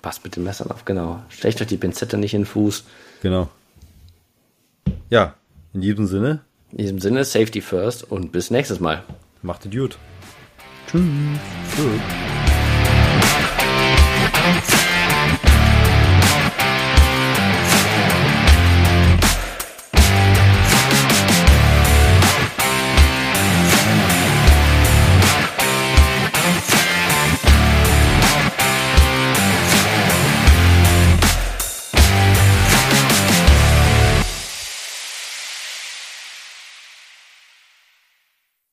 Passt 0.02 0.22
mit 0.24 0.36
den 0.36 0.44
Messern 0.44 0.70
auf, 0.70 0.84
genau. 0.84 1.22
Stecht 1.28 1.60
euch 1.60 1.66
die 1.66 1.76
Pinzette 1.76 2.16
nicht 2.18 2.34
in 2.34 2.42
den 2.42 2.46
Fuß. 2.46 2.84
Genau. 3.22 3.48
Ja, 5.10 5.34
in 5.72 5.80
diesem 5.80 6.06
Sinne, 6.06 6.40
In 6.72 6.78
diesem 6.78 6.98
Sinne, 7.00 7.24
Safety 7.24 7.60
first 7.60 8.10
und 8.10 8.32
bis 8.32 8.50
nächstes 8.50 8.80
Mal. 8.80 9.02
macht 9.42 9.64
es 9.64 9.72
gut. 9.72 9.98
Tschüss. 10.86 11.02
Tschüss. 11.74 12.00